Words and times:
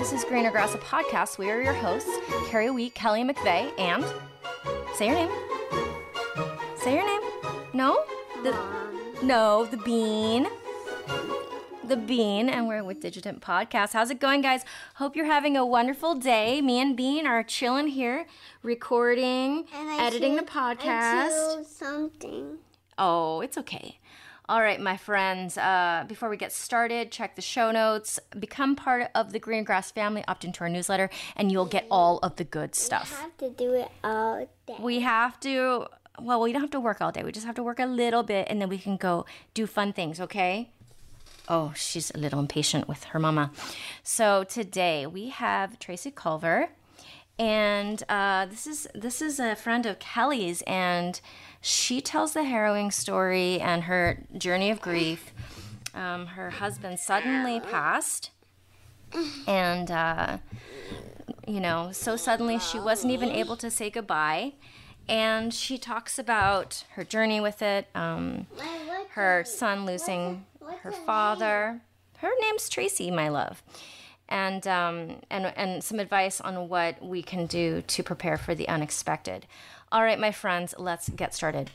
This 0.00 0.14
is 0.14 0.24
Greener 0.24 0.50
Grass, 0.50 0.74
a 0.74 0.78
podcast. 0.78 1.36
We 1.36 1.50
are 1.50 1.60
your 1.60 1.74
hosts, 1.74 2.08
Kerry 2.48 2.70
Wheat, 2.70 2.94
Kelli 2.94 3.22
McVeigh, 3.30 3.78
and 3.78 4.02
say 4.94 5.08
your 5.08 5.14
name. 5.14 5.30
Say 6.78 6.94
your 6.94 7.06
name. 7.06 7.20
No? 7.74 8.02
The, 8.42 8.56
no, 9.22 9.66
the 9.66 9.76
bean. 9.76 10.46
The 11.86 11.98
bean, 11.98 12.48
and 12.48 12.66
we're 12.66 12.82
with 12.82 13.00
Digitent 13.00 13.42
Podcast. 13.42 13.92
How's 13.92 14.10
it 14.10 14.20
going, 14.20 14.40
guys? 14.40 14.64
Hope 14.94 15.16
you're 15.16 15.26
having 15.26 15.54
a 15.58 15.66
wonderful 15.66 16.14
day. 16.14 16.62
Me 16.62 16.80
and 16.80 16.96
Bean 16.96 17.26
are 17.26 17.42
chilling 17.42 17.88
here, 17.88 18.26
recording, 18.62 19.66
editing 19.98 20.36
the 20.36 20.42
podcast. 20.44 21.66
something. 21.66 22.56
Oh, 22.96 23.42
it's 23.42 23.58
okay. 23.58 23.99
All 24.50 24.60
right, 24.60 24.80
my 24.80 24.96
friends, 24.96 25.56
uh, 25.56 26.04
before 26.08 26.28
we 26.28 26.36
get 26.36 26.50
started, 26.50 27.12
check 27.12 27.36
the 27.36 27.40
show 27.40 27.70
notes, 27.70 28.18
become 28.36 28.74
part 28.74 29.08
of 29.14 29.30
the 29.30 29.38
Green 29.38 29.62
Grass 29.62 29.92
family, 29.92 30.24
opt 30.26 30.44
into 30.44 30.62
our 30.62 30.68
newsletter, 30.68 31.08
and 31.36 31.52
you'll 31.52 31.66
get 31.66 31.86
all 31.88 32.18
of 32.18 32.34
the 32.34 32.42
good 32.42 32.74
stuff. 32.74 33.12
We 33.12 33.22
have 33.22 33.36
to 33.36 33.50
do 33.50 33.74
it 33.74 33.88
all 34.02 34.48
day. 34.66 34.74
We 34.80 34.98
have 35.02 35.38
to, 35.42 35.86
well, 36.18 36.40
we 36.40 36.50
don't 36.50 36.62
have 36.62 36.72
to 36.72 36.80
work 36.80 37.00
all 37.00 37.12
day. 37.12 37.22
We 37.22 37.30
just 37.30 37.46
have 37.46 37.54
to 37.54 37.62
work 37.62 37.78
a 37.78 37.86
little 37.86 38.24
bit, 38.24 38.48
and 38.50 38.60
then 38.60 38.68
we 38.68 38.78
can 38.78 38.96
go 38.96 39.24
do 39.54 39.68
fun 39.68 39.92
things, 39.92 40.20
okay? 40.20 40.70
Oh, 41.48 41.72
she's 41.76 42.10
a 42.10 42.18
little 42.18 42.40
impatient 42.40 42.88
with 42.88 43.04
her 43.04 43.20
mama. 43.20 43.52
So 44.02 44.42
today 44.42 45.06
we 45.06 45.28
have 45.28 45.78
Tracy 45.78 46.10
Culver, 46.10 46.70
and 47.38 48.02
uh, 48.08 48.46
this 48.46 48.66
is 48.66 48.88
this 48.96 49.22
is 49.22 49.38
a 49.38 49.54
friend 49.54 49.86
of 49.86 50.00
Kelli's, 50.00 50.62
and 50.62 51.20
she 51.60 52.00
tells 52.00 52.32
the 52.32 52.44
harrowing 52.44 52.90
story 52.90 53.60
and 53.60 53.84
her 53.84 54.24
journey 54.36 54.70
of 54.70 54.80
grief. 54.80 55.32
Um, 55.94 56.26
her 56.26 56.50
husband 56.50 56.98
suddenly 57.00 57.60
passed, 57.60 58.30
and 59.46 59.90
uh, 59.90 60.38
you 61.46 61.60
know, 61.60 61.90
so 61.92 62.16
suddenly 62.16 62.58
she 62.58 62.78
wasn't 62.78 63.12
even 63.12 63.30
able 63.30 63.56
to 63.56 63.70
say 63.70 63.90
goodbye. 63.90 64.52
And 65.08 65.52
she 65.52 65.76
talks 65.76 66.18
about 66.18 66.84
her 66.90 67.02
journey 67.02 67.40
with 67.40 67.62
it, 67.62 67.88
um, 67.96 68.46
her 69.10 69.42
son 69.44 69.84
losing 69.84 70.46
her 70.82 70.92
father. 70.92 71.80
Her 72.18 72.30
name's 72.40 72.68
Tracy, 72.68 73.10
my 73.10 73.28
love. 73.28 73.62
And, 74.28 74.64
um, 74.68 75.16
and, 75.28 75.46
and 75.56 75.82
some 75.82 75.98
advice 75.98 76.40
on 76.40 76.68
what 76.68 77.02
we 77.04 77.22
can 77.22 77.46
do 77.46 77.82
to 77.88 78.02
prepare 78.04 78.36
for 78.36 78.54
the 78.54 78.68
unexpected. 78.68 79.46
All 79.92 80.04
right, 80.04 80.20
my 80.20 80.30
friends, 80.30 80.72
let's 80.78 81.08
get 81.08 81.34
started. 81.34 81.68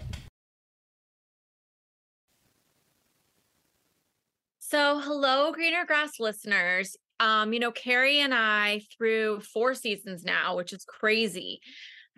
So, 4.59 4.99
hello, 4.99 5.51
Greener 5.51 5.85
Grass 5.85 6.19
listeners. 6.19 6.95
Um, 7.19 7.51
you 7.51 7.59
know, 7.59 7.71
Kerry 7.71 8.19
and 8.19 8.33
I, 8.33 8.81
through 8.97 9.41
four 9.41 9.73
seasons 9.73 10.23
now, 10.23 10.55
which 10.55 10.71
is 10.71 10.85
crazy, 10.85 11.59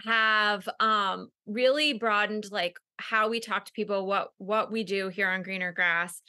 have 0.06 0.70
um 0.80 1.30
really 1.48 1.94
broadened 1.94 2.46
like 2.52 2.78
how 3.00 3.30
we 3.30 3.40
talk 3.40 3.66
to 3.66 3.72
people, 3.72 4.06
what 4.06 4.30
what 4.38 4.72
we 4.72 4.84
do 4.84 5.08
here 5.10 5.30
on 5.30 5.42
Greener 5.42 5.72
Grass. 5.72 6.22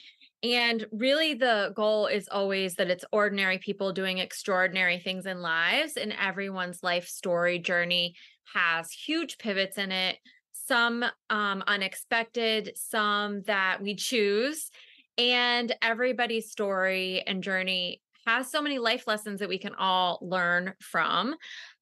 And 0.43 0.87
really 0.93 1.35
the 1.35 1.73
goal 1.75 2.07
is 2.07 2.29
always 2.31 2.77
that 2.77 2.91
it's 2.91 3.05
ordinary 3.13 3.59
people 3.59 3.93
doing 3.93 4.19
extraordinary 4.19 4.99
things 4.99 5.27
in 5.27 5.43
lives, 5.43 5.99
and 5.99 6.15
everyone's 6.19 6.83
life 6.83 7.07
story 7.07 7.59
journey 7.59 8.15
has 8.55 8.91
huge 8.91 9.39
pivots 9.39 9.79
in 9.79 9.93
it, 9.93 10.19
some 10.53 11.05
um 11.31 11.63
unexpected, 11.67 12.73
some 12.77 13.43
that 13.43 13.83
we 13.83 13.95
choose 13.95 14.71
and 15.19 15.75
everybody's 15.83 16.51
story 16.51 17.23
and 17.27 17.43
journey 17.43 18.01
has 18.27 18.51
so 18.51 18.63
many 18.63 18.79
life 18.79 19.07
lessons 19.07 19.41
that 19.41 19.49
we 19.49 19.59
can 19.59 19.75
all 19.75 20.19
learn 20.23 20.75
from. 20.81 21.35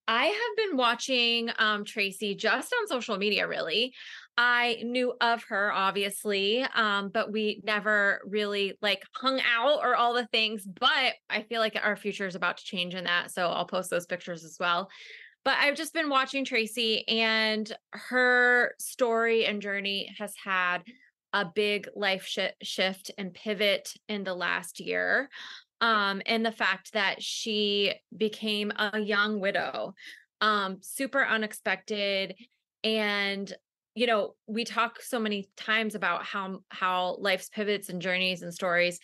I 0.09 0.27
have 0.27 0.57
been 0.57 0.77
watching 0.77 1.51
um, 1.59 1.85
Tracy 1.85 2.37
just 2.37 2.73
on 2.81 2.87
social 2.87 3.19
media, 3.19 3.49
really. 3.49 3.93
I 4.39 4.79
knew 4.85 5.13
of 5.21 5.43
her, 5.49 5.73
obviously, 5.73 6.63
um, 6.63 7.09
but 7.09 7.33
we 7.33 7.61
never 7.65 8.21
really 8.25 8.75
like 8.81 9.03
hung 9.13 9.41
out 9.41 9.81
or 9.83 9.97
all 9.97 10.15
the 10.15 10.27
things. 10.27 10.65
But 10.65 11.15
I 11.29 11.43
feel 11.43 11.61
like 11.61 11.77
our 11.83 11.97
future 11.97 12.27
is 12.27 12.37
about 12.37 12.59
to 12.59 12.65
change 12.65 12.95
in 12.95 13.05
that. 13.05 13.33
So 13.33 13.49
I'll 13.49 13.67
post 13.67 13.91
those 13.91 14.07
pictures 14.07 14.45
as 14.45 14.57
well. 14.61 14.89
But 15.47 15.59
I've 15.61 15.77
just 15.77 15.95
been 15.95 16.11
watching 16.11 16.45
Tracy, 16.45 17.07
and 17.07 17.73
her 17.93 18.75
story 18.81 19.47
and 19.47 19.63
journey 19.63 20.13
has 20.19 20.35
had 20.45 20.79
a 21.33 21.45
big 21.45 21.89
life 21.95 22.27
shi 22.27 22.49
shift 22.63 23.13
and 23.17 23.33
pivot 23.33 23.95
in 24.09 24.25
the 24.25 24.35
last 24.35 24.81
year. 24.81 25.31
Um, 25.81 26.21
and 26.27 26.45
the 26.45 26.51
fact 26.51 26.95
that 26.95 27.23
she 27.23 27.95
became 28.17 28.73
a 28.77 28.99
young 28.99 29.39
widow, 29.39 29.95
um, 30.41 30.79
super 30.81 31.25
unexpected. 31.25 32.35
And, 32.83 33.53
you 33.95 34.09
know, 34.09 34.35
we 34.49 34.65
talk 34.65 35.01
so 35.01 35.21
many 35.21 35.49
times 35.57 35.95
about 35.95 36.25
how 36.25 36.59
how 36.71 37.19
life's 37.21 37.51
pivots 37.51 37.89
and 37.89 38.03
journeys 38.03 38.43
and 38.43 38.53
stories, 38.53 38.99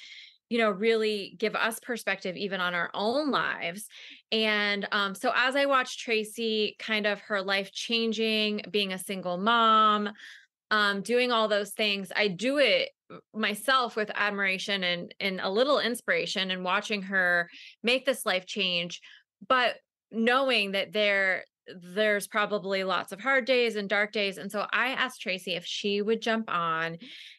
you 0.49 0.59
know, 0.59 0.71
really 0.71 1.37
give 1.39 1.55
us 1.55 1.79
perspective 1.79 2.37
even 2.37 2.61
on 2.61 2.75
our 2.75 2.91
own 2.95 3.31
lives. 3.31 3.87
And 4.33 4.89
um, 4.93 5.15
so 5.15 5.31
as 5.37 5.55
I 5.55 5.67
watched 5.67 6.01
Tracy, 6.01 6.75
kind 6.79 7.07
of 7.07 7.21
her 7.21 7.43
life 7.43 7.71
changing, 7.71 8.63
being 8.71 8.93
a 8.93 8.99
single 8.99 9.37
mom, 9.37 10.11
um, 10.73 11.03
doing 11.03 11.31
all 11.31 11.49
those 11.49 11.73
things. 11.73 12.11
I 12.17 12.29
do 12.29 12.57
it 12.57 12.89
myself 13.35 13.95
with 13.95 14.11
admiration 14.15 14.83
and 14.83 15.15
and 15.21 15.39
a 15.43 15.51
little 15.51 15.79
inspiration 15.79 16.51
and 16.51 16.65
watching 16.65 17.03
her 17.03 17.51
make 17.83 18.07
this 18.07 18.25
life 18.25 18.47
change, 18.47 19.03
but 19.47 19.77
knowing 20.11 20.73
that 20.73 20.93
there 20.93 21.45
there's 21.95 22.27
probably 22.27 22.85
lots 22.85 23.13
of 23.13 23.21
hard 23.21 23.45
days 23.45 23.77
and 23.77 23.89
dark 23.89 24.13
days. 24.13 24.39
And 24.39 24.51
so 24.51 24.67
I 24.73 24.89
asked 24.89 25.21
Tracy 25.21 25.55
if 25.55 25.65
she 25.65 26.03
would 26.03 26.21
jump 26.21 26.51
on 26.51 26.99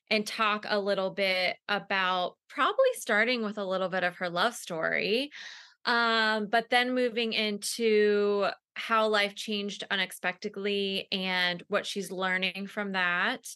and 0.10 0.26
talk 0.26 0.66
a 0.70 0.80
little 0.80 1.10
bit 1.10 1.58
about 1.68 2.36
probably 2.48 2.94
starting 2.94 3.44
with 3.44 3.58
a 3.58 3.66
little 3.66 3.90
bit 3.90 4.04
of 4.04 4.18
her 4.18 4.30
love 4.30 4.54
story, 4.54 5.32
um, 5.86 6.48
but 6.48 6.70
then 6.70 6.94
moving 6.94 7.34
into 7.34 8.48
how 8.76 9.08
life 9.08 9.36
changed 9.36 9.84
unexpectedly 9.92 11.08
and 11.12 11.64
what 11.68 11.86
she's 11.86 12.12
learning 12.12 12.68
from 12.68 12.94
that 12.94 13.48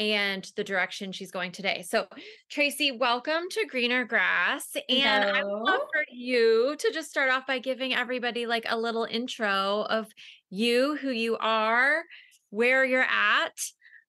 and 0.00 0.50
the 0.56 0.62
direction 0.62 1.10
she's 1.10 1.30
going 1.30 1.50
today. 1.50 1.84
So, 1.88 2.06
Tracy, 2.50 2.92
welcome 2.92 3.44
to 3.50 3.66
Greener 3.66 4.04
Grass. 4.04 4.76
And 4.88 5.24
I 5.24 5.42
would 5.42 5.62
love 5.62 5.80
for 5.92 6.04
you 6.10 6.76
to 6.78 6.90
just 6.92 7.10
start 7.10 7.30
off 7.30 7.46
by 7.46 7.58
giving 7.58 7.94
everybody 7.94 8.46
like 8.46 8.64
a 8.68 8.78
little 8.78 9.04
intro 9.04 9.86
of 9.88 10.06
you, 10.50 10.96
who 10.96 11.10
you 11.10 11.36
are, 11.38 12.02
where 12.50 12.84
you're 12.84 13.02
at, 13.02 13.58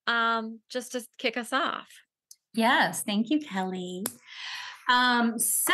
um, 0.06 0.60
just 0.70 0.92
to 0.92 1.06
kick 1.18 1.38
us 1.38 1.54
off. 1.54 1.88
Yes, 2.54 3.04
thank 3.04 3.30
you, 3.30 3.40
Kelli. 3.40 4.06
Um, 4.90 5.38
so 5.38 5.74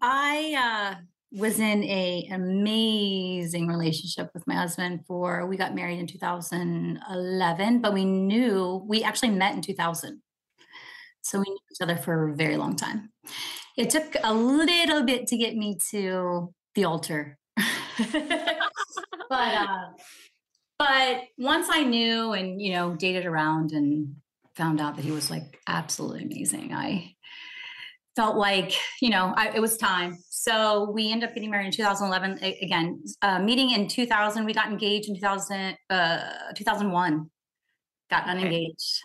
I 0.00 0.94
uh, 0.96 1.00
was 1.32 1.58
in 1.58 1.82
a 1.82 2.28
amazing 2.30 3.66
relationship 3.66 4.30
with 4.32 4.46
my 4.46 4.54
husband 4.54 5.00
for 5.08 5.46
we 5.46 5.56
got 5.56 5.74
married 5.74 5.98
in 5.98 6.06
2011, 6.06 7.80
but 7.80 7.92
we 7.92 8.04
knew 8.04 8.84
we 8.86 9.02
actually 9.02 9.30
met 9.30 9.54
in 9.54 9.60
2000. 9.60 10.22
So 11.22 11.38
we 11.38 11.44
knew 11.48 11.58
each 11.72 11.82
other 11.82 11.96
for 11.96 12.30
a 12.30 12.34
very 12.34 12.56
long 12.56 12.76
time. 12.76 13.10
It 13.76 13.90
took 13.90 14.14
a 14.22 14.32
little 14.32 15.02
bit 15.02 15.26
to 15.28 15.36
get 15.36 15.56
me 15.56 15.78
to 15.90 16.54
the 16.76 16.84
altar. 16.84 17.38
but 18.12 18.50
uh 19.30 19.86
but 20.78 21.22
once 21.38 21.68
I 21.70 21.84
knew 21.84 22.32
and 22.32 22.60
you 22.60 22.72
know 22.72 22.94
dated 22.94 23.26
around 23.26 23.72
and 23.72 24.16
found 24.56 24.80
out 24.80 24.96
that 24.96 25.04
he 25.04 25.10
was 25.10 25.30
like 25.30 25.58
absolutely 25.66 26.24
amazing. 26.24 26.72
I 26.72 27.14
felt 28.16 28.36
like, 28.36 28.72
you 29.00 29.10
know, 29.10 29.32
I, 29.36 29.48
it 29.54 29.60
was 29.60 29.76
time. 29.76 30.18
So 30.28 30.90
we 30.90 31.10
ended 31.10 31.28
up 31.28 31.34
getting 31.34 31.50
married 31.50 31.66
in 31.66 31.72
2011. 31.72 32.38
A- 32.42 32.58
Again, 32.62 33.02
uh, 33.22 33.38
meeting 33.38 33.70
in 33.70 33.88
2000, 33.88 34.44
we 34.44 34.52
got 34.52 34.68
engaged 34.68 35.08
in 35.08 35.14
2000, 35.14 35.76
uh, 35.90 36.18
2001, 36.54 37.30
got 38.10 38.22
Okay. 38.22 38.30
unengaged, 38.32 39.00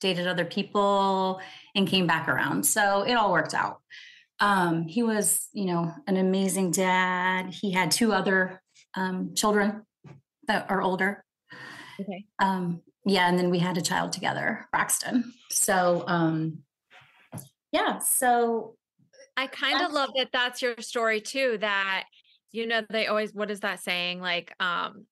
dated 0.00 0.26
other 0.26 0.44
people, 0.44 1.40
and 1.74 1.86
came 1.86 2.06
back 2.06 2.28
around. 2.28 2.64
So 2.64 3.02
it 3.02 3.14
all 3.14 3.30
worked 3.32 3.54
out. 3.54 3.80
Um, 4.40 4.86
he 4.86 5.02
was, 5.02 5.48
you 5.52 5.66
know, 5.66 5.92
an 6.06 6.16
amazing 6.16 6.70
dad. 6.70 7.52
He 7.52 7.72
had 7.72 7.90
two 7.90 8.12
other 8.12 8.60
um, 8.94 9.34
children 9.34 9.82
that 10.46 10.70
are 10.70 10.80
older. 10.80 11.24
Okay. 12.00 12.24
Um, 12.38 12.82
yeah, 13.04 13.28
and 13.28 13.38
then 13.38 13.50
we 13.50 13.58
had 13.58 13.76
a 13.76 13.82
child 13.82 14.12
together, 14.12 14.66
Braxton. 14.70 15.32
So, 15.50 16.04
um, 16.06 16.62
yeah, 17.78 17.98
so 17.98 18.76
I 19.36 19.46
kind 19.46 19.80
of 19.80 19.92
love 19.92 20.10
that 20.16 20.30
that's 20.32 20.60
your 20.62 20.76
story 20.80 21.20
too. 21.20 21.58
That 21.60 22.04
you 22.52 22.66
know 22.66 22.82
they 22.90 23.06
always 23.06 23.32
what 23.32 23.50
is 23.50 23.60
that 23.60 23.80
saying 23.80 24.20
like 24.20 24.52
um 24.60 25.06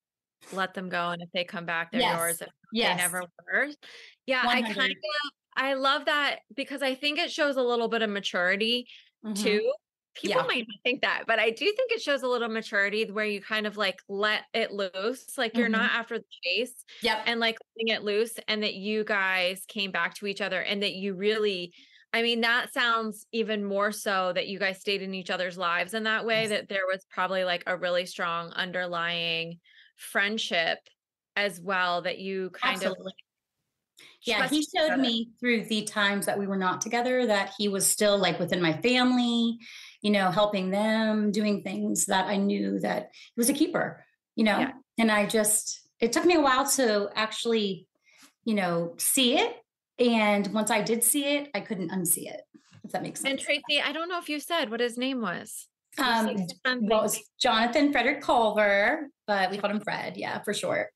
let 0.53 0.75
them 0.75 0.89
go 0.89 1.11
and 1.11 1.21
if 1.23 1.29
they 1.35 1.45
come 1.45 1.67
back 1.67 1.91
they're 1.91 2.01
Yes. 2.01 2.17
yours 2.19 2.41
if 2.43 2.49
yes, 2.73 2.97
they 2.97 3.03
never 3.03 3.23
were. 3.53 3.69
Yeah, 4.27 4.45
I 4.47 4.63
kind 4.63 4.93
of 4.93 5.33
I 5.57 5.75
love 5.75 6.05
that 6.07 6.41
because 6.55 6.83
I 6.83 6.95
think 6.95 7.19
it 7.19 7.31
shows 7.31 7.57
a 7.57 7.63
little 7.63 7.89
bit 7.89 8.03
of 8.03 8.11
maturity 8.11 8.89
Mhm. 9.25 9.43
too 9.43 9.73
people 10.15 10.41
Yeah. 10.41 10.47
might 10.47 10.67
not 10.67 10.79
think 10.83 11.03
that, 11.03 11.25
but 11.27 11.39
I 11.39 11.51
do 11.51 11.67
think 11.77 11.93
it 11.93 12.01
shows 12.01 12.23
a 12.23 12.27
little 12.29 12.49
maturity 12.49 13.05
where 13.11 13.27
you 13.27 13.43
kind 13.43 13.67
of 13.67 13.77
like 13.77 14.01
let 14.09 14.45
it 14.55 14.73
loose. 14.73 15.37
Like 15.37 15.55
you're 15.59 15.69
Mhm. 15.69 15.73
not 15.73 15.91
after 15.93 16.19
the 16.19 16.25
chase 16.43 16.87
Yep. 17.03 17.25
and 17.27 17.39
like 17.39 17.59
letting 17.77 17.95
it 17.95 18.03
loose 18.03 18.33
and 18.49 18.63
that 18.63 18.73
you 18.73 19.05
guys 19.05 19.65
came 19.69 19.91
back 19.91 20.15
to 20.15 20.27
each 20.27 20.41
other 20.41 20.59
and 20.63 20.83
that 20.83 20.95
you 20.95 21.13
really 21.13 21.75
I 22.17 22.23
mean 22.23 22.41
that 22.41 22.73
sounds 22.73 23.27
even 23.31 23.63
more 23.63 23.93
so 23.93 24.33
that 24.33 24.49
you 24.49 24.59
guys 24.59 24.81
stayed 24.81 25.03
in 25.03 25.13
each 25.13 25.29
other's 25.29 25.59
lives 25.59 25.93
in 25.93 26.05
that 26.05 26.25
way 26.25 26.43
Yes. 26.43 26.51
that 26.51 26.69
there 26.71 26.87
was 26.91 27.05
probably 27.11 27.45
like 27.45 27.63
a 27.67 27.77
really 27.77 28.07
strong 28.07 28.53
underlying 28.53 29.61
friendship 29.97 30.79
as 31.37 31.61
well 31.61 32.01
that 32.03 32.19
you 32.19 32.49
kind 32.51 32.77
Absolutely. 32.77 33.13
of 33.99 34.07
Yeah, 34.23 34.49
he 34.49 34.65
showed 34.65 34.99
me 34.99 35.29
through 35.39 35.65
the 35.65 35.83
times 35.83 36.25
that 36.25 36.39
we 36.39 36.47
were 36.47 36.57
not 36.57 36.81
together 36.81 37.27
that 37.27 37.53
he 37.59 37.69
was 37.69 37.87
still 37.87 38.17
like 38.17 38.39
within 38.39 38.63
my 38.63 38.73
family, 38.81 39.59
you 40.01 40.11
know, 40.11 40.31
helping 40.31 40.71
them, 40.71 41.31
doing 41.33 41.63
things 41.63 42.07
that 42.07 42.27
I 42.27 42.37
knew 42.37 42.81
that 42.81 43.11
he 43.13 43.33
was 43.37 43.51
a 43.51 43.55
keeper, 43.55 44.03
you 44.37 44.45
know. 44.45 44.59
Yeah. 44.59 44.73
And 44.97 45.13
I 45.13 45.27
just 45.27 45.87
it 46.01 46.13
took 46.13 46.25
me 46.25 46.37
a 46.37 46.41
while 46.41 46.67
to 46.71 47.11
actually, 47.15 47.87
you 48.47 48.55
know, 48.55 48.95
see 48.97 49.39
it. 49.39 49.55
And 49.99 50.47
once 50.53 50.71
I 50.71 50.83
did 50.83 51.03
see 51.03 51.25
it, 51.25 51.51
I 51.55 51.61
couldn't 51.61 51.91
unsee 51.91 52.31
it. 52.31 52.43
If 52.85 52.93
that 52.93 53.03
makes 53.03 53.21
sense. 53.21 53.31
And 53.31 53.41
Tracy, 53.41 53.81
I 53.85 53.93
don't 53.93 54.09
know 54.09 54.19
if 54.19 54.29
you 54.29 54.39
said 54.39 54.71
what 54.71 54.81
his 54.81 54.97
name 54.97 55.21
was. 55.21 55.67
Um, 55.99 56.37
well, 56.65 57.01
it 57.01 57.03
was 57.03 57.21
Jonathan 57.41 57.91
Frederick 57.91 58.21
Culver, 58.21 59.09
but 59.27 59.51
we 59.51 59.59
called 59.59 59.73
him 59.73 59.81
Fred, 59.81 60.17
yeah, 60.17 60.43
for 60.43 60.53
short. 60.53 60.89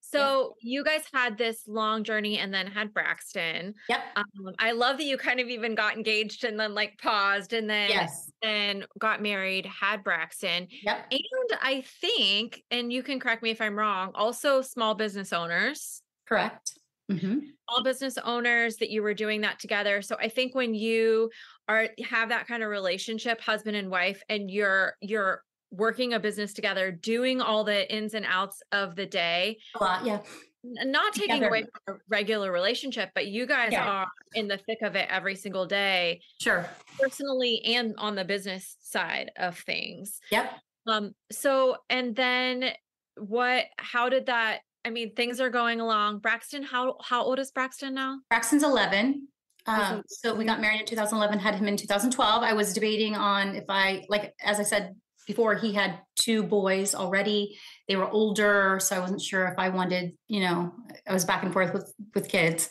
So 0.00 0.54
you 0.60 0.84
guys 0.84 1.02
had 1.12 1.36
this 1.36 1.62
long 1.66 2.04
journey 2.04 2.38
and 2.38 2.54
then 2.54 2.68
had 2.68 2.94
Braxton. 2.94 3.74
Yep. 3.88 4.00
Um, 4.14 4.54
I 4.60 4.70
love 4.70 4.98
that 4.98 5.04
you 5.04 5.16
kind 5.16 5.40
of 5.40 5.48
even 5.48 5.74
got 5.74 5.96
engaged 5.96 6.44
and 6.44 6.58
then 6.58 6.72
like 6.72 6.98
paused 6.98 7.52
and 7.52 7.68
then 7.68 7.90
yes. 7.90 8.30
then 8.40 8.84
got 8.98 9.22
married, 9.22 9.66
had 9.66 10.04
Braxton. 10.04 10.68
Yep. 10.84 11.06
And 11.10 11.58
I 11.60 11.84
think, 12.00 12.62
and 12.70 12.92
you 12.92 13.02
can 13.02 13.18
correct 13.18 13.42
me 13.42 13.50
if 13.50 13.60
I'm 13.60 13.76
wrong, 13.76 14.12
also 14.14 14.62
small 14.62 14.94
business 14.94 15.32
owners, 15.32 16.00
Correct. 16.26 16.78
Hmm 17.10 17.38
small 17.68 17.82
business 17.82 18.18
owners 18.24 18.76
that 18.76 18.90
you 18.90 19.02
were 19.02 19.14
doing 19.14 19.40
that 19.40 19.58
together. 19.58 20.02
So 20.02 20.16
I 20.20 20.28
think 20.28 20.54
when 20.54 20.74
you 20.74 21.30
are 21.68 21.88
have 22.10 22.28
that 22.28 22.46
kind 22.46 22.62
of 22.62 22.68
relationship, 22.68 23.40
husband 23.40 23.74
and 23.76 23.90
wife, 23.90 24.22
and 24.28 24.50
you're 24.50 24.96
you're 25.00 25.42
working 25.70 26.12
a 26.12 26.20
business 26.20 26.52
together, 26.52 26.92
doing 26.92 27.40
all 27.40 27.64
the 27.64 27.90
ins 27.92 28.12
and 28.14 28.24
outs 28.28 28.62
of 28.72 28.94
the 28.96 29.06
day, 29.06 29.58
A 29.80 29.82
lot. 29.82 30.04
Yeah. 30.04 30.20
not 30.62 31.14
taking 31.14 31.36
Together. 31.36 31.48
away 31.48 31.64
from 31.86 31.96
a 31.96 31.98
regular 32.08 32.52
relationship, 32.52 33.10
but 33.14 33.26
you 33.26 33.44
guys 33.46 33.72
Yeah. 33.72 33.88
are 33.88 34.06
in 34.34 34.46
the 34.46 34.58
thick 34.58 34.78
of 34.82 34.94
it 34.94 35.08
every 35.10 35.34
single 35.34 35.66
day, 35.66 36.20
Sure. 36.40 36.68
personally 37.00 37.60
and 37.64 37.94
on 37.98 38.14
the 38.14 38.24
business 38.24 38.76
side 38.80 39.30
of 39.36 39.58
things. 39.58 40.20
Yep. 40.30 40.52
Um, 40.86 41.14
so 41.32 41.78
and 41.90 42.14
then 42.14 42.72
what 43.16 43.64
how 43.78 44.08
did 44.10 44.26
that 44.26 44.60
I 44.84 44.90
mean 44.90 45.14
things 45.14 45.40
are 45.40 45.50
going 45.50 45.80
along. 45.80 46.18
Braxton, 46.18 46.62
how 46.62 46.96
how 47.02 47.22
old 47.22 47.38
is 47.38 47.50
Braxton 47.50 47.94
now? 47.94 48.18
Braxton's 48.30 48.62
11. 48.62 49.28
Um, 49.66 50.02
so 50.06 50.34
we 50.34 50.44
got 50.44 50.60
married 50.60 50.80
in 50.80 50.86
2011, 50.86 51.38
had 51.38 51.54
him 51.54 51.68
in 51.68 51.76
2012. 51.76 52.42
I 52.42 52.52
was 52.52 52.74
debating 52.74 53.16
on 53.16 53.56
if 53.56 53.64
I, 53.70 54.04
like, 54.10 54.34
as 54.44 54.60
I 54.60 54.62
said 54.62 54.94
before, 55.26 55.54
he 55.54 55.72
had 55.72 56.00
two 56.16 56.42
boys 56.42 56.94
already. 56.94 57.56
They 57.88 57.96
were 57.96 58.10
older. 58.10 58.78
So 58.82 58.94
I 58.94 58.98
wasn't 58.98 59.22
sure 59.22 59.46
if 59.46 59.58
I 59.58 59.70
wanted, 59.70 60.12
you 60.28 60.40
know, 60.40 60.70
I 61.08 61.14
was 61.14 61.24
back 61.24 61.42
and 61.44 61.50
forth 61.50 61.72
with, 61.72 61.94
with 62.14 62.28
kids. 62.28 62.68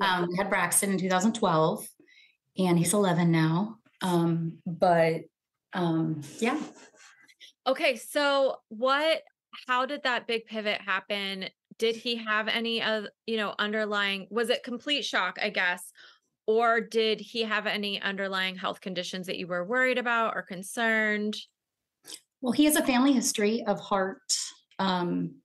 Um, 0.00 0.28
we 0.30 0.36
had 0.38 0.48
Braxton 0.48 0.92
in 0.92 0.98
2012 0.98 1.86
and 2.56 2.78
he's 2.78 2.94
11 2.94 3.30
now. 3.30 3.76
Um, 4.00 4.62
but 4.64 5.20
um, 5.74 6.22
yeah, 6.38 6.58
Okay, 7.66 7.96
so 7.96 8.56
what 8.68 9.22
how 9.66 9.86
did 9.86 10.02
that 10.04 10.26
big 10.26 10.46
pivot 10.46 10.80
happen? 10.80 11.46
Did 11.78 11.96
he 11.96 12.16
have 12.16 12.48
any 12.48 12.82
of, 12.82 13.06
you 13.26 13.36
know, 13.36 13.54
underlying 13.58 14.26
was 14.30 14.50
it 14.50 14.62
complete 14.62 15.04
shock, 15.04 15.38
I 15.40 15.50
guess? 15.50 15.92
Or 16.46 16.80
did 16.80 17.20
he 17.20 17.42
have 17.42 17.66
any 17.66 18.00
underlying 18.00 18.56
health 18.56 18.80
conditions 18.80 19.26
that 19.26 19.38
you 19.38 19.46
were 19.46 19.64
worried 19.64 19.98
about 19.98 20.34
or 20.34 20.42
concerned? 20.42 21.36
Well, 22.40 22.52
he 22.52 22.64
has 22.64 22.76
a 22.76 22.84
family 22.84 23.12
history 23.12 23.62
of 23.66 23.78
heart, 23.78 24.34
um, 24.78 25.36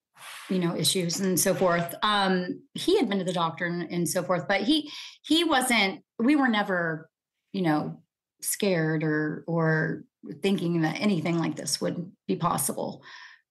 you 0.49 0.59
know, 0.59 0.75
issues 0.75 1.19
and 1.19 1.39
so 1.39 1.53
forth. 1.53 1.93
Um, 2.01 2.61
he 2.73 2.97
had 2.97 3.09
been 3.09 3.19
to 3.19 3.25
the 3.25 3.33
doctor 3.33 3.65
and, 3.65 3.83
and 3.91 4.09
so 4.09 4.23
forth, 4.23 4.47
but 4.47 4.61
he 4.61 4.89
he 5.23 5.43
wasn't. 5.43 6.01
We 6.17 6.35
were 6.35 6.47
never, 6.47 7.09
you 7.51 7.61
know, 7.61 8.01
scared 8.41 9.03
or 9.03 9.43
or 9.47 10.05
thinking 10.41 10.81
that 10.81 10.99
anything 10.99 11.37
like 11.37 11.55
this 11.55 11.81
would 11.81 12.11
be 12.27 12.35
possible. 12.35 13.03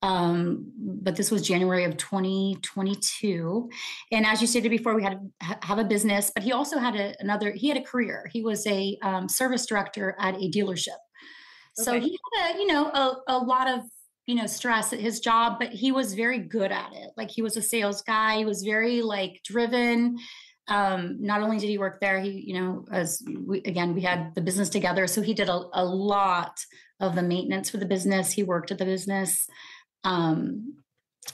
Um, 0.04 0.70
but 0.76 1.16
this 1.16 1.30
was 1.30 1.40
January 1.40 1.84
of 1.84 1.96
2022, 1.96 3.70
and 4.12 4.26
as 4.26 4.42
you 4.42 4.46
stated 4.46 4.68
before, 4.68 4.94
we 4.94 5.02
had 5.02 5.18
to 5.40 5.58
have 5.62 5.78
a 5.78 5.84
business. 5.84 6.30
But 6.34 6.44
he 6.44 6.52
also 6.52 6.78
had 6.78 6.94
a, 6.94 7.14
another. 7.20 7.52
He 7.52 7.68
had 7.68 7.78
a 7.78 7.82
career. 7.82 8.28
He 8.30 8.42
was 8.42 8.66
a 8.66 8.98
um, 9.00 9.30
service 9.30 9.64
director 9.64 10.14
at 10.20 10.34
a 10.34 10.50
dealership. 10.50 11.00
So 11.76 11.98
he 11.98 12.18
had 12.34 12.54
a, 12.54 12.58
you 12.58 12.66
know, 12.66 12.86
a, 12.86 13.16
a 13.28 13.38
lot 13.38 13.68
of, 13.68 13.80
you 14.26 14.34
know, 14.34 14.46
stress 14.46 14.92
at 14.92 15.00
his 15.00 15.20
job, 15.20 15.56
but 15.58 15.70
he 15.70 15.90
was 15.90 16.12
very 16.12 16.38
good 16.38 16.70
at 16.70 16.92
it. 16.92 17.10
Like 17.16 17.30
he 17.30 17.40
was 17.40 17.56
a 17.56 17.62
sales 17.62 18.02
guy. 18.02 18.36
He 18.36 18.44
was 18.44 18.62
very 18.62 19.00
like 19.00 19.40
driven. 19.42 20.18
Um, 20.68 21.16
not 21.18 21.40
only 21.40 21.58
did 21.58 21.68
he 21.68 21.78
work 21.78 21.98
there, 22.00 22.20
he, 22.20 22.44
you 22.46 22.60
know, 22.60 22.84
as 22.92 23.22
we, 23.46 23.58
again, 23.62 23.94
we 23.94 24.02
had 24.02 24.34
the 24.34 24.40
business 24.40 24.68
together. 24.68 25.06
So 25.06 25.20
he 25.20 25.34
did 25.34 25.48
a, 25.48 25.64
a 25.72 25.84
lot 25.84 26.60
of 27.00 27.14
the 27.16 27.22
maintenance 27.22 27.70
for 27.70 27.78
the 27.78 27.86
business. 27.86 28.32
He 28.32 28.42
worked 28.42 28.70
at 28.70 28.78
the 28.78 28.84
business. 28.84 29.48
Um, 30.04 30.74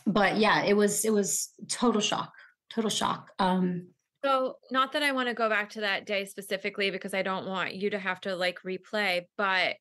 but 0.07 0.39
yeah, 0.39 0.65
it 0.65 0.77
was, 0.77 1.05
it 1.05 1.13
was 1.13 1.51
total 1.69 2.01
shock, 2.01 2.33
total 2.73 2.91
shock. 2.91 3.31
Um, 3.39 3.89
So, 4.25 4.57
not 4.71 4.93
that 4.93 5.03
I 5.03 5.13
want 5.13 5.29
to 5.29 5.35
go 5.35 5.49
back 5.49 5.71
to 5.71 5.81
that 5.81 6.07
day 6.07 6.25
specifically 6.25 6.91
because 6.91 7.15
I 7.15 7.23
don't 7.23 7.47
want 7.47 7.75
you 7.75 7.91
to 7.91 7.99
have 7.99 8.21
to 8.23 8.37
like 8.37 8.61
replay, 8.65 9.23
but 9.37 9.77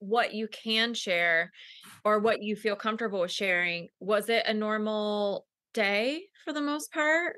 what 0.00 0.34
you 0.34 0.48
can 0.48 0.94
share 0.94 1.52
or 2.04 2.18
what 2.18 2.42
you 2.42 2.56
feel 2.56 2.74
comfortable 2.74 3.20
with 3.20 3.30
sharing, 3.30 3.88
was 4.00 4.28
it 4.28 4.44
a 4.46 4.52
normal 4.52 5.46
day 5.74 6.24
for 6.44 6.52
the 6.52 6.60
most 6.60 6.92
part? 6.92 7.36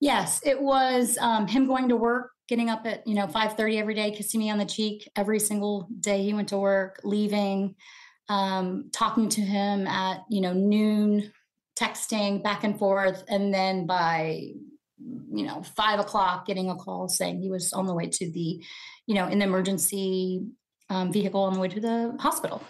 Yes, 0.00 0.40
it 0.44 0.60
was 0.60 1.18
um, 1.18 1.46
him 1.46 1.66
going 1.66 1.90
to 1.90 1.96
work, 1.96 2.30
getting 2.48 2.70
up 2.70 2.86
at 2.86 3.06
you 3.06 3.14
know 3.14 3.26
five 3.26 3.52
thirty 3.56 3.78
every 3.78 3.94
day, 3.94 4.10
kissing 4.10 4.40
me 4.40 4.50
on 4.50 4.58
the 4.58 4.64
cheek 4.64 5.08
every 5.14 5.38
single 5.38 5.86
day 6.00 6.22
he 6.22 6.34
went 6.34 6.48
to 6.48 6.58
work, 6.58 6.98
leaving, 7.04 7.76
um, 8.32 8.88
talking 8.92 9.28
to 9.28 9.42
him 9.42 9.86
at 9.86 10.24
you 10.30 10.40
know 10.40 10.54
noon, 10.54 11.30
texting 11.78 12.42
back 12.42 12.64
and 12.64 12.78
forth, 12.78 13.24
and 13.28 13.52
then 13.52 13.86
by 13.86 14.40
you 14.98 15.46
know 15.46 15.62
five 15.76 16.00
o'clock 16.00 16.46
getting 16.46 16.70
a 16.70 16.76
call 16.76 17.08
saying 17.08 17.40
he 17.40 17.50
was 17.50 17.72
on 17.72 17.86
the 17.86 17.94
way 17.94 18.06
to 18.06 18.30
the 18.30 18.62
you 19.06 19.14
know 19.14 19.26
in 19.28 19.38
the 19.38 19.44
emergency 19.44 20.46
um, 20.88 21.12
vehicle 21.12 21.42
on 21.42 21.52
the 21.52 21.60
way 21.60 21.68
to 21.68 21.80
the 21.80 22.16
hospital. 22.18 22.62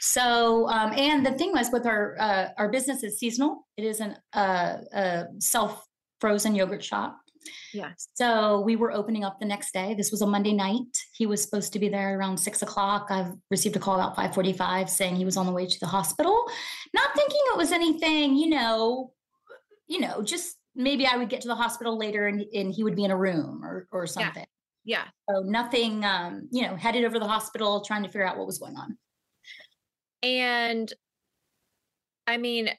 So, 0.00 0.68
um, 0.68 0.92
and 0.96 1.24
the 1.24 1.32
thing 1.32 1.52
was 1.52 1.70
with 1.72 1.86
our 1.86 2.16
uh, 2.20 2.48
our 2.58 2.68
business 2.68 3.02
is 3.02 3.18
seasonal. 3.18 3.66
It 3.76 3.84
is 3.84 4.00
an 4.00 4.16
uh, 4.32 4.76
a 4.92 5.24
self 5.38 5.84
frozen 6.20 6.54
yogurt 6.54 6.84
shop. 6.84 7.18
Yes. 7.72 8.08
So 8.14 8.60
we 8.60 8.76
were 8.76 8.92
opening 8.92 9.24
up 9.24 9.40
the 9.40 9.46
next 9.46 9.72
day. 9.72 9.94
This 9.94 10.10
was 10.10 10.22
a 10.22 10.26
Monday 10.26 10.52
night. 10.52 10.96
He 11.12 11.26
was 11.26 11.42
supposed 11.42 11.72
to 11.72 11.78
be 11.78 11.88
there 11.88 12.18
around 12.18 12.38
six 12.38 12.62
o'clock. 12.62 13.06
I've 13.10 13.32
received 13.50 13.76
a 13.76 13.78
call 13.78 13.94
about 13.94 14.14
five 14.14 14.34
forty-five 14.34 14.88
saying 14.88 15.16
he 15.16 15.24
was 15.24 15.36
on 15.36 15.46
the 15.46 15.52
way 15.52 15.66
to 15.66 15.80
the 15.80 15.86
hospital. 15.86 16.44
Not 16.94 17.14
thinking 17.16 17.40
it 17.52 17.56
was 17.56 17.72
anything, 17.72 18.36
you 18.36 18.50
know, 18.50 19.12
you 19.86 20.00
know, 20.00 20.22
just 20.22 20.56
maybe 20.74 21.06
I 21.06 21.16
would 21.16 21.28
get 21.28 21.40
to 21.42 21.48
the 21.48 21.54
hospital 21.54 21.98
later 21.98 22.26
and, 22.26 22.44
and 22.54 22.72
he 22.72 22.84
would 22.84 22.96
be 22.96 23.04
in 23.04 23.10
a 23.10 23.16
room 23.16 23.64
or 23.64 23.88
or 23.90 24.06
something. 24.06 24.46
Yeah. 24.84 25.04
So 25.30 25.40
nothing, 25.40 26.04
um, 26.04 26.48
you 26.50 26.62
know, 26.62 26.76
headed 26.76 27.04
over 27.04 27.14
to 27.14 27.20
the 27.20 27.28
hospital 27.28 27.82
trying 27.82 28.02
to 28.02 28.08
figure 28.08 28.26
out 28.26 28.36
what 28.36 28.46
was 28.46 28.58
going 28.58 28.76
on. 28.76 28.98
And 30.22 30.92
I 32.26 32.36
mean, 32.36 32.70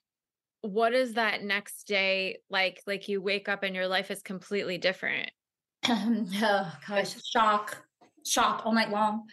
what 0.64 0.94
is 0.94 1.14
that 1.14 1.44
next 1.44 1.88
day 1.88 2.40
like? 2.50 2.82
Like 2.88 3.08
you 3.08 3.22
wake 3.22 3.48
up 3.50 3.64
and 3.64 3.76
your 3.76 3.88
life 3.88 4.10
is 4.10 4.22
completely 4.22 4.78
different. 4.78 5.30
oh 5.88 6.72
gosh, 6.88 7.16
shock, 7.32 7.86
shock 8.26 8.64
all 8.66 8.74
night 8.74 8.90
long. 8.90 9.24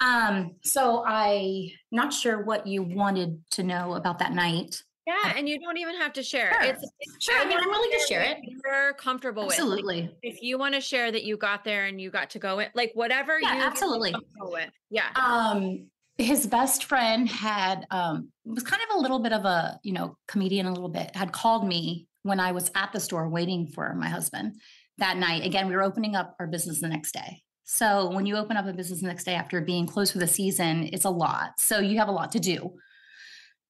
Um, 0.00 0.56
so 0.62 1.02
I 1.06 1.70
not 1.90 2.12
sure 2.12 2.42
what 2.44 2.66
you 2.66 2.82
wanted 2.82 3.42
to 3.52 3.62
know 3.62 3.94
about 3.94 4.18
that 4.18 4.32
night. 4.32 4.82
Yeah, 5.06 5.34
and 5.36 5.46
you 5.48 5.58
don't 5.58 5.76
even 5.76 5.96
have 5.96 6.14
to 6.14 6.22
share. 6.22 6.50
Sure. 6.52 6.72
It's 6.72 6.84
Sure, 7.18 7.38
I 7.38 7.44
mean, 7.46 7.58
I'm 7.58 7.68
willing 7.68 7.90
to 7.90 8.06
share 8.06 8.22
it. 8.22 8.38
You're 8.42 8.94
comfortable 8.94 9.42
with. 9.46 9.58
Like, 9.58 9.60
Absolutely. 9.60 10.10
if 10.22 10.42
you 10.42 10.58
want 10.58 10.74
to 10.74 10.80
share 10.80 11.12
that 11.12 11.24
you 11.24 11.36
got 11.36 11.62
there 11.62 11.84
and 11.84 12.00
you 12.00 12.10
got 12.10 12.30
to 12.30 12.38
go 12.38 12.58
in, 12.58 12.68
like 12.74 12.90
whatever 12.94 13.38
Yeah, 13.38 13.56
you 13.56 13.62
absolutely. 13.62 14.12
comfortable 14.12 14.52
with. 14.52 14.70
Yeah. 14.90 15.08
Um, 15.14 15.88
his 16.16 16.46
best 16.46 16.84
friend 16.84 17.28
had 17.28 17.86
um 17.90 18.28
was 18.44 18.62
kind 18.62 18.82
of 18.88 18.96
a 18.96 19.00
little 19.00 19.18
bit 19.18 19.32
of 19.32 19.44
a 19.44 19.78
you 19.82 19.92
know 19.92 20.16
comedian 20.28 20.66
a 20.66 20.72
little 20.72 20.88
bit 20.88 21.14
had 21.14 21.32
called 21.32 21.66
me 21.66 22.06
when 22.22 22.40
I 22.40 22.52
was 22.52 22.70
at 22.74 22.92
the 22.92 23.00
store 23.00 23.28
waiting 23.28 23.66
for 23.66 23.94
my 23.94 24.08
husband 24.08 24.54
that 24.98 25.16
night. 25.16 25.44
Again, 25.44 25.68
we 25.68 25.74
were 25.74 25.82
opening 25.82 26.16
up 26.16 26.36
our 26.38 26.46
business 26.46 26.80
the 26.80 26.88
next 26.88 27.12
day. 27.12 27.42
So 27.64 28.10
when 28.10 28.26
you 28.26 28.36
open 28.36 28.56
up 28.56 28.66
a 28.66 28.72
business 28.72 29.00
the 29.00 29.06
next 29.06 29.24
day 29.24 29.34
after 29.34 29.60
being 29.60 29.86
closed 29.86 30.12
for 30.12 30.18
the 30.18 30.26
season, 30.26 30.88
it's 30.92 31.04
a 31.04 31.10
lot. 31.10 31.58
So 31.58 31.80
you 31.80 31.98
have 31.98 32.08
a 32.08 32.12
lot 32.12 32.32
to 32.32 32.40
do. 32.40 32.74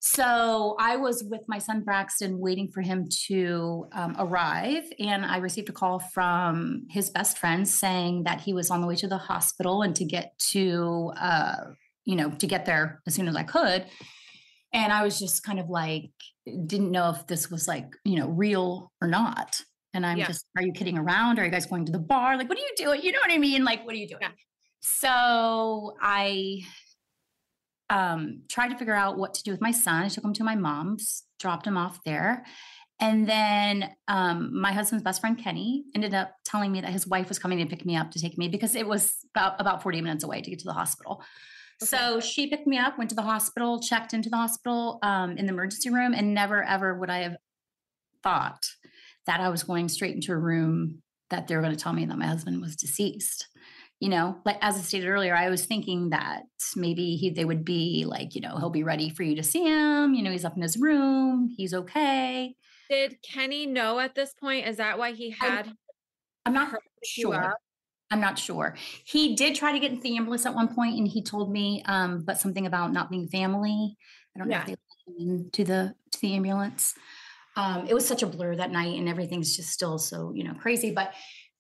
So 0.01 0.77
I 0.79 0.97
was 0.97 1.25
with 1.25 1.41
my 1.49 1.59
son 1.59 1.81
Braxton 1.81 2.39
waiting 2.39 2.69
for 2.69 2.83
him 2.83 3.09
to 3.27 3.87
um, 3.93 4.15
arrive, 4.19 4.85
and 4.99 5.25
I 5.25 5.39
received 5.39 5.71
a 5.71 5.73
call 5.73 5.99
from 5.99 6.87
his 6.91 7.09
best 7.09 7.39
friend 7.39 7.67
saying 7.67 8.25
that 8.25 8.43
he 8.43 8.53
was 8.53 8.71
on 8.71 8.83
the 8.83 8.87
way 8.87 8.97
to 8.97 9.09
the 9.09 9.17
hospital 9.17 9.81
and 9.81 9.97
to 9.97 10.05
get 10.05 10.39
to, 10.51 11.11
uh, 11.19 11.57
you 12.05 12.17
know, 12.17 12.31
to 12.31 12.47
get 12.47 12.67
there 12.67 13.01
as 13.07 13.15
soon 13.15 13.29
as 13.29 13.37
I 13.37 13.43
could. 13.43 13.87
And 14.73 14.93
I 14.93 15.05
was 15.05 15.19
just 15.19 15.43
kind 15.43 15.61
of 15.61 15.69
like, 15.71 16.11
didn't 16.67 16.91
know 16.91 17.11
if 17.11 17.27
this 17.27 17.51
was 17.51 17.69
like, 17.69 17.95
you 18.05 18.17
know, 18.19 18.29
real 18.29 18.93
or 19.01 19.09
not. 19.09 19.61
And 19.95 20.05
I'm 20.05 20.19
Yeah. 20.19 20.27
just, 20.27 20.47
are 20.57 20.63
you 20.63 20.73
kidding 20.73 20.99
around? 20.99 21.39
Are 21.39 21.45
you 21.45 21.51
guys 21.51 21.67
going 21.67 21.87
to 21.87 21.93
the 21.93 22.01
bar? 22.01 22.37
Like, 22.37 22.49
what 22.49 22.59
are 22.59 22.63
you 22.63 22.73
doing? 22.77 23.03
You 23.03 23.13
know 23.13 23.21
what 23.23 23.31
I 23.31 23.39
mean? 23.39 23.65
Like, 23.65 23.87
what 23.87 23.95
are 23.95 23.99
you 23.99 24.09
doing? 24.09 24.23
Yeah. 24.23 24.31
So 24.81 25.97
I 26.03 26.63
um, 27.91 28.43
tried 28.49 28.69
to 28.69 28.77
figure 28.79 28.95
out 28.95 29.17
what 29.17 29.35
to 29.35 29.43
do 29.43 29.51
with 29.51 29.61
my 29.61 29.71
son. 29.71 30.03
I 30.05 30.09
took 30.09 30.25
him 30.25 30.33
to 30.35 30.45
my 30.45 30.57
mom's, 30.57 31.23
dropped 31.39 31.67
him 31.67 31.77
off 31.77 32.03
there. 32.05 32.45
And 33.01 33.29
then 33.29 33.91
um, 34.09 34.59
my 34.61 34.73
husband's 34.73 35.03
best 35.03 35.21
friend 35.21 35.39
Kenny 35.39 35.85
ended 35.95 36.15
up 36.15 36.33
telling 36.45 36.73
me 36.73 36.81
that 36.81 36.93
his 36.93 37.07
wife 37.07 37.29
was 37.29 37.39
coming 37.39 37.59
to 37.59 37.67
pick 37.67 37.85
me 37.85 37.97
up 37.97 38.11
to 38.13 38.21
take 38.21 38.39
me 38.39 38.49
because 38.49 38.75
it 38.75 38.87
was 38.87 39.15
about 39.35 39.61
about 39.61 39.83
40 39.83 40.01
minutes 40.01 40.25
away 40.25 40.41
to 40.41 40.51
get 40.51 40.61
to 40.61 40.65
the 40.65 40.73
hospital. 40.73 41.23
So 41.81 42.21
she 42.21 42.49
picked 42.49 42.67
me 42.67 42.79
up, 42.79 42.99
went 42.99 43.11
to 43.11 43.17
the 43.17 43.23
hospital, 43.23 43.81
checked 43.81 44.15
into 44.15 44.31
the 44.31 44.37
hospital 44.37 44.99
um, 45.03 45.37
in 45.37 45.47
the 45.47 45.53
emergency 45.53 45.91
room, 45.91 46.15
and 46.15 46.35
never 46.35 46.63
ever 46.63 46.95
would 46.95 47.11
I 47.11 47.19
have 47.19 47.37
thought 48.23 48.65
that 49.27 49.41
I 49.41 49.49
was 49.49 49.63
going 49.63 49.89
straight 49.89 50.15
into 50.15 50.33
a 50.33 50.39
room 50.39 51.03
that 51.31 51.49
they 51.49 51.57
were 51.57 51.63
going 51.63 51.75
to 51.75 51.83
tell 51.83 51.93
me 51.93 52.05
that 52.07 52.19
my 52.19 52.27
husband 52.27 52.61
was 52.61 52.77
deceased. 52.77 53.49
You 54.01 54.09
know, 54.11 54.39
like 54.45 54.59
as 54.61 54.77
I 54.77 54.81
stated 54.81 55.09
earlier, 55.09 55.35
I 55.35 55.49
was 55.49 55.65
thinking 55.65 56.11
that 56.11 56.43
maybe 56.77 57.17
he 57.17 57.31
they 57.31 57.45
would 57.45 57.65
be 57.65 58.05
like, 58.07 58.35
you 58.35 58.41
know, 58.41 58.57
he'll 58.59 58.71
be 58.71 58.83
ready 58.83 59.09
for 59.09 59.23
you 59.23 59.37
to 59.37 59.43
see 59.43 59.65
him. 59.65 60.15
You 60.15 60.23
know, 60.23 60.31
he's 60.31 60.45
up 60.45 60.57
in 60.57 60.63
his 60.63 60.77
room, 60.77 61.49
he's 61.57 61.73
okay. 61.73 62.55
Did 62.91 63.17
Kenny 63.23 63.67
know 63.67 63.99
at 63.99 64.15
this 64.15 64.35
point? 64.35 64.67
Is 64.67 64.77
that 64.77 64.99
why 64.99 65.13
he 65.13 65.31
had 65.31 65.73
I'm 66.45 66.53
not 66.53 66.71
pick 66.71 66.81
you 67.17 67.33
sure. 67.33 67.55
I'm 68.11 68.21
not 68.21 68.39
sure. 68.39 68.77
He 69.05 69.35
did 69.35 69.55
try 69.55 69.73
to 69.73 69.79
get 69.79 69.91
into 69.91 70.03
the 70.03 70.17
ambulance 70.17 70.47
at 70.47 70.55
one 70.55 70.75
point, 70.75 70.97
and 70.99 71.09
he 71.09 71.23
told 71.23 71.51
me, 71.51 71.83
um, 71.87 72.23
but 72.25 72.39
something 72.39 72.67
about 72.67 72.93
not 72.93 73.11
being 73.11 73.29
family. 73.29 73.97
I 74.35 74.39
don't 74.39 74.49
know 74.49 74.59
if 74.59 74.67
they 74.67 74.73
let 74.73 75.19
him 75.19 75.31
into 75.31 75.65
the 75.65 75.95
to 76.13 76.21
the 76.21 76.35
ambulance. 76.35 76.95
Um, 77.57 77.87
it 77.89 77.95
was 77.95 78.07
such 78.07 78.23
a 78.23 78.27
blur 78.27 78.57
that 78.57 78.71
night, 78.71 78.99
and 78.99 79.09
everything's 79.09 79.57
just 79.57 79.71
still 79.71 79.99
so 79.99 80.33
you 80.35 80.45
know 80.45 80.55
crazy. 80.55 80.91
But 80.93 81.13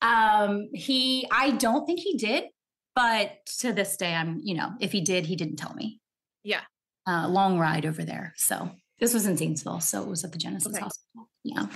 um, 0.02 0.68
he, 0.74 1.26
I 1.30 1.52
don't 1.52 1.86
think 1.86 2.00
he 2.00 2.16
did. 2.16 2.44
But 2.94 3.44
to 3.58 3.72
this 3.72 3.96
day, 3.96 4.14
I'm 4.14 4.40
you 4.42 4.54
know 4.54 4.70
if 4.80 4.92
he 4.92 5.00
did, 5.00 5.26
he 5.26 5.36
didn't 5.36 5.56
tell 5.56 5.74
me. 5.74 6.00
Yeah. 6.42 6.60
Uh, 7.06 7.28
long 7.28 7.58
ride 7.58 7.84
over 7.84 8.04
there. 8.04 8.32
So 8.36 8.70
this 9.00 9.12
was 9.12 9.26
in 9.26 9.36
Zanesville, 9.36 9.80
so 9.80 10.02
it 10.02 10.08
was 10.08 10.24
at 10.24 10.32
the 10.32 10.38
Genesis 10.38 10.72
Okay. 10.72 10.82
Hospital. 10.82 11.28
Yeah. 11.42 11.66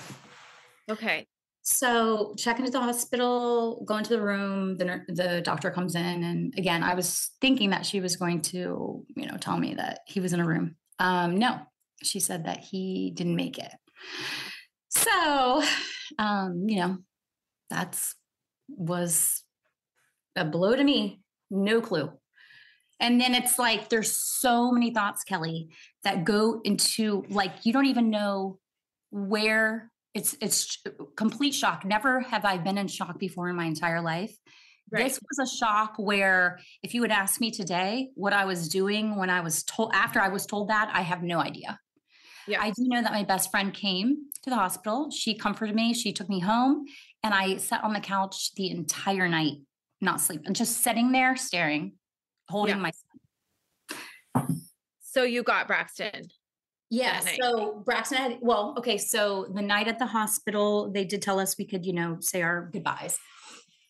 Okay. 0.91 1.27
So 1.71 2.33
check 2.39 2.59
into 2.59 2.71
the 2.71 2.81
hospital, 2.81 3.85
go 3.85 3.99
into 3.99 4.09
the 4.09 4.23
room. 4.23 4.79
The 4.79 5.03
the 5.09 5.43
doctor 5.43 5.71
comes 5.71 5.95
in, 5.97 6.25
and 6.25 6.55
again, 6.57 6.83
I 6.83 6.95
was 6.95 7.33
thinking 7.43 7.69
that 7.71 7.85
she 7.85 8.01
was 8.01 8.17
going 8.17 8.41
to, 8.53 9.05
you 9.15 9.27
know, 9.27 9.37
tell 9.37 9.59
me 9.59 9.75
that 9.75 10.01
he 10.07 10.19
was 10.19 10.33
in 10.33 10.41
a 10.41 10.47
room. 10.47 10.77
Um, 10.99 11.37
no, 11.37 11.61
she 12.03 12.21
said 12.21 12.47
that 12.47 12.61
he 12.61 13.13
didn't 13.15 13.37
make 13.37 13.59
it. 13.59 13.71
So, 14.89 15.63
um, 16.19 16.65
you 16.67 16.81
know, 16.81 16.97
that's 17.69 18.15
was 18.71 19.45
a 20.37 20.47
blow 20.47 20.75
to 20.75 20.83
me. 20.83 21.21
No 21.51 21.83
clue. 21.83 22.11
And 22.99 23.21
then 23.21 23.35
it's 23.35 23.59
like 23.59 23.91
there's 23.91 24.17
so 24.17 24.73
many 24.73 24.91
thoughts, 24.95 25.23
Kelli, 25.31 25.69
that 26.03 26.25
go 26.25 26.63
into 26.65 27.25
like 27.29 27.53
you 27.65 27.75
don't 27.75 27.85
even 27.85 28.09
know 28.09 28.59
where 29.11 29.91
it's 30.15 30.37
it's 30.41 30.83
complete 31.17 31.55
shock. 31.55 31.85
Never 31.85 32.21
have 32.21 32.45
I 32.45 32.59
been 32.59 32.79
in 32.79 32.89
shock 32.89 33.19
before 33.19 33.49
in 33.49 33.57
my 33.57 33.67
entire 33.67 34.01
life. 34.01 34.35
Right. 34.91 35.05
This 35.05 35.21
was 35.21 35.51
a 35.51 35.57
shock 35.57 35.95
where 35.99 36.61
if 36.83 36.95
you 36.95 37.03
would 37.03 37.11
ask 37.11 37.41
me 37.41 37.51
today 37.51 38.09
what 38.15 38.33
I 38.33 38.47
was 38.47 38.69
doing 38.69 39.17
when 39.17 39.29
I 39.29 39.41
was 39.41 39.63
told 39.63 39.93
after 39.95 40.19
I 40.19 40.29
was 40.29 40.47
told 40.47 40.69
that, 40.71 40.91
I 40.93 41.03
have 41.03 41.23
no 41.23 41.41
idea. 41.41 41.79
Yeah. 42.47 42.63
I 42.63 42.71
do 42.71 42.85
know 42.89 43.03
that 43.03 43.13
my 43.13 43.25
best 43.25 43.51
friend 43.51 43.75
came 43.75 44.17
to 44.45 44.51
the 44.51 44.57
hospital. 44.57 45.11
She 45.11 45.35
comforted 45.37 45.75
me. 45.75 45.93
She 45.93 46.15
took 46.15 46.31
me 46.31 46.41
home, 46.41 46.87
and 47.23 47.35
I 47.35 47.59
sat 47.59 47.85
on 47.85 47.93
the 47.93 48.01
couch 48.01 48.55
the 48.55 48.71
entire 48.71 49.29
night, 49.29 49.59
not 50.01 50.23
sleeping, 50.23 50.55
just 50.55 50.79
sitting 50.83 51.13
there 51.13 51.37
staring, 51.37 51.93
holding 52.49 52.77
Yeah. 52.77 52.81
my 52.81 52.93
So 55.03 55.25
you 55.25 55.43
got 55.43 55.67
Braxton. 55.67 56.29
Yeah. 56.91 57.21
So 57.21 57.83
Braxton 57.85 58.19
had, 58.19 58.39
well, 58.41 58.75
okay. 58.79 58.97
So 58.97 59.47
the 59.55 59.61
night 59.63 59.89
at 59.89 59.99
the 59.99 60.07
hospital, 60.07 60.91
they 60.91 61.05
did 61.05 61.21
tell 61.21 61.39
us 61.39 61.59
we 61.59 61.67
could, 61.67 61.85
you 61.85 61.93
know, 61.93 62.17
say 62.21 62.41
our 62.41 62.71
goodbyes. 62.73 63.19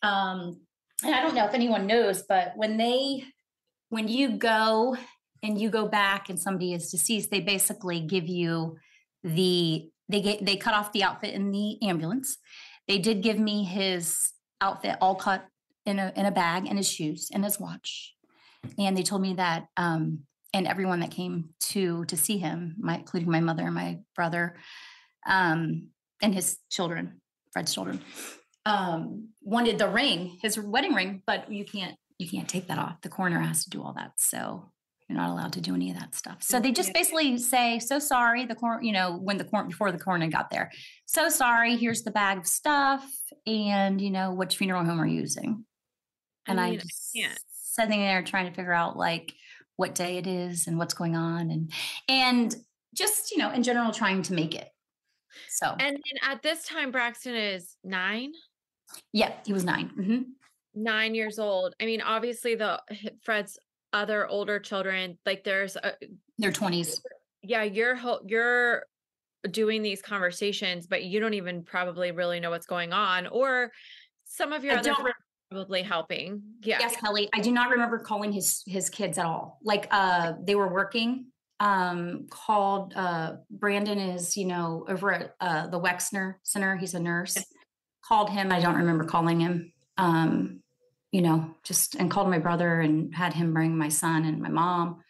Um, 0.02 0.61
and 1.05 1.14
I 1.14 1.23
don't 1.23 1.35
know 1.35 1.47
if 1.47 1.55
anyone 1.55 1.87
knows, 1.87 2.25
but 2.28 2.52
when 2.57 2.76
they, 2.76 3.25
when 3.90 4.09
you 4.09 4.31
go 4.37 4.97
and 5.45 5.61
you 5.61 5.71
go 5.71 5.87
back 5.87 6.28
and 6.28 6.38
somebody 6.40 6.73
is 6.73 6.90
deceased, 6.90 7.31
they 7.31 7.40
basically 7.40 8.00
give 8.00 8.26
you 8.26 8.76
the, 9.23 9.88
they 10.09 10.21
get, 10.21 10.45
they 10.45 10.57
cut 10.57 10.75
off 10.75 10.93
the 10.93 11.05
outfit 11.05 11.35
in 11.35 11.52
the 11.52 11.81
ambulance. 11.83 12.37
They 12.88 12.99
did 12.99 13.23
give 13.23 13.38
me 13.38 13.62
his 13.62 14.33
outfit 14.61 14.97
all 15.00 15.14
cut 15.14 15.47
in 15.87 16.00
a, 16.00 16.12
in 16.17 16.26
a 16.26 16.33
bag 16.33 16.67
and 16.67 16.76
his 16.76 16.90
shoes 16.90 17.31
and 17.33 17.45
his 17.45 17.61
watch. 17.61 18.14
And 18.76 18.97
they 18.97 19.05
told 19.05 19.23
me 19.23 19.35
that, 19.35 19.67
um, 19.76 20.25
and 20.52 20.67
everyone 20.67 21.00
that 21.00 21.11
came 21.11 21.50
to 21.61 22.05
to 22.07 22.17
see 22.17 22.38
him, 22.38 22.76
my 22.78 22.97
including 22.97 23.31
my 23.31 23.40
mother 23.40 23.67
and 23.67 23.75
my 23.75 23.99
brother, 24.14 24.57
um, 25.26 25.88
and 26.23 26.35
his 26.35 26.59
children, 26.71 27.21
Fred's 27.52 27.73
children, 27.75 28.00
um, 28.67 29.28
wanted 29.43 29.78
the 29.78 29.88
ring, 29.88 30.38
his 30.43 30.59
wedding 30.59 30.95
ring, 30.95 31.23
but 31.26 31.50
you 31.52 31.64
can't 31.64 31.97
you 32.19 32.28
can't 32.28 32.49
take 32.49 32.67
that 32.69 32.78
off. 32.78 33.00
The 33.02 33.09
coroner 33.09 33.40
has 33.40 33.64
to 33.64 33.71
do 33.71 33.83
all 33.83 33.93
that, 33.95 34.12
so 34.19 34.71
you're 35.09 35.19
not 35.19 35.31
allowed 35.31 35.52
to 35.55 35.61
do 35.61 35.75
any 35.75 35.90
of 35.90 35.99
that 35.99 36.14
stuff. 36.14 36.43
So 36.43 36.61
they 36.61 36.73
just 36.73 36.93
basically 36.93 37.38
say, 37.38 37.78
"So 37.78 37.99
sorry." 37.99 38.45
The 38.45 38.55
coroner, 38.55 38.83
you 38.83 38.93
know, 38.93 39.17
when 39.17 39.38
the 39.38 39.45
coroner 39.45 39.69
before 39.69 39.93
the 39.93 39.99
coroner 39.99 40.28
got 40.28 40.50
there, 40.50 40.71
so 41.07 41.28
sorry. 41.28 41.76
Here's 41.76 42.02
the 42.02 42.11
bag 42.11 42.38
of 42.38 42.47
stuff, 42.47 43.09
and 43.47 44.00
you 44.00 44.11
know, 44.11 44.35
which 44.35 44.57
funeral 44.57 44.85
home 44.85 45.00
are 45.00 45.07
you 45.07 45.21
using? 45.21 45.64
And 46.47 46.61
I, 46.61 46.71
mean, 46.71 46.81
just 46.81 47.11
can't. 47.14 47.38
sitting 47.52 48.00
there 48.00 48.23
trying 48.23 48.47
to 48.47 48.55
figure 48.55 48.73
out 48.73 48.97
like 48.97 49.33
what 49.78 49.94
day 49.94 50.18
it 50.18 50.26
is 50.26 50.66
and 50.66 50.76
what's 50.76 50.92
going 50.92 51.16
on 51.16 51.50
and 51.50 51.73
and 52.08 52.56
just 52.94 53.30
you 53.30 53.38
know 53.38 53.50
in 53.52 53.62
general 53.62 53.92
trying 53.92 54.23
to 54.23 54.35
make 54.35 54.54
it. 54.54 54.68
So. 55.49 55.68
And 55.78 55.97
then 55.97 56.30
at 56.30 56.42
this 56.42 56.64
time, 56.64 56.90
Braxton 56.90 57.35
is 57.37 57.76
nine, 57.85 58.32
yeah 59.12 59.32
he 59.47 59.52
was 59.52 59.64
9 59.64 59.90
Mhm. 59.97 60.25
nine 60.75 61.14
years 61.14 61.38
old. 61.38 61.75
I 61.80 61.87
mean, 61.87 62.00
obviously 62.02 62.56
the 62.56 62.82
Fred's 63.23 63.58
other 63.92 64.26
older 64.26 64.58
children, 64.58 65.16
like 65.25 65.44
there's 65.44 65.76
a, 65.76 65.94
their 66.38 66.52
20s 66.52 67.00
yeah, 67.42 67.62
you're 67.62 67.97
you're 68.26 68.85
doing 69.49 69.82
these 69.82 70.02
conversations, 70.02 70.88
but 70.88 71.04
you 71.04 71.20
don't 71.20 71.35
even 71.35 71.62
probably 71.62 72.11
really 72.11 72.40
know 72.40 72.50
what's 72.50 72.66
going 72.66 72.92
on, 72.92 73.28
or 73.28 73.70
some 74.25 74.52
of 74.52 74.64
your 74.64 74.75
I 74.75 74.78
other 74.78 74.90
don't 74.90 75.14
probably 75.50 75.83
helping. 75.83 76.43
Yeah. 76.62 76.78
yes 76.81 76.97
kelli 76.97 77.28
i 77.35 77.40
do 77.40 77.50
not 77.52 77.71
remember 77.71 77.99
calling 77.99 78.33
his 78.33 78.62
his 78.67 78.90
kids 78.90 79.19
at 79.19 79.26
all. 79.26 79.59
Like 79.62 79.87
uh 79.90 80.35
they 80.43 80.55
were 80.55 80.73
working 80.73 81.26
um 81.61 82.26
called 82.31 82.93
uh 82.95 83.37
brandon 83.50 83.99
is 83.99 84.37
you 84.37 84.47
know 84.47 84.85
over 84.88 85.12
at 85.12 85.35
uh 85.40 85.67
the 85.69 85.81
wexner 85.81 86.35
center. 86.43 86.76
He's 86.76 86.95
a 86.95 87.00
nurse. 87.00 87.37
Called 88.05 88.31
him. 88.31 88.52
I 88.52 88.61
don't 88.61 88.76
remember 88.76 89.05
calling 89.05 89.40
him. 89.40 89.73
Um 89.97 90.61
you 91.12 91.23
know 91.23 91.55
just 91.64 91.95
and 91.95 92.11
called 92.11 92.28
my 92.28 92.38
brother 92.38 92.81
and 92.81 93.14
had 93.14 93.33
him 93.33 93.55
bring 93.55 93.76
my 93.76 93.88
son 93.88 94.25
and 94.25 94.40
my 94.40 94.50
mom. 94.50 95.02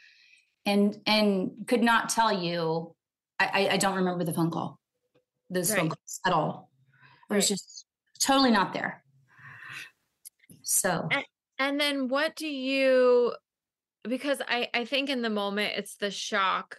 And 0.66 1.00
and 1.06 1.50
could 1.66 1.82
not 1.82 2.08
tell 2.10 2.32
you 2.32 2.94
i 3.40 3.46
i, 3.54 3.68
I 3.74 3.76
don't 3.76 3.96
remember 3.96 4.24
the 4.24 4.32
phone 4.32 4.50
call 4.50 4.78
those 5.50 5.70
phone 5.74 5.88
Right. 5.88 5.90
calls 5.90 6.20
at 6.26 6.32
all. 6.32 6.70
I 7.30 7.34
was 7.34 7.44
Right. 7.44 7.48
just 7.48 7.86
totally 8.20 8.50
not 8.50 8.72
there 8.72 9.02
so 10.70 11.08
And 11.58 11.80
then 11.80 12.08
what 12.08 12.36
do 12.36 12.46
you 12.46 13.34
because 14.04 14.40
I 14.46 14.68
I 14.74 14.84
think 14.84 15.08
in 15.10 15.22
the 15.22 15.30
moment 15.30 15.72
it's 15.76 15.96
the 15.96 16.10
shock. 16.10 16.76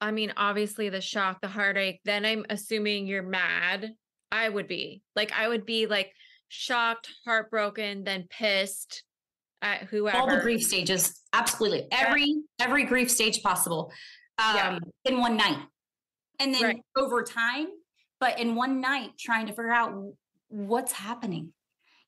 I 0.00 0.10
mean, 0.10 0.32
obviously 0.36 0.88
the 0.88 1.00
shock, 1.00 1.40
the 1.40 1.48
heartache, 1.48 2.00
then 2.04 2.24
I'm 2.24 2.44
assuming 2.50 3.06
you're 3.06 3.22
mad. 3.22 3.92
I 4.32 4.48
would 4.48 4.68
be. 4.68 5.02
Like 5.14 5.32
I 5.32 5.48
would 5.48 5.66
be 5.66 5.86
like 5.86 6.12
shocked, 6.48 7.08
heartbroken, 7.24 8.04
then 8.04 8.26
pissed 8.30 9.04
at 9.60 9.82
whoever. 9.84 10.16
all 10.18 10.30
the 10.30 10.40
grief 10.40 10.62
stages 10.62 11.20
absolutely 11.32 11.86
every 11.90 12.36
every 12.60 12.84
grief 12.84 13.10
stage 13.10 13.42
possible 13.42 13.90
um 14.38 14.54
Yeah. 14.56 14.78
in 15.04 15.18
one 15.20 15.36
night 15.36 15.58
and 16.38 16.54
then 16.54 16.62
Right. 16.62 16.82
over 16.96 17.24
time 17.24 17.66
but 18.20 18.38
in 18.38 18.54
one 18.54 18.80
night 18.80 19.10
trying 19.18 19.46
to 19.46 19.52
figure 19.52 19.72
out 19.72 19.92
what's 20.46 20.92
happening 20.92 21.52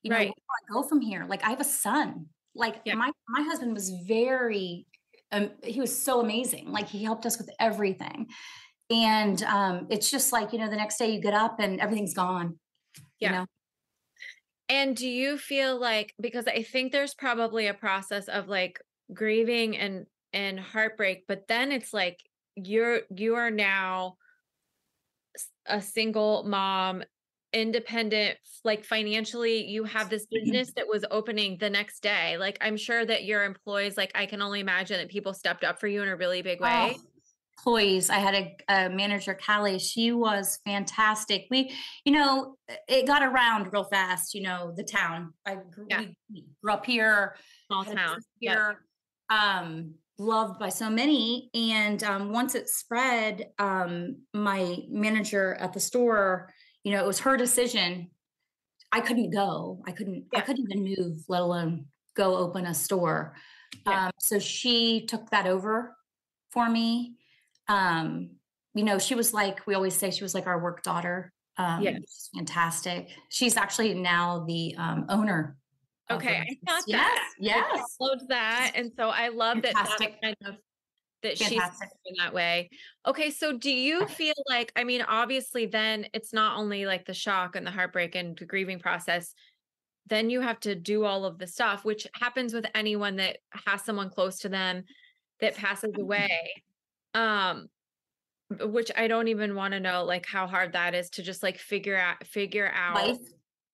You 0.03 0.09
know, 0.11 0.17
Right. 0.17 0.27
where 0.27 0.33
do 0.33 0.41
I 0.77 0.81
go 0.81 0.87
from 0.87 1.01
here? 1.01 1.25
Like 1.27 1.43
I 1.43 1.49
have 1.49 1.61
a 1.61 1.65
son. 1.65 2.27
Like 2.55 2.81
Yeah. 2.85 2.95
my 2.95 3.11
my 3.29 3.43
husband 3.43 3.73
was 3.73 3.89
very 4.07 4.87
um, 5.31 5.51
he 5.63 5.79
was 5.79 5.97
so 5.97 6.19
amazing. 6.19 6.71
Like 6.71 6.87
he 6.89 7.03
helped 7.03 7.25
us 7.25 7.37
with 7.37 7.49
everything. 7.59 8.27
And 8.89 9.41
um 9.43 9.87
it's 9.89 10.11
just 10.11 10.33
like, 10.33 10.51
you 10.53 10.59
know, 10.59 10.69
the 10.69 10.75
next 10.75 10.97
day 10.97 11.11
you 11.13 11.21
get 11.21 11.33
up 11.33 11.59
and 11.59 11.79
everything's 11.79 12.13
gone. 12.13 12.59
Yeah. 13.19 13.29
You 13.29 13.35
know? 13.37 13.45
And 14.69 14.95
do 14.95 15.07
you 15.07 15.37
feel 15.37 15.77
like 15.79 16.13
because 16.19 16.47
I 16.47 16.63
think 16.63 16.91
there's 16.91 17.13
probably 17.13 17.67
a 17.67 17.73
process 17.73 18.27
of 18.27 18.47
like 18.47 18.79
grieving 19.13 19.77
and 19.77 20.05
and 20.33 20.59
heartbreak, 20.59 21.25
but 21.27 21.47
then 21.47 21.71
it's 21.71 21.93
like 21.93 22.17
you're 22.55 23.01
you 23.15 23.35
are 23.35 23.51
now 23.51 24.15
a 25.65 25.81
single 25.81 26.43
mom, 26.43 27.03
independent, 27.53 28.37
like 28.63 28.85
financially, 28.85 29.65
you 29.65 29.83
have 29.83 30.09
this 30.09 30.25
business 30.27 30.71
that 30.75 30.87
was 30.87 31.05
opening 31.11 31.57
the 31.59 31.69
next 31.69 32.01
day. 32.01 32.37
Like 32.37 32.57
I'm 32.61 32.77
sure 32.77 33.05
that 33.05 33.25
your 33.25 33.43
employees, 33.43 33.97
like 33.97 34.11
I 34.15 34.25
can 34.25 34.41
only 34.41 34.59
imagine 34.59 34.97
that 34.97 35.09
people 35.09 35.33
stepped 35.33 35.63
up 35.63 35.79
for 35.79 35.87
you 35.87 36.01
in 36.01 36.07
a 36.07 36.15
really 36.15 36.41
big 36.41 36.61
way. 36.61 36.95
Oh, 36.95 37.01
employees. 37.57 38.09
I 38.09 38.15
had 38.15 38.33
a, 38.35 38.55
a 38.69 38.89
manager, 38.89 39.37
Callie. 39.45 39.79
She 39.79 40.11
was 40.11 40.59
fantastic. 40.65 41.45
We, 41.51 41.75
you 42.05 42.13
know, 42.13 42.55
it 42.87 43.05
got 43.05 43.21
around 43.21 43.71
real 43.71 43.83
fast. 43.83 44.33
You 44.33 44.43
know, 44.43 44.73
the 44.75 44.83
town. 44.83 45.33
I 45.45 45.55
grew, 45.55 45.85
Yeah. 45.89 46.05
grew 46.63 46.73
up 46.73 46.85
here. 46.85 47.35
Small 47.67 47.83
town. 47.83 47.95
business 47.95 48.25
Yep. 48.39 48.53
here, 48.55 48.85
um, 49.29 49.93
loved 50.17 50.59
by 50.59 50.69
so 50.69 50.89
many. 50.89 51.49
And 51.53 52.03
um, 52.03 52.31
once 52.31 52.55
it 52.55 52.69
spread, 52.69 53.47
um, 53.59 54.17
my 54.33 54.77
manager 54.89 55.55
at 55.55 55.73
the 55.73 55.79
store, 55.79 56.51
you 56.83 56.91
know, 56.91 57.03
it 57.03 57.07
was 57.07 57.19
her 57.19 57.37
decision. 57.37 58.09
I 58.91 58.99
couldn't 59.01 59.31
go. 59.31 59.81
I 59.87 59.91
couldn't. 59.91 60.25
I 60.35 60.41
couldn't 60.41 60.69
even 60.69 60.83
move, 60.83 61.23
let 61.27 61.41
alone 61.41 61.85
go 62.15 62.35
open 62.35 62.65
a 62.65 62.73
store. 62.73 63.35
Yeah. 63.85 64.05
Um, 64.05 64.11
so 64.19 64.37
she 64.39 65.05
took 65.05 65.29
that 65.29 65.47
over 65.47 65.95
for 66.51 66.69
me. 66.69 67.15
Um, 67.69 68.31
you 68.73 68.83
know, 68.83 68.99
she 68.99 69.15
was 69.15 69.33
like 69.33 69.65
we 69.65 69.75
always 69.75 69.95
say, 69.95 70.11
she 70.11 70.23
was 70.23 70.33
like 70.33 70.47
our 70.47 70.59
work 70.59 70.83
daughter. 70.83 71.31
Um, 71.57 71.81
Yeah. 71.81 71.97
she's 71.99 72.29
fantastic. 72.35 73.09
She's 73.29 73.55
actually 73.55 73.93
now 73.93 74.43
the 74.47 74.75
um, 74.77 75.05
owner. 75.09 75.57
Okay, 76.09 76.39
I 76.39 76.69
thought 76.69 76.83
yes, 76.87 76.99
that. 76.99 77.31
I 77.39 77.39
Yes, 77.39 77.95
followed 77.97 78.27
that. 78.27 78.73
And 78.75 78.91
so 78.97 79.09
I 79.09 79.29
love 79.29 79.61
that 79.61 79.73
Fantastic. 79.73 80.21
kind 80.21 80.35
of 80.45 80.55
that 81.23 81.37
she's 81.37 81.51
in 81.51 82.15
that 82.17 82.33
way. 82.33 82.69
Okay, 83.07 83.29
so 83.29 83.57
do 83.57 83.71
you 83.71 84.05
feel 84.07 84.33
like 84.49 84.71
I 84.75 84.83
mean, 84.83 85.01
obviously 85.01 85.65
then 85.65 86.07
it's 86.13 86.33
not 86.33 86.57
only 86.57 86.85
like 86.85 87.05
the 87.05 87.13
shock 87.13 87.55
and 87.55 87.65
the 87.65 87.71
heartbreak 87.71 88.15
and 88.15 88.37
the 88.37 88.45
grieving 88.45 88.79
process, 88.79 89.33
then 90.07 90.29
you 90.29 90.41
have 90.41 90.59
to 90.61 90.75
do 90.75 91.05
all 91.05 91.25
of 91.25 91.37
the 91.37 91.47
stuff, 91.47 91.85
which 91.85 92.07
happens 92.13 92.53
with 92.53 92.65
anyone 92.73 93.17
that 93.17 93.37
has 93.65 93.83
someone 93.83 94.09
close 94.09 94.39
to 94.39 94.49
them 94.49 94.83
that 95.39 95.55
passes 95.55 95.93
away. 95.97 96.51
Um 97.13 97.67
which 98.59 98.91
I 98.97 99.07
don't 99.07 99.29
even 99.29 99.55
want 99.55 99.73
to 99.73 99.79
know 99.79 100.03
like 100.03 100.25
how 100.25 100.45
hard 100.45 100.73
that 100.73 100.93
is 100.93 101.09
to 101.11 101.23
just 101.23 101.41
like 101.41 101.57
figure 101.57 101.97
out 101.97 102.25
figure 102.27 102.69
out 102.69 102.95
life 102.95 103.17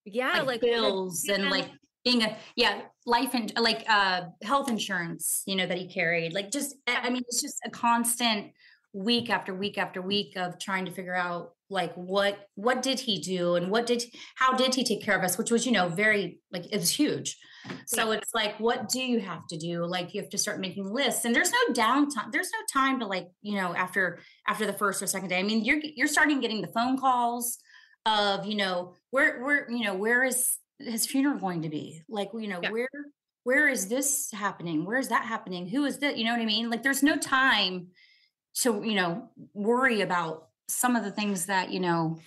yeah, 0.10 0.38
like, 0.38 0.46
like 0.46 0.62
bills 0.62 1.26
and 1.30 1.50
like 1.50 1.70
being 2.08 2.24
a 2.24 2.38
yeah 2.56 2.82
life 3.06 3.34
and 3.34 3.52
like 3.60 3.84
uh 3.90 4.22
health 4.44 4.70
insurance 4.70 5.44
you 5.46 5.56
know 5.56 5.66
that 5.66 5.78
he 5.78 5.88
carried 5.88 6.34
like 6.34 6.52
just 6.52 6.76
i 6.88 7.10
mean 7.10 7.24
it's 7.28 7.42
just 7.42 7.60
a 7.66 7.70
constant 7.70 8.52
week 8.94 9.30
after 9.30 9.54
week 9.54 9.78
after 9.78 10.02
week 10.02 10.36
of 10.38 10.58
trying 10.60 10.86
to 10.86 10.92
figure 10.92 11.16
out 11.16 11.52
like 11.70 11.94
what 11.96 12.48
what 12.56 12.82
did 12.82 13.00
he 13.00 13.20
do 13.20 13.56
and 13.56 13.70
what 13.70 13.86
did 13.86 14.04
how 14.36 14.56
did 14.56 14.74
he 14.74 14.84
take 14.84 15.04
care 15.04 15.18
of 15.18 15.24
us 15.24 15.38
which 15.38 15.52
was 15.52 15.66
you 15.66 15.72
know 15.72 15.90
very 15.90 16.40
like 16.52 16.66
it 16.72 16.78
was 16.78 16.90
huge. 16.90 17.38
So 17.86 18.12
it's 18.12 18.34
like 18.34 18.58
what 18.60 18.88
do 18.88 19.02
you 19.02 19.20
have 19.20 19.46
to 19.50 19.58
do? 19.58 19.86
Like 19.86 20.14
you 20.14 20.22
have 20.22 20.30
to 20.30 20.38
start 20.38 20.62
making 20.62 20.90
lists 20.90 21.26
and 21.26 21.36
there's 21.36 21.52
no 21.52 21.74
downtime 21.74 22.32
there's 22.32 22.52
no 22.54 22.60
time 22.72 23.00
to 23.02 23.06
like 23.06 23.28
you 23.42 23.56
know 23.56 23.76
after 23.76 24.20
after 24.48 24.66
the 24.66 24.74
first 24.74 25.02
or 25.02 25.08
second 25.08 25.30
day. 25.30 25.40
I 25.40 25.44
mean 25.44 25.66
you're 25.66 25.80
you're 25.96 26.08
starting 26.08 26.40
getting 26.40 26.62
the 26.62 26.68
phone 26.70 26.98
calls 26.98 27.58
of 28.06 28.46
you 28.46 28.56
know 28.56 28.96
where 29.12 29.44
where 29.44 29.70
you 29.70 29.84
know 29.84 29.96
where 29.96 30.24
is 30.24 30.58
his 30.80 31.06
funeral 31.06 31.38
going 31.40 31.62
to 31.64 31.70
be? 31.70 32.02
Like 32.10 32.30
you 32.34 32.48
know 32.48 32.60
Yeah. 32.62 32.72
where 32.72 32.90
where 33.44 33.68
is 33.70 33.88
this 33.88 34.30
happening? 34.32 34.84
Where 34.86 34.98
is 34.98 35.08
that 35.10 35.24
happening? 35.26 35.68
Who 35.68 35.86
is 35.86 36.00
that 36.00 36.18
you 36.18 36.26
know 36.26 36.32
what 36.34 36.42
i 36.42 36.46
mean? 36.46 36.70
Like 36.70 36.84
there's 36.84 37.04
no 37.04 37.18
time 37.18 37.88
to 38.62 38.82
you 38.84 38.96
know 38.96 39.30
worry 39.54 40.02
about 40.02 40.50
some 40.68 40.96
of 40.96 41.04
the 41.04 41.12
things 41.12 41.46
that 41.46 41.72
you 41.72 41.80
know 41.80 42.20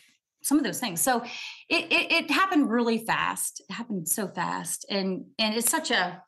some 0.42 0.56
of 0.56 0.64
those 0.64 0.80
things. 0.80 1.00
So 1.02 1.22
it, 1.68 1.92
it 1.92 2.12
it 2.12 2.30
happened 2.30 2.70
really 2.70 2.98
fast. 3.04 3.60
It 3.68 3.72
happened 3.74 4.08
so 4.08 4.26
fast 4.28 4.86
and 4.88 5.26
and 5.38 5.54
it's 5.54 5.70
such 5.70 5.90
a 5.90 6.22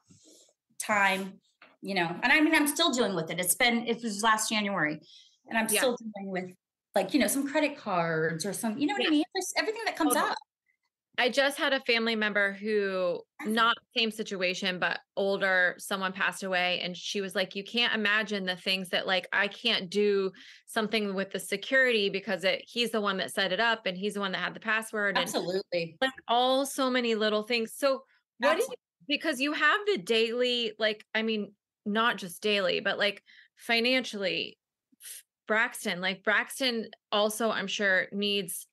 time 0.81 1.35
you 1.81 1.95
know 1.95 2.09
and 2.23 2.33
i 2.33 2.41
mean 2.41 2.55
i'm 2.55 2.67
still 2.67 2.91
dealing 2.93 3.15
with 3.15 3.31
it. 3.31 3.39
It's 3.41 3.55
been 3.55 3.87
it 3.87 4.03
was 4.03 4.23
last 4.23 4.49
january 4.49 5.01
and 5.49 5.59
i'm 5.59 5.67
Yeah. 5.71 5.79
still 5.81 5.97
dealing 5.97 6.31
with 6.31 6.51
like 6.95 7.15
you 7.15 7.21
know 7.21 7.27
some 7.29 7.49
credit 7.49 7.77
cards 7.79 8.45
or 8.45 8.53
some 8.53 8.77
you 8.79 8.87
know 8.87 8.95
what 8.95 9.03
Yeah. 9.03 9.09
i 9.09 9.11
mean? 9.11 9.25
There's 9.35 9.53
everything 9.57 9.83
that 9.87 9.97
comes 9.97 10.15
Totally. 10.15 10.33
up 10.33 10.39
I 11.19 11.29
just 11.29 11.59
had 11.59 11.75
a 11.75 11.81
family 11.81 12.17
member 12.17 12.53
who 12.55 13.21
not 13.45 13.77
same 13.97 14.11
situation 14.11 14.79
but 14.79 15.01
older 15.17 15.75
someone 15.79 16.13
passed 16.13 16.43
away 16.43 16.81
and 16.83 16.97
she 16.97 17.21
was 17.21 17.35
like 17.35 17.55
you 17.55 17.63
can't 17.63 17.95
imagine 17.95 18.45
the 18.45 18.57
things 18.57 18.89
that 18.91 19.07
like 19.07 19.29
I 19.33 19.49
can't 19.49 19.91
do 19.91 20.33
something 20.67 21.15
with 21.15 21.31
the 21.31 21.39
security 21.39 22.09
because 22.09 22.45
it 22.45 22.65
he's 22.67 22.91
the 22.91 23.01
one 23.01 23.19
that 23.19 23.33
set 23.33 23.53
it 23.53 23.61
up 23.61 23.85
and 23.85 23.97
he's 23.97 24.15
the 24.15 24.21
one 24.21 24.33
that 24.33 24.39
had 24.39 24.55
the 24.55 24.61
password 24.61 25.17
and 25.17 25.25
absolutely 25.25 25.97
like 26.01 26.11
all 26.29 26.65
so 26.65 26.89
many 26.91 27.15
little 27.15 27.43
things. 27.43 27.75
So 27.77 28.05
what 28.39 28.57
do 28.57 28.63
you 28.63 28.75
because 29.09 29.41
you 29.41 29.53
have 29.53 29.81
the 29.87 29.99
daily 29.99 30.73
like 30.79 31.05
I 31.15 31.23
mean 31.23 31.53
not 31.85 32.17
just 32.17 32.43
daily 32.43 32.81
but 32.81 32.99
like 32.99 33.23
financially 33.57 34.59
Braxton 35.47 36.01
like 36.01 36.23
Braxton 36.23 36.89
also 37.11 37.51
I'm 37.51 37.67
sure 37.67 38.07
needs 38.13 38.67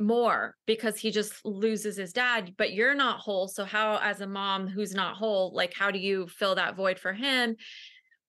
more 0.00 0.56
because 0.66 0.96
he 0.96 1.10
just 1.10 1.34
loses 1.44 1.96
his 1.96 2.12
dad 2.12 2.54
but 2.56 2.72
you're 2.72 2.94
not 2.94 3.20
whole 3.20 3.46
so 3.46 3.64
how 3.64 3.98
as 4.02 4.20
a 4.20 4.26
mom 4.26 4.66
who's 4.66 4.94
not 4.94 5.16
whole 5.16 5.52
like 5.54 5.74
how 5.74 5.90
do 5.90 5.98
you 5.98 6.26
fill 6.26 6.54
that 6.54 6.76
void 6.76 6.98
for 6.98 7.12
him? 7.12 7.56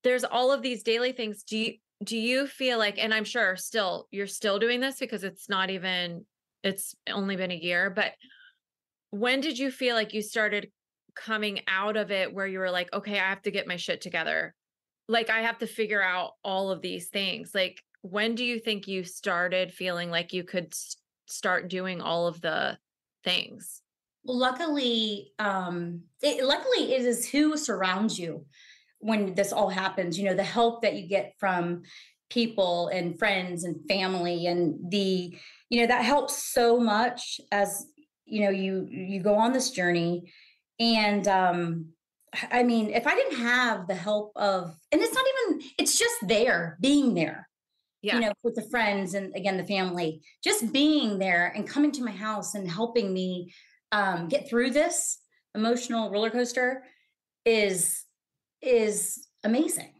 There's 0.03 0.23
all 0.23 0.51
of 0.51 0.61
these 0.61 0.83
daily 0.83 1.11
things. 1.11 1.43
Do 1.43 1.57
you 1.57 1.73
do 2.03 2.17
you 2.17 2.47
feel 2.47 2.79
like 2.79 2.97
and 2.97 3.13
i'm 3.13 3.23
sure 3.23 3.55
still 3.55 4.07
you're 4.09 4.25
still 4.25 4.57
doing 4.57 4.79
this 4.79 4.97
because 4.97 5.23
it's 5.23 5.47
not 5.47 5.69
even 5.69 6.25
it's 6.63 6.95
only 7.07 7.35
been 7.35 7.51
a 7.51 7.55
year 7.55 7.91
but 7.91 8.13
when 9.11 9.39
did 9.41 9.59
you 9.59 9.69
feel 9.69 9.95
like 9.95 10.13
you 10.13 10.21
started 10.21 10.71
coming 11.15 11.59
out 11.67 11.97
of 11.97 12.11
it 12.11 12.33
where 12.33 12.47
you 12.47 12.59
were 12.59 12.71
like 12.71 12.91
okay 12.93 13.19
i 13.19 13.29
have 13.29 13.41
to 13.41 13.51
get 13.51 13.67
my 13.67 13.75
shit 13.75 14.01
together. 14.01 14.55
Like 15.07 15.29
i 15.29 15.41
have 15.41 15.57
to 15.59 15.67
figure 15.67 16.01
out 16.01 16.31
all 16.43 16.71
of 16.71 16.81
these 16.81 17.09
things. 17.09 17.51
Like 17.53 17.81
when 18.01 18.35
do 18.35 18.43
you 18.43 18.59
think 18.59 18.87
you 18.87 19.03
started 19.03 19.73
feeling 19.73 20.09
like 20.09 20.33
you 20.33 20.43
could 20.43 20.67
s- 20.71 20.95
start 21.31 21.69
doing 21.69 22.01
all 22.01 22.27
of 22.27 22.41
the 22.41 22.77
things 23.23 23.81
luckily, 24.25 25.31
um, 25.39 26.01
it, 26.21 26.43
luckily 26.43 26.93
it 26.93 27.01
is 27.01 27.29
who 27.29 27.57
surrounds 27.57 28.19
you 28.19 28.45
when 28.99 29.33
this 29.33 29.51
all 29.51 29.69
happens. 29.69 30.17
You 30.17 30.25
know, 30.25 30.35
the 30.35 30.43
help 30.43 30.81
that 30.81 30.95
you 30.95 31.07
get 31.07 31.33
from 31.39 31.83
people 32.29 32.87
and 32.89 33.17
friends 33.17 33.63
and 33.63 33.85
family, 33.87 34.47
and 34.47 34.91
the 34.91 35.35
you 35.69 35.81
know 35.81 35.87
that 35.87 36.05
helps 36.05 36.51
so 36.51 36.79
much 36.79 37.39
as 37.51 37.85
you 38.25 38.43
know 38.43 38.51
you 38.51 38.87
you 38.89 39.21
go 39.21 39.35
on 39.35 39.53
this 39.53 39.71
journey. 39.71 40.31
And 40.79 41.27
um, 41.27 41.87
I 42.51 42.63
mean, 42.63 42.89
if 42.89 43.05
I 43.05 43.15
didn't 43.15 43.39
have 43.39 43.87
the 43.87 43.95
help 43.95 44.31
of, 44.35 44.75
and 44.91 44.99
it's 44.99 45.13
not 45.13 45.25
even, 45.53 45.69
it's 45.77 45.99
just 45.99 46.15
there, 46.27 46.77
being 46.81 47.13
there 47.13 47.47
yeah 48.01 48.15
you 48.15 48.21
know, 48.21 48.33
with 48.43 48.55
the 48.55 48.67
friends 48.69 49.13
and 49.13 49.35
again 49.35 49.57
the 49.57 49.65
family, 49.65 50.21
just 50.43 50.71
being 50.73 51.19
there 51.19 51.51
and 51.55 51.67
coming 51.67 51.91
to 51.93 52.03
my 52.03 52.11
house 52.11 52.55
and 52.55 52.69
helping 52.69 53.13
me 53.13 53.53
um, 53.91 54.27
get 54.27 54.49
through 54.49 54.71
this 54.71 55.19
emotional 55.55 56.11
roller 56.11 56.29
coaster 56.29 56.83
is 57.45 58.03
is 58.61 59.27
amazing. 59.43 59.93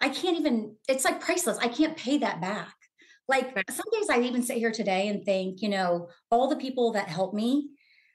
I 0.00 0.08
can't 0.08 0.38
even. 0.38 0.76
It's 0.88 1.04
like 1.04 1.20
priceless. 1.20 1.58
I 1.58 1.68
can't 1.68 1.96
pay 1.96 2.18
that 2.18 2.40
back. 2.40 2.74
Like 3.28 3.54
Right. 3.54 3.70
some 3.70 3.84
days 3.92 4.08
I 4.10 4.20
even 4.20 4.42
sit 4.42 4.56
here 4.56 4.72
today 4.72 5.08
and 5.08 5.24
think, 5.24 5.60
you 5.60 5.68
know, 5.68 6.08
all 6.30 6.48
the 6.48 6.56
people 6.56 6.92
that 6.92 7.08
help 7.08 7.34
me. 7.34 7.70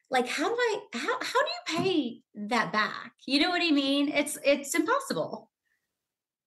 Like, 0.09 0.27
how 0.27 0.47
do 0.49 0.55
I? 0.55 0.79
How 0.93 1.17
how 1.21 1.43
do 1.43 1.49
you 1.49 1.77
pay 1.77 2.21
that 2.49 2.71
back? 2.71 3.13
You 3.25 3.39
know 3.41 3.49
what 3.49 3.61
I 3.61 3.71
mean? 3.71 4.09
It's 4.09 4.37
it's 4.43 4.75
impossible. 4.75 5.49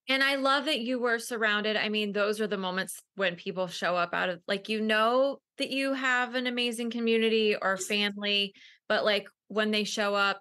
And 0.09 0.23
I 0.23 0.37
love 0.37 0.67
that 0.67 0.81
you 0.81 1.01
were 1.01 1.19
surrounded. 1.19 1.77
I 1.77 1.89
mean, 1.89 2.13
those 2.13 2.41
are 2.41 2.47
the 2.47 2.57
moments 2.57 3.03
when 3.17 3.35
people 3.35 3.67
show 3.67 3.97
up 3.97 4.15
out 4.15 4.29
of 4.29 4.41
like 4.47 4.69
you 4.69 4.81
know 4.81 5.41
that 5.59 5.71
you 5.71 5.95
have 5.95 6.35
an 6.35 6.47
amazing 6.47 6.91
community 6.91 7.57
or 7.61 7.77
family, 7.77 8.55
but 8.89 9.05
like 9.05 9.29
when 9.49 9.71
they 9.71 9.85
show 9.85 10.15
up 10.15 10.41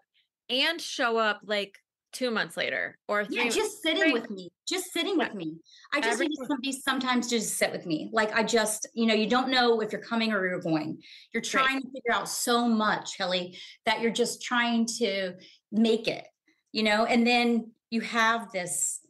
and 0.50 0.80
show 0.80 1.18
up 1.18 1.42
like 1.44 1.78
two 2.14 2.32
months 2.32 2.56
later 2.56 2.98
or 3.08 3.26
three 3.26 3.46
Yeah, 3.46 3.50
just 3.50 3.82
sitting 3.82 4.04
Right. 4.04 4.14
with 4.14 4.30
me, 4.30 4.50
just 4.68 4.94
sitting 4.94 5.18
Yeah. 5.18 5.26
with 5.28 5.36
me. 5.36 5.58
I 5.94 6.00
just 6.00 6.20
need 6.20 6.30
somebody 6.48 6.72
sometimes 6.72 7.28
to 7.28 7.40
just 7.40 7.58
sit 7.58 7.72
with 7.72 7.86
me. 7.86 8.10
Like 8.14 8.34
I 8.34 8.44
just, 8.44 8.88
you 8.94 9.06
know, 9.06 9.14
you 9.14 9.28
don't 9.28 9.50
know 9.50 9.82
if 9.82 9.92
you're 9.92 10.02
coming 10.02 10.32
or 10.32 10.48
you're 10.48 10.62
going. 10.62 11.02
You're 11.34 11.42
trying 11.42 11.82
to 11.82 11.88
figure 11.88 12.14
out 12.14 12.30
so 12.30 12.68
much, 12.68 13.18
Kelli, 13.18 13.58
that 13.86 14.00
you're 14.02 14.12
just 14.12 14.42
trying 14.42 14.86
to 15.00 15.34
make 15.72 16.08
it, 16.08 16.26
you 16.72 16.84
know, 16.84 17.06
and 17.06 17.26
then 17.28 17.72
you 17.90 18.02
have 18.02 18.52
this, 18.52 19.02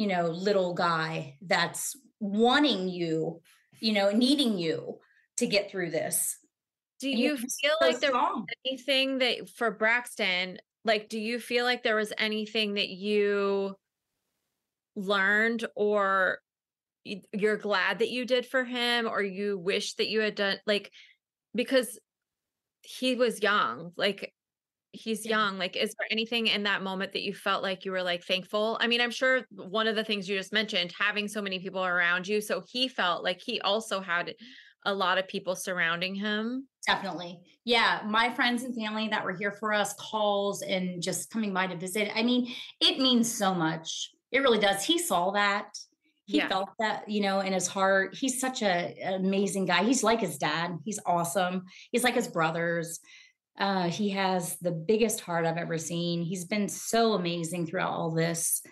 you 0.00 0.06
know, 0.06 0.28
little 0.28 0.72
guy 0.72 1.36
that's 1.42 1.94
wanting 2.20 2.88
you, 2.88 3.42
you 3.80 3.92
know, 3.92 4.10
needing 4.10 4.56
you 4.56 4.98
to 5.36 5.46
get 5.46 5.70
through 5.70 5.90
this. 5.90 6.38
do 7.00 7.10
And 7.10 7.18
you 7.18 7.36
feel 7.36 7.74
so 7.78 7.86
like 7.86 8.00
there 8.00 8.12
was 8.12 8.46
anything 8.64 9.18
that 9.18 9.50
for 9.50 9.70
braxton 9.70 10.56
like 10.86 11.10
do 11.10 11.20
you 11.20 11.38
feel 11.38 11.66
like 11.66 11.82
there 11.82 11.96
was 11.96 12.14
anything 12.16 12.74
that 12.74 12.88
you 12.88 13.76
learned 14.96 15.66
or 15.76 16.38
you're 17.04 17.58
glad 17.58 17.98
that 17.98 18.08
you 18.08 18.24
did 18.24 18.46
for 18.46 18.64
him 18.64 19.06
or 19.06 19.22
you 19.22 19.58
wish 19.58 19.96
that 19.96 20.08
you 20.08 20.20
had 20.20 20.34
done 20.34 20.56
like 20.66 20.90
because 21.54 21.98
he 22.80 23.16
was 23.16 23.42
young 23.42 23.92
like 23.98 24.32
he's 24.92 25.24
Yeah. 25.24 25.36
young 25.38 25.58
like 25.58 25.76
is 25.76 25.94
there 25.98 26.08
anything 26.10 26.48
in 26.48 26.64
that 26.64 26.82
moment 26.82 27.12
that 27.12 27.22
you 27.22 27.34
felt 27.34 27.62
like 27.62 27.84
you 27.84 27.92
were 27.92 28.02
like 28.02 28.24
thankful 28.24 28.76
i 28.80 28.86
mean 28.86 29.00
i'm 29.00 29.10
sure 29.10 29.42
one 29.52 29.86
of 29.86 29.94
the 29.94 30.02
things 30.04 30.28
you 30.28 30.36
just 30.36 30.52
mentioned 30.52 30.92
having 30.98 31.28
so 31.28 31.40
many 31.40 31.58
people 31.60 31.84
around 31.84 32.26
you 32.26 32.40
so 32.40 32.62
he 32.68 32.88
felt 32.88 33.22
like 33.22 33.40
he 33.40 33.60
also 33.60 34.00
had 34.00 34.34
a 34.86 34.92
lot 34.94 35.18
of 35.18 35.28
people 35.28 35.54
surrounding 35.54 36.14
him 36.14 36.66
Definitely. 36.86 37.38
Yeah. 37.66 38.00
My 38.06 38.30
friends 38.32 38.62
and 38.64 38.74
family 38.74 39.06
that 39.08 39.22
were 39.22 39.34
here 39.36 39.52
for 39.52 39.74
us, 39.74 39.92
calls 40.00 40.62
and 40.62 41.00
just 41.02 41.30
coming 41.30 41.52
by 41.52 41.66
to 41.66 41.76
visit. 41.76 42.10
I 42.16 42.22
mean, 42.22 42.50
it 42.80 42.98
means 42.98 43.32
so 43.32 43.54
much. 43.54 44.10
It 44.32 44.38
really 44.38 44.58
does. 44.58 44.82
He 44.82 44.98
saw 44.98 45.30
that. 45.32 45.66
He 46.24 46.38
Yeah. 46.38 46.48
felt 46.48 46.70
that, 46.78 47.06
you 47.08 47.20
know, 47.20 47.40
in 47.40 47.52
his 47.52 47.66
heart. 47.66 48.16
He's 48.16 48.40
such 48.40 48.62
a 48.62 48.96
an 49.02 49.26
amazing 49.26 49.66
guy. 49.66 49.84
He's 49.84 50.02
like 50.02 50.20
his 50.20 50.38
dad. 50.38 50.78
He's 50.86 50.98
awesome. 51.04 51.66
He's 51.92 52.02
like 52.02 52.14
his 52.14 52.28
brothers. 52.28 52.98
Uh, 53.58 53.88
he 53.88 54.10
has 54.10 54.56
the 54.58 54.70
biggest 54.72 55.20
heart 55.20 55.44
I've 55.44 55.56
ever 55.58 55.76
seen. 55.78 56.22
He's 56.22 56.44
been 56.44 56.68
so 56.68 57.12
amazing 57.14 57.66
throughout 57.66 57.90
all 57.92 58.10
this. 58.10 58.62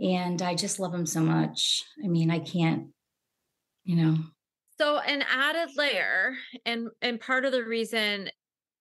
And 0.00 0.42
I 0.42 0.54
just 0.54 0.78
love 0.80 0.92
him 0.92 1.06
so 1.06 1.20
much. 1.20 1.84
I 2.04 2.08
mean, 2.08 2.30
I 2.30 2.40
can't, 2.40 2.88
you 3.84 3.96
know, 3.96 4.16
So 4.78 4.98
an 4.98 5.22
added 5.30 5.70
layer, 5.76 6.34
and 6.66 6.88
and 7.00 7.18
part 7.20 7.44
of 7.46 7.52
the 7.52 7.64
reason 7.64 8.28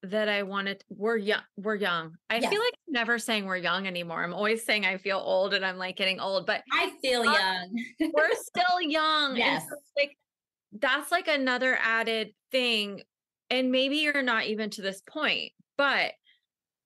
that 0.03 0.27
I 0.29 0.43
wanted 0.43 0.83
we're 0.89 1.15
young, 1.17 1.41
we're 1.57 1.75
young. 1.75 2.15
I 2.29 2.37
Yes. 2.37 2.49
feel 2.51 2.59
like 2.59 2.73
I'm 2.87 2.93
never 2.93 3.17
saying 3.17 3.45
we're 3.45 3.57
young 3.57 3.87
anymore. 3.87 4.23
I'm 4.23 4.33
always 4.33 4.65
saying 4.65 4.85
I 4.85 4.97
feel 4.97 5.17
old 5.23 5.53
and 5.53 5.65
I'm 5.65 5.77
like 5.77 5.95
getting 5.95 6.19
old, 6.19 6.45
but 6.45 6.63
I 6.71 6.91
feel 7.01 7.21
Uh, 7.21 7.33
young. 7.33 7.85
we're 8.13 8.35
still 8.35 8.81
young. 8.81 9.37
Yes. 9.37 9.63
so, 9.69 9.75
like 9.97 10.17
that's 10.73 11.11
like 11.11 11.27
another 11.29 11.77
added 11.81 12.31
thing. 12.51 13.01
And 13.49 13.71
maybe 13.71 13.97
you're 13.97 14.23
not 14.23 14.45
even 14.45 14.69
to 14.71 14.81
this 14.81 15.01
point, 15.01 15.51
but 15.77 16.13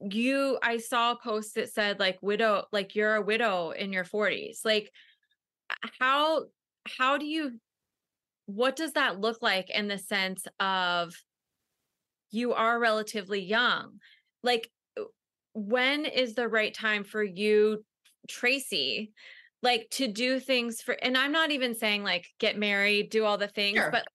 you 0.02 0.58
I 0.62 0.78
saw 0.78 1.12
a 1.12 1.19
post 1.22 1.56
that 1.56 1.69
said 1.72 2.00
like 2.00 2.17
widow, 2.22 2.65
like 2.72 2.95
you're 2.95 3.15
a 3.15 3.22
widow 3.22 3.72
in 3.72 3.91
your 3.93 4.06
40s. 4.06 4.60
Like 4.63 4.89
how 6.00 6.45
how 6.88 7.17
do 7.17 7.26
you 7.26 7.60
what 8.45 8.76
does 8.76 8.93
that 8.93 9.19
look 9.19 9.41
like 9.41 9.69
in 9.69 9.88
the 9.88 9.98
sense 9.98 10.45
of 10.60 11.13
you 12.32 12.54
are 12.54 12.80
relatively 12.80 13.41
young 13.41 14.00
like 14.43 14.69
uh, 15.00 15.04
when 15.54 16.06
is 16.06 16.34
the 16.34 16.48
right 16.48 16.74
time 16.74 17.04
for 17.04 17.24
you 17.24 17.84
tracy 18.28 19.12
like 19.62 19.88
to 19.91 20.08
do 20.08 20.39
things 20.39 20.82
for 20.82 20.93
and 21.04 21.17
i'm 21.17 21.32
not 21.32 21.52
even 21.52 21.76
saying 21.76 22.04
like 22.04 22.26
get 22.39 22.58
married 22.58 23.10
do 23.10 23.24
all 23.26 23.38
the 23.38 23.48
things 23.48 23.78
Sure. 23.78 23.91
but 23.91 24.08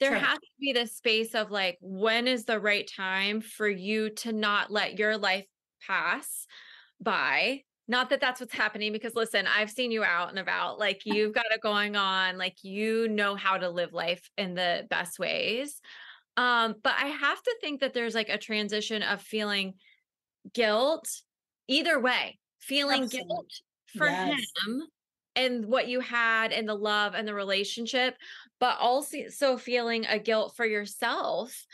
there 0.00 0.12
has 0.12 0.38
to 0.38 0.46
be 0.60 0.72
this 0.72 0.96
space 0.96 1.34
of 1.34 1.50
like 1.50 1.78
when 1.80 2.26
is 2.26 2.44
the 2.44 2.60
right 2.60 2.88
time 2.94 3.40
for 3.40 3.68
you 3.68 4.10
to 4.10 4.32
not 4.32 4.70
let 4.70 4.98
your 4.98 5.16
life 5.16 5.46
pass 5.86 6.46
by 7.00 7.62
not 7.86 8.10
that 8.10 8.20
that's 8.20 8.40
what's 8.40 8.52
happening 8.54 8.92
because 8.92 9.14
listen 9.14 9.46
i've 9.46 9.70
seen 9.70 9.90
you 9.90 10.02
out 10.04 10.30
and 10.30 10.38
about 10.38 10.78
like 10.78 11.02
you've 11.06 11.34
got 11.34 11.44
it 11.50 11.60
going 11.60 11.96
on 11.96 12.38
like 12.38 12.56
you 12.62 13.08
know 13.08 13.34
how 13.34 13.58
to 13.58 13.68
live 13.68 13.92
life 13.92 14.28
in 14.38 14.54
the 14.54 14.86
best 14.90 15.18
ways 15.18 15.80
um 16.36 16.74
but 16.82 16.94
i 16.98 17.06
have 17.06 17.42
to 17.42 17.56
think 17.60 17.80
that 17.80 17.94
there's 17.94 18.14
like 18.14 18.28
a 18.28 18.38
transition 18.38 19.02
of 19.02 19.20
feeling 19.22 19.74
guilt 20.52 21.08
either 21.68 22.00
way 22.00 22.38
feeling 22.60 23.02
Absolutely. 23.02 23.36
guilt 23.36 23.50
for 23.86 24.10
Yes. 24.10 24.46
him 24.66 24.82
and 25.36 25.66
what 25.66 25.88
you 25.88 26.00
had 26.00 26.52
and 26.52 26.68
the 26.68 26.74
love 26.74 27.14
and 27.14 27.26
the 27.26 27.34
relationship 27.34 28.16
but 28.60 28.78
also 28.78 29.18
so 29.28 29.58
feeling 29.58 30.06
a 30.06 30.18
guilt 30.18 30.54
for 30.56 30.64
yourself 30.64 31.66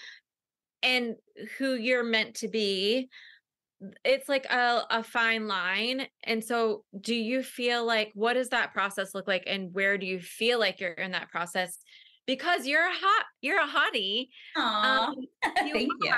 and 0.82 1.16
who 1.58 1.74
you're 1.74 2.04
meant 2.04 2.34
to 2.36 2.48
be 2.48 3.08
it's 4.04 4.28
like 4.28 4.44
a, 4.46 4.82
a 4.90 5.02
fine 5.02 5.48
line 5.48 6.06
and 6.24 6.44
so 6.44 6.84
do 7.00 7.14
you 7.14 7.42
feel 7.42 7.86
like 7.86 8.10
what 8.14 8.34
does 8.34 8.50
that 8.50 8.72
process 8.72 9.14
look 9.14 9.26
like 9.26 9.44
and 9.46 9.72
where 9.72 9.96
do 9.96 10.06
you 10.06 10.20
feel 10.20 10.58
like 10.58 10.80
you're 10.80 10.92
in 10.92 11.12
that 11.12 11.30
process 11.30 11.78
because 12.30 12.64
you're 12.64 12.86
a 12.86 12.92
hot 12.92 13.24
you're 13.40 13.60
a 13.60 13.66
hottie 13.66 14.28
um, 14.54 15.16
you 15.66 15.72
thank 15.72 15.90
you. 16.00 16.12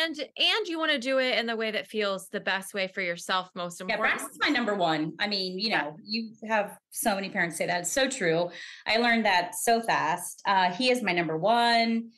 and 0.00 0.16
and 0.20 0.68
you 0.68 0.78
want 0.78 0.92
to 0.92 1.00
do 1.00 1.18
it 1.18 1.36
in 1.36 1.46
the 1.46 1.56
way 1.56 1.72
that 1.72 1.88
feels 1.88 2.28
the 2.28 2.38
best 2.38 2.74
way 2.74 2.86
for 2.86 3.00
yourself 3.00 3.50
most 3.56 3.80
importantly. 3.80 4.08
Yeah, 4.08 4.12
important 4.12 4.20
Braxton's 4.20 4.38
my 4.40 4.48
number 4.50 4.76
one. 4.76 5.14
I 5.18 5.26
mean, 5.26 5.58
you 5.58 5.70
know, 5.70 5.96
you 6.04 6.30
have 6.48 6.78
so 6.90 7.16
many 7.16 7.28
parents 7.28 7.56
say 7.56 7.66
that. 7.66 7.80
It's 7.80 7.90
so 7.90 8.08
true. 8.08 8.50
I 8.86 8.98
learned 8.98 9.24
that 9.24 9.56
so 9.56 9.80
fast. 9.80 10.42
Uh, 10.46 10.70
he 10.72 10.90
is 10.90 11.02
my 11.02 11.12
number 11.12 11.36
one. 11.36 12.10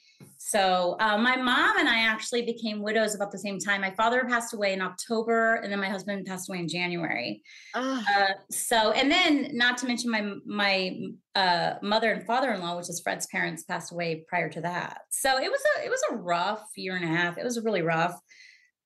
So 0.43 0.97
uh, 1.01 1.19
my 1.19 1.37
mom 1.37 1.77
and 1.77 1.87
I 1.87 1.99
actually 1.99 2.41
became 2.41 2.81
widows 2.81 3.15
about 3.15 3.31
the 3.31 3.39
same 3.39 3.59
time. 3.59 3.83
My 3.83 3.91
father 3.91 4.25
passed 4.25 4.55
away 4.55 4.73
in 4.73 4.81
October, 4.81 5.57
and 5.57 5.71
then 5.71 5.79
my 5.79 5.89
husband 5.91 6.25
passed 6.25 6.49
away 6.49 6.61
in 6.61 6.67
January. 6.67 7.43
Uh, 7.75 8.29
so, 8.51 8.93
and 8.93 9.13
then 9.13 9.51
not 9.53 9.77
to 9.79 9.87
mention 9.87 10.11
my 10.11 10.33
my 10.47 10.99
uh, 11.35 11.75
mother 11.83 12.11
and 12.11 12.25
father 12.25 12.53
in 12.53 12.61
law, 12.63 12.75
which 12.75 12.89
is 12.89 13.03
Fred's 13.05 13.27
parents, 13.27 13.65
passed 13.65 13.93
away 13.93 14.25
prior 14.29 14.49
to 14.49 14.63
that. 14.63 15.03
So 15.11 15.37
it 15.37 15.51
was 15.51 15.61
a 15.77 15.85
it 15.85 15.91
was 15.91 16.03
a 16.11 16.17
rough 16.17 16.67
year 16.75 16.97
and 16.97 17.05
a 17.05 17.09
half. 17.09 17.37
It 17.37 17.45
was 17.45 17.63
really 17.63 17.83
rough. 17.83 18.19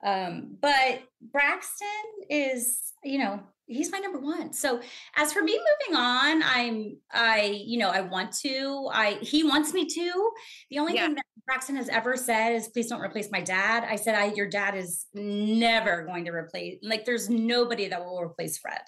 Um, 0.04 0.56
but 0.60 1.02
Braxton 1.22 1.88
is, 2.28 2.92
you 3.04 3.18
know, 3.18 3.40
he's 3.66 3.90
my 3.90 3.98
number 3.98 4.18
one. 4.18 4.52
So 4.52 4.80
as 5.16 5.32
for 5.32 5.42
me 5.42 5.52
moving 5.52 6.00
on, 6.00 6.42
I'm 6.42 6.96
I, 7.12 7.62
you 7.64 7.78
know, 7.78 7.88
I 7.90 8.02
want 8.02 8.32
to. 8.38 8.88
I 8.92 9.14
he 9.22 9.44
wants 9.44 9.72
me 9.72 9.86
to. 9.86 10.30
The 10.70 10.78
only 10.78 10.94
Yeah. 10.94 11.06
thing 11.06 11.14
that 11.16 11.24
Braxton 11.46 11.76
has 11.76 11.88
ever 11.88 12.16
said 12.16 12.52
is 12.54 12.68
please 12.68 12.88
don't 12.88 13.00
replace 13.00 13.30
my 13.30 13.40
dad. 13.40 13.84
I 13.88 13.96
said, 13.96 14.14
I 14.14 14.32
your 14.34 14.48
dad 14.48 14.74
is 14.76 15.06
never 15.14 16.04
going 16.04 16.24
to 16.26 16.32
replace 16.32 16.78
like 16.82 17.04
there's 17.04 17.28
nobody 17.30 17.88
that 17.88 18.04
will 18.04 18.20
replace 18.20 18.58
Fred. 18.58 18.80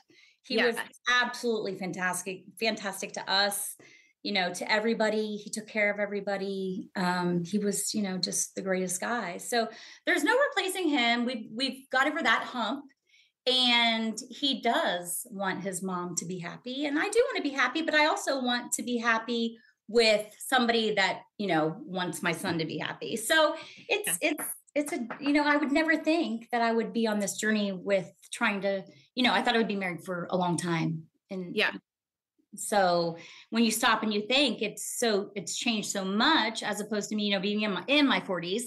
He 0.43 0.63
was 0.63 0.77
absolutely 1.11 1.77
fantastic, 1.77 2.45
fantastic 2.61 3.13
to 3.15 3.31
us, 3.31 3.75
you 4.23 4.33
know, 4.33 4.55
to 4.55 4.71
everybody. 4.71 5.37
He 5.37 5.51
took 5.51 5.67
care 5.67 5.93
of 5.93 5.99
everybody. 5.99 6.89
Um, 6.95 7.43
he 7.45 7.59
was, 7.59 7.93
you 7.95 8.03
know, 8.03 8.17
just 8.17 8.55
the 8.55 8.63
greatest 8.63 9.01
guy. 9.01 9.39
So 9.39 9.67
there's 10.07 10.23
no 10.23 10.33
replacing 10.49 10.89
him. 10.89 11.25
We've 11.25 11.49
we've 11.53 11.91
got 11.91 12.07
over 12.07 12.23
that 12.23 12.45
hump. 12.45 12.85
And 13.47 14.19
he 14.29 14.61
does 14.61 15.27
want 15.31 15.63
his 15.63 15.83
mom 15.83 16.17
to 16.17 16.25
be 16.27 16.39
happy. 16.39 16.87
And 16.87 16.99
I 16.99 17.09
do 17.09 17.23
want 17.27 17.37
to 17.37 17.43
be 17.43 17.51
happy, 17.51 17.83
but 17.83 17.95
I 17.95 18.07
also 18.07 18.43
want 18.43 18.73
to 18.73 18.83
be 18.83 18.97
happy 18.99 19.59
with 19.89 20.27
somebody 20.39 20.95
that, 20.95 21.21
you 21.39 21.47
know, 21.47 21.77
wants 21.85 22.23
my 22.23 22.33
son 22.33 22.59
to 22.59 22.65
be 22.65 22.79
happy. 22.79 23.17
So 23.17 23.55
it's 23.89 24.19
it's 24.21 24.45
it's 24.75 24.93
a 24.93 25.07
you 25.21 25.33
know, 25.33 25.45
I 25.45 25.57
would 25.57 25.71
never 25.71 25.97
think 25.97 26.49
that 26.51 26.61
I 26.61 26.73
would 26.73 26.93
be 26.93 27.07
on 27.07 27.21
this 27.21 27.37
journey 27.37 27.71
with 27.71 28.11
trying 28.33 28.61
to, 28.63 28.83
you 29.15 29.23
know, 29.23 29.33
I 29.33 29.43
thought 29.43 29.55
I 29.55 29.59
would 29.59 29.69
be 29.69 29.77
married 29.77 30.05
for 30.05 30.27
a 30.31 30.37
long 30.37 30.57
time. 30.57 31.05
And 31.31 31.55
Yeah. 31.55 31.71
so 32.57 33.17
when 33.51 33.63
you 33.63 33.71
stop 33.71 34.03
and 34.03 34.13
you 34.13 34.27
think 34.27 34.61
it's 34.61 34.99
so 34.99 35.31
it's 35.37 35.57
changed 35.57 35.91
so 35.91 36.05
much 36.05 36.65
as 36.65 36.81
opposed 36.81 37.11
to 37.11 37.15
me, 37.15 37.27
you 37.27 37.31
know, 37.31 37.41
being 37.41 37.63
in 37.63 37.73
my 37.73 37.85
in 37.87 38.09
my 38.09 38.21
40s 38.21 38.65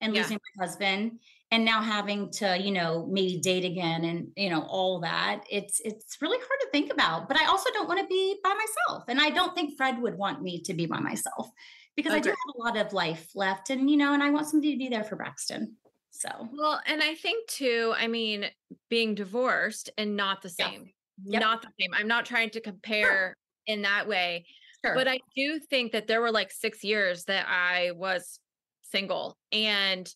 and 0.00 0.14
Yeah. 0.14 0.22
losing 0.22 0.38
my 0.56 0.64
husband 0.66 1.18
and 1.52 1.64
now 1.64 1.82
having 1.82 2.30
to, 2.30 2.56
you 2.58 2.70
know, 2.70 3.06
maybe 3.10 3.40
date 3.40 3.64
again 3.64 4.04
and 4.04 4.28
you 4.36 4.50
know, 4.50 4.62
all 4.68 5.00
that. 5.00 5.42
It's 5.50 5.80
it's 5.80 6.18
really 6.20 6.38
hard 6.38 6.60
to 6.60 6.68
think 6.70 6.92
about. 6.92 7.28
But 7.28 7.36
I 7.38 7.46
also 7.46 7.70
don't 7.72 7.88
want 7.88 8.00
to 8.00 8.06
be 8.06 8.38
by 8.42 8.54
myself. 8.54 9.04
And 9.08 9.20
I 9.20 9.30
don't 9.30 9.54
think 9.54 9.76
Fred 9.76 10.00
would 10.00 10.16
want 10.16 10.42
me 10.42 10.60
to 10.62 10.74
be 10.74 10.86
by 10.86 11.00
myself 11.00 11.50
because 11.96 12.12
I 12.12 12.20
do 12.20 12.30
have 12.30 12.54
a 12.56 12.58
lot 12.58 12.76
of 12.76 12.92
life 12.92 13.30
left 13.34 13.70
and 13.70 13.90
you 13.90 13.96
know, 13.96 14.14
and 14.14 14.22
I 14.22 14.30
want 14.30 14.46
somebody 14.48 14.72
to 14.72 14.78
be 14.78 14.88
there 14.88 15.04
for 15.04 15.16
Braxton. 15.16 15.76
So 16.10 16.28
Well, 16.52 16.80
and 16.86 17.02
I 17.02 17.14
think 17.14 17.48
too, 17.48 17.94
I 17.96 18.06
mean, 18.06 18.46
being 18.88 19.14
divorced 19.14 19.90
and 19.98 20.16
not 20.16 20.42
the 20.42 20.52
Yeah. 20.58 20.70
same. 20.70 20.92
Yep. 21.24 21.40
Not 21.42 21.62
the 21.62 21.68
same. 21.80 21.90
I'm 21.94 22.08
not 22.08 22.24
trying 22.26 22.50
to 22.50 22.60
compare 22.60 23.36
in 23.66 23.82
that 23.82 24.08
way, 24.08 24.46
sure. 24.84 24.94
but 24.94 25.06
I 25.06 25.20
do 25.36 25.58
think 25.58 25.92
that 25.92 26.06
there 26.06 26.20
were 26.20 26.32
like 26.32 26.50
6 26.50 26.82
years 26.82 27.24
that 27.24 27.46
I 27.48 27.90
was 27.92 28.40
single 28.82 29.36
and 29.52 30.12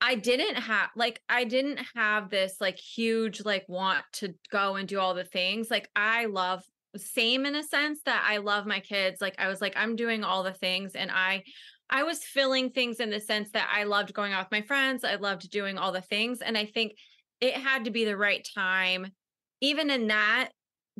I 0.00 0.14
didn't 0.14 0.56
have 0.56 0.90
like 0.96 1.20
I 1.28 1.44
didn't 1.44 1.80
have 1.94 2.30
this 2.30 2.56
like 2.60 2.78
huge 2.78 3.44
like 3.44 3.64
want 3.68 4.04
to 4.14 4.34
go 4.50 4.76
and 4.76 4.88
do 4.88 4.98
all 4.98 5.14
the 5.14 5.24
things. 5.24 5.70
Like 5.70 5.88
I 5.94 6.26
love 6.26 6.62
same 6.96 7.46
in 7.46 7.54
a 7.54 7.62
sense 7.62 8.00
that 8.06 8.26
I 8.26 8.38
love 8.38 8.66
my 8.66 8.80
kids. 8.80 9.20
Like 9.20 9.34
I 9.38 9.48
was 9.48 9.60
like 9.60 9.74
I'm 9.76 9.96
doing 9.96 10.24
all 10.24 10.42
the 10.42 10.54
things 10.54 10.94
and 10.94 11.10
I 11.10 11.44
I 11.90 12.04
was 12.04 12.24
filling 12.24 12.70
things 12.70 13.00
in 13.00 13.10
the 13.10 13.20
sense 13.20 13.50
that 13.52 13.68
I 13.72 13.84
loved 13.84 14.14
going 14.14 14.32
out 14.32 14.46
with 14.46 14.58
my 14.58 14.66
friends. 14.66 15.04
I 15.04 15.16
loved 15.16 15.50
doing 15.50 15.76
all 15.76 15.92
the 15.92 16.00
things 16.00 16.40
and 16.40 16.56
I 16.56 16.64
think 16.64 16.92
it 17.40 17.54
had 17.54 17.84
to 17.84 17.90
be 17.90 18.04
the 18.04 18.16
right 18.16 18.46
time 18.54 19.12
even 19.60 19.90
in 19.90 20.06
that 20.08 20.50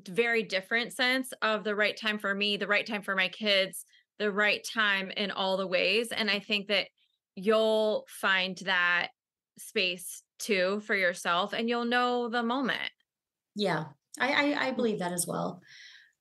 very 0.06 0.42
different 0.42 0.92
sense 0.92 1.32
of 1.40 1.64
the 1.64 1.74
right 1.74 1.96
time 1.96 2.18
for 2.18 2.34
me, 2.34 2.58
the 2.58 2.66
right 2.66 2.86
time 2.86 3.02
for 3.02 3.14
my 3.14 3.28
kids, 3.28 3.86
the 4.18 4.30
right 4.30 4.62
time 4.62 5.10
in 5.16 5.30
all 5.30 5.56
the 5.56 5.66
ways 5.66 6.08
and 6.12 6.30
I 6.30 6.40
think 6.40 6.68
that 6.68 6.88
you'll 7.34 8.06
find 8.08 8.56
that 8.58 9.08
space 9.58 10.22
too 10.38 10.80
for 10.86 10.94
yourself 10.94 11.52
and 11.52 11.68
you'll 11.68 11.84
know 11.84 12.28
the 12.28 12.42
moment. 12.42 12.90
Yeah, 13.54 13.84
I, 14.18 14.54
I, 14.54 14.66
I 14.68 14.70
believe 14.72 14.98
that 15.00 15.12
as 15.12 15.26
well. 15.26 15.60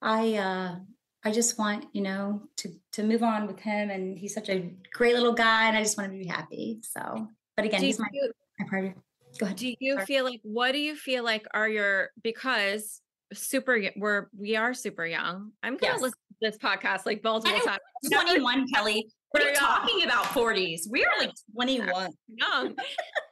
I 0.01 0.35
uh 0.35 0.75
I 1.23 1.31
just 1.31 1.59
want, 1.59 1.85
you 1.93 2.01
know, 2.01 2.43
to 2.57 2.69
to 2.93 3.03
move 3.03 3.23
on 3.23 3.45
with 3.47 3.59
him 3.59 3.89
and 3.89 4.17
he's 4.17 4.33
such 4.33 4.49
a 4.49 4.71
great 4.93 5.15
little 5.15 5.33
guy 5.33 5.67
and 5.67 5.77
I 5.77 5.83
just 5.83 5.97
want 5.97 6.11
to 6.11 6.17
be 6.17 6.25
happy. 6.27 6.79
So 6.81 7.27
but 7.55 7.65
again, 7.65 7.81
do 7.81 7.85
he's 7.87 7.99
my, 7.99 8.07
you, 8.13 8.31
my 8.59 8.67
partner. 8.69 8.95
Go 9.37 9.45
ahead. 9.45 9.57
do 9.57 9.73
you 9.79 9.93
Sorry. 9.95 10.05
feel 10.05 10.23
like 10.25 10.39
what 10.43 10.71
do 10.71 10.79
you 10.79 10.95
feel 10.95 11.23
like 11.23 11.45
are 11.53 11.67
your 11.69 12.09
because 12.23 13.01
super 13.33 13.79
we're 13.95 14.27
we 14.37 14.55
are 14.55 14.73
super 14.73 15.05
young. 15.05 15.51
I'm 15.61 15.77
gonna 15.77 15.93
Yes. 15.93 16.01
listen 16.01 16.17
to 16.41 16.49
this 16.49 16.57
podcast 16.57 17.05
like 17.05 17.23
multiple 17.23 17.59
times. 17.59 17.79
21, 18.09 18.65
Kelli. 18.73 19.03
What 19.31 19.43
are 19.43 19.45
We're 19.45 19.51
you 19.51 19.57
talking 19.57 20.03
about 20.03 20.25
40s? 20.25 20.81
We 20.89 21.05
are 21.05 21.19
like 21.19 21.33
21. 21.53 22.11
young. 22.35 22.75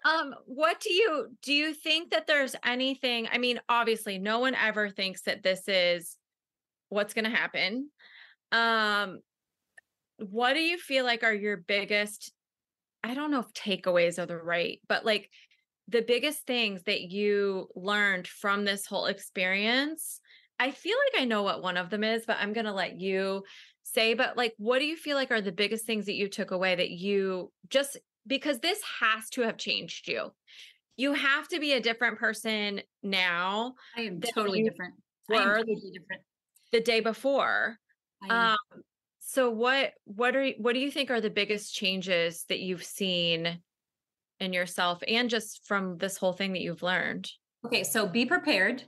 um, 0.06 0.36
what 0.46 0.80
do 0.80 0.94
you 0.94 1.30
do 1.42 1.54
you 1.54 1.74
think 1.74 2.12
that 2.12 2.28
there's 2.28 2.56
anything? 2.64 3.28
I 3.32 3.40
mean, 3.40 3.60
obviously, 3.68 4.20
no 4.20 4.40
one 4.40 4.54
ever 4.54 4.90
thinks 4.90 5.24
that 5.24 5.42
this 5.42 5.68
is 5.68 6.18
what's 6.90 7.16
gonna 7.16 7.32
happen. 7.32 7.90
Um, 8.52 9.20
what 10.18 10.54
do 10.54 10.60
you 10.60 10.78
feel 10.78 11.04
like 11.04 11.24
are 11.24 11.34
your 11.34 11.58
biggest, 11.58 12.32
I 13.04 13.14
don't 13.14 13.32
know 13.32 13.40
if 13.40 13.54
takeaways 13.54 14.20
are 14.20 14.26
the 14.26 14.38
right, 14.38 14.80
but 14.88 15.06
like 15.06 15.30
the 15.88 16.02
biggest 16.02 16.46
things 16.46 16.84
that 16.84 17.02
you 17.02 17.70
learned 17.76 18.28
from 18.28 18.66
this 18.66 18.86
whole 18.86 19.08
experience? 19.08 20.22
I 20.60 20.72
feel 20.72 20.96
like 21.14 21.22
I 21.22 21.26
know 21.26 21.44
what 21.44 21.62
one 21.62 21.78
of 21.78 21.90
them 21.90 22.04
is, 22.04 22.24
but 22.26 22.38
I'm 22.40 22.54
gonna 22.54 22.74
let 22.74 23.00
you 23.00 23.44
say, 23.94 24.14
but 24.14 24.38
like, 24.38 24.54
what 24.58 24.80
do 24.80 24.86
you 24.86 24.96
feel 24.96 25.16
like 25.16 25.32
are 25.32 25.42
the 25.42 25.52
biggest 25.52 25.86
things 25.86 26.06
that 26.06 26.16
you 26.16 26.28
took 26.28 26.52
away 26.52 26.76
that 26.76 26.92
you 26.92 27.52
just 27.70 27.98
because 28.26 28.60
this 28.60 28.82
has 29.00 29.30
to 29.32 29.42
have 29.42 29.58
changed 29.58 30.08
you? 30.08 30.32
You 30.96 31.14
have 31.14 31.48
to 31.50 31.60
be 31.60 31.74
a 31.74 31.80
different 31.80 32.18
person 32.18 32.82
now 33.04 33.76
I 33.96 34.02
am 34.02 34.22
totally 34.22 34.64
different. 34.64 34.96
I 35.32 35.36
am 35.36 35.56
totally 35.56 35.92
different. 35.92 36.22
the 36.72 36.82
day 36.82 37.02
before. 37.02 37.78
Um, 38.30 38.58
so 39.20 39.50
what 39.50 39.92
what 40.06 40.36
are 40.36 40.50
what 40.58 40.74
do 40.74 40.80
you 40.80 40.90
think 40.90 41.12
are 41.12 41.22
the 41.22 41.30
biggest 41.30 41.76
changes 41.76 42.46
that 42.50 42.60
you've 42.60 42.84
seen 42.84 43.60
in 44.40 44.54
yourself 44.54 45.04
and 45.08 45.30
just 45.30 45.68
from 45.68 45.98
this 45.98 46.18
whole 46.18 46.34
thing 46.34 46.54
that 46.54 46.62
you've 46.62 46.84
learned? 46.84 47.30
okay, 47.66 47.84
so 47.84 48.08
be 48.08 48.26
prepared. 48.26 48.84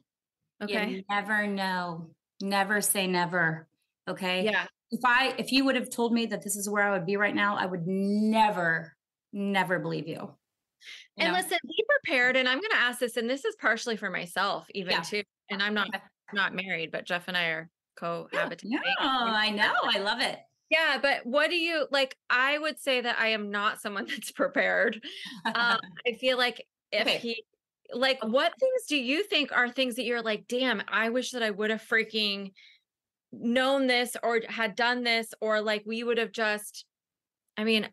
Okay. 0.62 0.90
You 0.90 1.04
never 1.10 1.48
know. 1.48 2.10
Never 2.42 2.82
say 2.82 3.08
never. 3.08 3.68
Okay. 4.10 4.44
Yeah. 4.44 4.66
If 4.92 5.02
I 5.06 5.36
if 5.38 5.52
you 5.52 5.66
would 5.66 5.76
have 5.76 5.90
told 5.90 6.14
me 6.14 6.26
that 6.28 6.44
this 6.44 6.56
is 6.56 6.70
where 6.70 6.84
I 6.84 6.92
would 6.92 7.06
be 7.06 7.16
right 7.18 7.36
now, 7.36 7.56
I 7.56 7.66
would 7.66 7.86
never, 7.86 8.96
never 9.32 9.80
believe 9.80 10.08
you. 10.08 10.16
You 10.16 11.26
And 11.26 11.34
know? 11.34 11.40
listen, 11.40 11.58
be 11.68 11.86
prepared. 12.04 12.36
And 12.36 12.48
I'm 12.48 12.60
going 12.60 12.72
to 12.72 12.78
ask 12.78 13.00
this, 13.00 13.18
and 13.18 13.30
this 13.30 13.46
is 13.46 13.56
partially 13.60 13.98
for 13.98 14.10
myself, 14.10 14.66
even 14.74 14.92
Yeah. 14.92 15.02
too. 15.02 15.24
And 15.50 15.62
I'm 15.62 15.74
not 15.74 15.90
not 16.34 16.54
married, 16.54 16.92
but 16.92 17.06
Jeff 17.06 17.28
and 17.28 17.36
I 17.38 17.46
are 17.48 17.70
cohabitating. 18.00 18.62
Yeah, 18.64 18.80
I 19.00 19.50
know. 19.50 19.74
I 19.84 20.00
love 20.00 20.22
it. 20.22 20.40
Yeah, 20.70 21.00
but 21.02 21.26
what 21.26 21.50
do 21.50 21.56
you 21.56 21.88
like? 21.92 22.16
I 22.30 22.58
would 22.58 22.80
say 22.80 23.02
that 23.02 23.18
I 23.20 23.30
am 23.30 23.50
not 23.50 23.82
someone 23.82 24.06
that's 24.10 24.32
prepared. 24.32 25.04
Um, 25.46 25.80
I 26.08 26.14
feel 26.14 26.38
like 26.38 26.66
if 26.92 27.08
Okay. 27.08 27.18
he, 27.18 27.44
like, 27.92 28.24
what 28.24 28.54
things 28.60 28.86
do 28.88 28.96
you 28.98 29.24
think 29.24 29.52
are 29.52 29.70
things 29.70 29.96
that 29.96 30.04
you're 30.06 30.22
like, 30.22 30.48
damn, 30.48 30.82
I 30.88 31.10
wish 31.10 31.32
that 31.32 31.42
I 31.44 31.50
would 31.50 31.72
have 31.72 31.82
freaking 31.82 32.54
known 33.32 33.88
this 33.88 34.16
or 34.24 34.42
had 34.48 34.76
done 34.76 35.04
this, 35.04 35.34
or 35.42 35.62
like 35.62 35.84
we 35.86 36.04
would 36.04 36.18
have 36.18 36.32
just, 36.32 36.86
I 37.58 37.64
mean, 37.64 37.88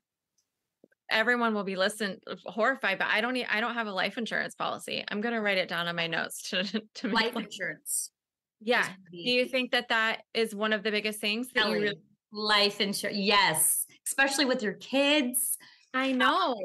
everyone 1.10 1.54
will 1.54 1.64
be 1.64 1.76
listening 1.76 2.18
horrified, 2.46 2.98
but 2.98 3.08
I 3.08 3.20
don't 3.20 3.34
need, 3.34 3.46
I 3.48 3.60
don't 3.60 3.74
have 3.74 3.86
a 3.86 3.92
life 3.92 4.18
insurance 4.18 4.54
policy. 4.54 5.04
I'm 5.08 5.20
going 5.20 5.34
to 5.34 5.40
write 5.40 5.58
it 5.58 5.68
down 5.68 5.86
on 5.86 5.96
my 5.96 6.06
notes 6.06 6.50
to, 6.50 6.64
to 6.94 7.08
make, 7.08 7.34
Life 7.34 7.36
insurance. 7.36 8.10
yeah. 8.60 8.88
Do 9.10 9.18
you 9.18 9.46
think 9.46 9.70
that 9.72 9.88
that 9.90 10.22
is 10.34 10.54
one 10.54 10.72
of 10.72 10.82
the 10.82 10.90
biggest 10.90 11.20
things 11.20 11.48
that 11.54 11.66
you 11.68 11.72
really, 11.74 11.98
life 12.32 12.80
insurance? 12.80 13.18
Yes, 13.18 13.86
especially 14.06 14.46
with 14.46 14.62
your 14.62 14.74
kids. 14.74 15.56
I 15.94 16.12
know. 16.12 16.56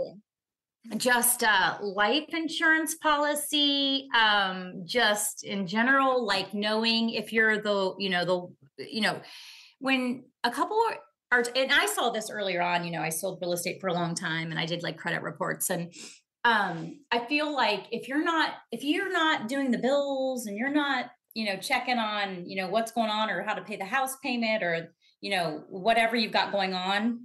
just 0.97 1.43
a 1.43 1.77
life 1.81 2.25
insurance 2.29 2.95
policy 2.95 4.07
um 4.17 4.81
just 4.83 5.43
in 5.43 5.67
general 5.67 6.25
like 6.25 6.55
knowing 6.55 7.11
if 7.11 7.31
you're 7.31 7.61
the 7.61 7.93
you 7.99 8.09
know 8.09 8.25
the 8.25 8.47
you 8.89 9.01
know 9.01 9.19
when 9.79 10.23
a 10.43 10.51
couple 10.51 10.77
are, 11.31 11.43
and 11.55 11.71
i 11.71 11.85
saw 11.85 12.09
this 12.09 12.29
earlier 12.29 12.61
on 12.61 12.83
you 12.83 12.91
know 12.91 13.01
i 13.01 13.09
sold 13.09 13.39
real 13.41 13.53
estate 13.53 13.79
for 13.79 13.87
a 13.87 13.93
long 13.93 14.15
time 14.15 14.51
and 14.51 14.59
i 14.59 14.65
did 14.65 14.83
like 14.83 14.97
credit 14.97 15.21
reports 15.21 15.69
and 15.69 15.93
um 16.43 16.99
i 17.11 17.19
feel 17.19 17.53
like 17.53 17.85
if 17.91 18.07
you're 18.07 18.23
not 18.23 18.53
if 18.71 18.83
you're 18.83 19.11
not 19.11 19.47
doing 19.47 19.71
the 19.71 19.77
bills 19.77 20.45
and 20.47 20.57
you're 20.57 20.73
not 20.73 21.05
you 21.33 21.45
know 21.45 21.55
checking 21.57 21.97
on 21.97 22.47
you 22.49 22.55
know 22.61 22.67
what's 22.69 22.91
going 22.91 23.09
on 23.09 23.29
or 23.29 23.43
how 23.43 23.53
to 23.53 23.61
pay 23.61 23.75
the 23.75 23.85
house 23.85 24.17
payment 24.23 24.63
or 24.63 24.93
you 25.21 25.29
know 25.31 25.63
whatever 25.69 26.15
you've 26.15 26.31
got 26.31 26.51
going 26.51 26.73
on 26.73 27.21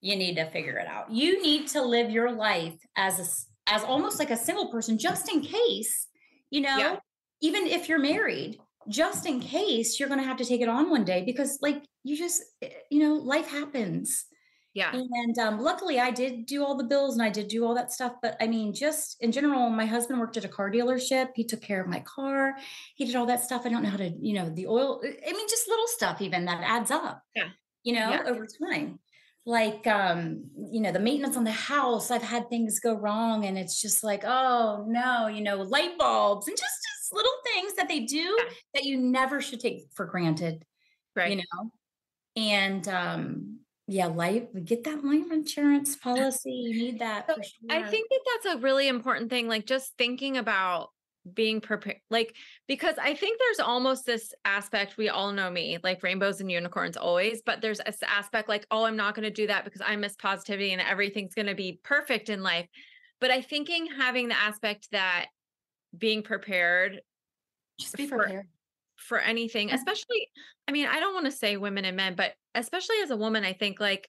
you 0.00 0.16
need 0.16 0.36
to 0.36 0.48
figure 0.50 0.76
it 0.76 0.86
out. 0.86 1.10
You 1.10 1.42
need 1.42 1.66
to 1.68 1.82
live 1.82 2.10
your 2.10 2.30
life 2.32 2.76
as 2.96 3.18
a 3.18 3.70
as 3.70 3.84
almost 3.84 4.18
like 4.18 4.30
a 4.30 4.36
single 4.36 4.70
person 4.70 4.96
just 4.98 5.30
in 5.30 5.42
case, 5.42 6.06
you 6.50 6.60
know, 6.60 6.78
Yeah. 6.78 6.96
even 7.42 7.66
if 7.66 7.88
you're 7.88 7.98
married, 7.98 8.58
just 8.88 9.26
in 9.26 9.40
case 9.40 9.98
you're 9.98 10.08
going 10.08 10.20
to 10.20 10.26
have 10.26 10.38
to 10.38 10.44
take 10.44 10.60
it 10.60 10.68
on 10.68 10.90
one 10.90 11.04
day 11.04 11.22
because 11.24 11.58
like 11.62 11.82
you 12.04 12.16
just 12.16 12.42
eh, 12.62 12.68
you 12.90 13.00
know, 13.00 13.14
life 13.14 13.48
happens. 13.48 14.24
Yeah. 14.74 14.92
And 14.94 15.38
um, 15.38 15.58
luckily, 15.60 15.98
I 15.98 16.10
did 16.12 16.46
do 16.46 16.64
all 16.64 16.76
the 16.76 16.84
bills 16.84 17.14
and 17.14 17.22
I 17.22 17.30
did 17.30 17.48
do 17.48 17.64
all 17.64 17.74
that 17.74 17.90
stuff. 17.92 18.12
But 18.22 18.36
I 18.40 18.46
mean, 18.46 18.72
just 18.72 19.16
in 19.20 19.32
general, 19.32 19.70
my 19.70 19.86
husband 19.86 20.20
worked 20.20 20.36
at 20.36 20.44
a 20.44 20.48
car 20.48 20.70
dealership. 20.70 21.28
He 21.34 21.42
took 21.44 21.62
care 21.62 21.80
of 21.82 21.88
my 21.88 22.00
car. 22.00 22.54
He 22.94 23.04
did 23.04 23.16
all 23.16 23.26
that 23.26 23.42
stuff. 23.42 23.62
I 23.64 23.70
don't 23.70 23.82
know 23.82 23.88
how 23.90 23.96
to, 23.96 24.10
you 24.20 24.34
know, 24.34 24.50
the 24.50 24.66
oil. 24.68 25.00
I 25.04 25.32
mean, 25.32 25.48
just 25.48 25.66
little 25.68 25.86
stuff 25.88 26.20
even 26.22 26.44
that 26.44 26.62
adds 26.62 26.90
up. 26.92 27.22
Yeah. 27.34 27.48
You 27.82 27.94
know, 27.94 28.10
Yeah. 28.10 28.22
over 28.26 28.46
time. 28.46 29.00
Like, 29.46 29.86
um, 29.86 30.44
you 30.70 30.80
know, 30.80 30.92
the 30.92 31.00
maintenance 31.00 31.36
on 31.36 31.44
the 31.44 31.50
house. 31.50 32.10
I've 32.10 32.22
had 32.22 32.48
things 32.50 32.80
go 32.80 32.94
wrong, 32.94 33.46
and 33.46 33.58
it's 33.58 33.80
just 33.80 34.04
like, 34.04 34.22
oh 34.24 34.84
no, 34.86 35.26
you 35.26 35.40
know, 35.40 35.62
light 35.62 35.96
bulbs 35.98 36.46
and 36.48 36.56
just 36.56 36.72
just 37.08 37.12
little 37.14 37.32
things 37.54 37.74
that 37.74 37.88
they 37.88 38.00
do 38.00 38.16
Yeah. 38.18 38.44
that 38.74 38.84
you 38.84 38.98
never 38.98 39.40
should 39.40 39.60
take 39.60 39.84
for 39.94 40.06
granted 40.06 40.64
Right. 41.16 41.30
you 41.30 41.36
know 41.36 41.70
and 42.36 42.86
um 42.88 43.60
yeah 43.86 44.06
life 44.06 44.44
get 44.64 44.84
that 44.84 45.02
life 45.04 45.30
insurance 45.32 45.96
policy 45.96 46.50
you 46.52 46.74
need 46.74 46.98
that 47.00 47.26
So, 47.26 47.34
for 47.34 47.42
sure 47.42 47.70
I 47.70 47.82
think 47.82 48.08
that 48.10 48.20
that's 48.42 48.54
a 48.56 48.58
really 48.58 48.88
important 48.88 49.30
thing. 49.30 49.48
Like 49.48 49.66
just 49.66 49.96
thinking 49.96 50.36
about 50.36 50.90
being 51.34 51.60
prepared, 51.60 51.98
like, 52.10 52.34
because 52.68 52.96
I 52.98 53.14
think 53.14 53.38
there's 53.38 53.60
almost 53.60 54.06
this 54.06 54.32
aspect, 54.46 54.96
we 54.96 55.08
all 55.10 55.32
know 55.32 55.50
me, 55.50 55.78
like 55.82 56.02
rainbows 56.02 56.40
and 56.40 56.50
unicorns 56.50 56.96
always, 56.96 57.42
but 57.44 57.60
there's 57.60 57.80
this 57.84 57.98
aspect 58.02 58.48
like, 58.48 58.66
oh, 58.70 58.84
I'm 58.84 58.96
not 58.96 59.14
going 59.14 59.24
to 59.24 59.30
do 59.30 59.46
that 59.48 59.64
because 59.64 59.82
I 59.84 59.96
miss 59.96 60.16
positivity 60.16 60.72
and 60.72 60.80
everything's 60.80 61.34
going 61.34 61.46
to 61.46 61.54
be 61.54 61.80
perfect 61.82 62.30
in 62.30 62.42
life. 62.42 62.66
But 63.20 63.30
I 63.30 63.42
thinking 63.42 63.86
having 63.98 64.28
the 64.28 64.38
aspect 64.38 64.88
that 64.92 65.26
being 65.96 66.22
prepared 66.22 67.00
just 67.78 67.96
be 67.96 68.06
for- 68.06 68.18
prepared 68.18 68.48
for 68.96 69.18
anything, 69.20 69.68
Mhm. 69.68 69.74
especially, 69.74 70.28
I 70.66 70.72
mean, 70.72 70.86
I 70.86 70.98
don't 71.00 71.14
want 71.14 71.26
to 71.26 71.32
say 71.32 71.56
women 71.56 71.84
and 71.84 71.96
men, 71.96 72.14
but 72.16 72.34
especially 72.54 72.96
as 73.02 73.10
a 73.10 73.16
woman, 73.16 73.44
I 73.44 73.52
think 73.52 73.78
like 73.80 74.08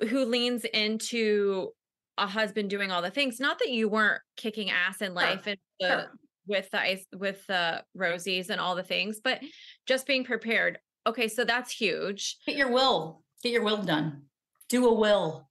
who 0.00 0.24
leans 0.24 0.64
into 0.64 1.72
a 2.18 2.26
husband 2.26 2.70
doing 2.70 2.90
all 2.92 3.02
the 3.02 3.10
things. 3.10 3.40
Not 3.40 3.58
that 3.58 3.70
you 3.70 3.88
weren't 3.88 4.22
kicking 4.36 4.70
ass 4.70 5.00
in 5.02 5.14
life 5.14 5.46
and 5.46 5.58
the, 5.80 5.88
Sure. 5.88 6.12
with 6.46 6.70
the 6.70 6.80
ice, 6.80 7.06
with 7.12 7.44
the 7.46 7.84
rosies 7.96 8.50
and 8.50 8.60
all 8.60 8.74
the 8.76 8.82
things, 8.84 9.20
but 9.20 9.42
just 9.86 10.06
being 10.06 10.24
prepared. 10.24 10.78
Okay, 11.06 11.28
so 11.28 11.44
that's 11.44 11.72
huge. 11.72 12.36
get 12.46 12.56
your 12.56 12.70
will 12.70 13.24
get 13.42 13.52
your 13.52 13.62
will 13.62 13.82
done 13.82 14.28
do 14.68 14.86
a 14.86 14.92
will 14.94 15.49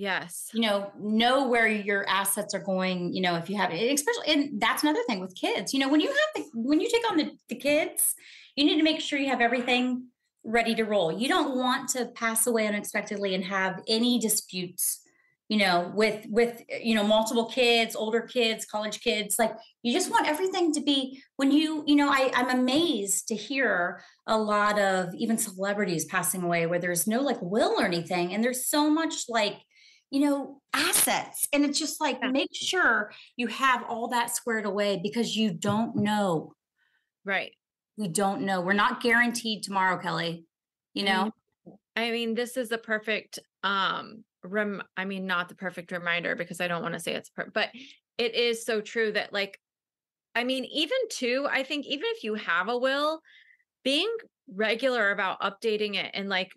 Yes. 0.00 0.48
you 0.54 0.62
know 0.62 0.90
know 0.98 1.46
where 1.48 1.68
your 1.68 2.08
assets 2.08 2.54
are 2.54 2.60
going 2.60 3.12
you 3.12 3.20
know 3.20 3.36
if 3.36 3.50
you 3.50 3.56
have 3.58 3.70
it 3.70 3.92
especially 3.92 4.32
and 4.32 4.60
that's 4.60 4.82
another 4.82 5.02
thing 5.06 5.20
with 5.20 5.34
kids 5.34 5.74
you 5.74 5.80
know 5.80 5.90
when 5.90 6.00
you 6.00 6.08
have 6.08 6.16
the 6.36 6.50
when 6.54 6.80
you 6.80 6.88
take 6.88 7.10
on 7.10 7.18
the, 7.18 7.30
the 7.50 7.54
kids 7.54 8.14
you 8.56 8.64
need 8.64 8.78
to 8.78 8.82
make 8.82 9.00
sure 9.00 9.18
you 9.18 9.28
have 9.28 9.42
everything 9.42 10.06
ready 10.42 10.74
to 10.74 10.84
roll 10.84 11.12
you 11.12 11.28
don't 11.28 11.54
want 11.54 11.90
to 11.90 12.06
pass 12.14 12.46
away 12.46 12.66
unexpectedly 12.66 13.34
and 13.34 13.44
have 13.44 13.82
any 13.88 14.18
disputes 14.18 15.02
you 15.50 15.56
know, 15.56 15.90
with 15.96 16.26
with 16.30 16.62
you 16.80 16.94
know 16.94 17.02
multiple 17.02 17.46
kids, 17.46 17.96
older 17.96 18.20
kids, 18.20 18.64
college 18.64 19.00
kids. 19.00 19.34
Like 19.36 19.52
you 19.82 19.92
just 19.92 20.08
want 20.08 20.28
everything 20.28 20.72
to 20.74 20.80
be 20.80 21.20
when 21.38 21.50
you 21.50 21.82
you 21.88 21.96
know 21.96 22.08
I 22.08 22.30
I'm 22.34 22.50
amazed 22.50 23.26
to 23.28 23.34
hear 23.34 24.00
a 24.28 24.38
lot 24.38 24.78
of 24.78 25.12
even 25.16 25.36
celebrities 25.36 26.04
passing 26.04 26.44
away 26.44 26.66
where 26.66 26.78
there's 26.78 27.08
no 27.08 27.20
like 27.20 27.42
will 27.42 27.74
or 27.80 27.84
anything, 27.84 28.32
and 28.32 28.44
there's 28.44 28.66
so 28.66 28.88
much 28.88 29.24
like 29.28 29.56
you 30.10 30.20
know 30.20 30.60
assets, 30.74 31.48
and 31.52 31.64
it's 31.64 31.78
just 31.78 32.00
like 32.00 32.18
Yeah. 32.22 32.30
make 32.30 32.50
sure 32.52 33.12
you 33.36 33.46
have 33.48 33.84
all 33.84 34.08
that 34.08 34.34
squared 34.34 34.66
away 34.66 35.00
because 35.02 35.36
you 35.36 35.52
don't 35.52 35.96
know. 35.96 36.52
Right. 37.24 37.52
We 37.96 38.08
don't 38.08 38.42
know. 38.42 38.60
We're 38.60 38.72
not 38.72 39.00
guaranteed 39.02 39.62
tomorrow, 39.62 40.00
Kelli. 40.00 40.44
You 40.94 41.04
know. 41.04 41.30
I 41.96 42.10
mean, 42.10 42.34
this 42.34 42.56
is 42.56 42.68
the 42.68 42.78
perfect 42.78 43.38
um 43.62 44.24
rem 44.42 44.82
I 44.96 45.04
mean, 45.04 45.26
not 45.26 45.48
the 45.48 45.54
perfect 45.54 45.92
reminder 45.92 46.34
because 46.34 46.60
I 46.60 46.68
don't 46.68 46.82
want 46.82 46.94
to 46.94 47.00
say 47.00 47.14
it's 47.14 47.28
per- 47.30 47.50
but 47.52 47.68
it 48.18 48.34
is 48.34 48.64
so 48.64 48.80
true 48.80 49.12
that 49.12 49.32
like 49.32 49.60
I 50.34 50.44
mean, 50.44 50.64
even 50.64 50.98
too, 51.10 51.46
I 51.50 51.62
think 51.64 51.86
even 51.86 52.04
if 52.14 52.22
you 52.24 52.34
have 52.34 52.68
a 52.68 52.78
will, 52.78 53.20
being 53.84 54.10
regular 54.52 55.10
about 55.10 55.40
updating 55.40 55.96
it 55.96 56.10
and 56.14 56.28
like 56.28 56.50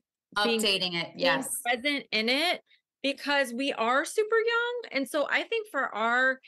being 0.44 0.60
Updating 0.62 0.94
it. 0.96 1.08
being 1.08 1.20
Yes. 1.20 1.60
present 1.62 2.06
in 2.12 2.30
it 2.30 2.62
because 3.04 3.54
we 3.54 3.72
are 3.74 4.06
super 4.06 4.38
young. 4.38 4.82
And 4.94 5.08
so 5.08 5.28
I 5.30 5.44
think 5.44 5.68
for 5.70 5.94
our 5.94 6.39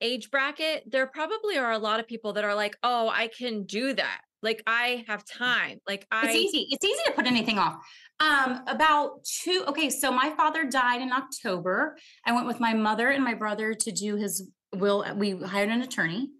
age 0.00 0.30
bracket, 0.30 0.84
there 0.90 1.06
probably 1.06 1.58
are 1.58 1.72
a 1.72 1.78
lot 1.78 2.00
of 2.00 2.06
people 2.06 2.32
that 2.34 2.44
are 2.44 2.54
like, 2.54 2.76
oh, 2.82 3.08
I 3.08 3.28
can 3.28 3.64
do 3.64 3.92
that. 3.92 4.20
Like 4.42 4.62
I 4.66 5.04
have 5.08 5.24
time. 5.24 5.78
Like 5.88 6.06
I 6.10 6.26
It's 6.26 6.34
easy. 6.36 6.68
It's 6.70 6.84
easy 6.84 7.02
to 7.06 7.12
put 7.12 7.26
anything 7.26 7.58
off. 7.58 7.76
Um, 8.20 8.60
about 8.68 9.24
two. 9.24 9.64
Okay, 9.66 9.90
so 9.90 10.12
my 10.12 10.30
father 10.36 10.64
died 10.64 11.00
in 11.00 11.12
October. 11.12 11.96
I 12.24 12.32
went 12.32 12.46
with 12.46 12.60
my 12.60 12.74
mother 12.74 13.08
and 13.08 13.24
my 13.24 13.34
brother 13.34 13.74
to 13.74 13.90
do 13.90 14.16
his 14.16 14.48
will. 14.74 15.04
We 15.16 15.32
hired 15.32 15.70
an 15.70 15.82
attorney. 15.82 16.30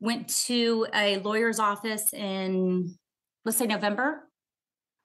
Went 0.00 0.28
to 0.46 0.86
a 0.92 1.18
lawyer's 1.18 1.60
office 1.60 2.12
in, 2.12 2.96
let's 3.44 3.58
say 3.58 3.66
November. 3.66 4.28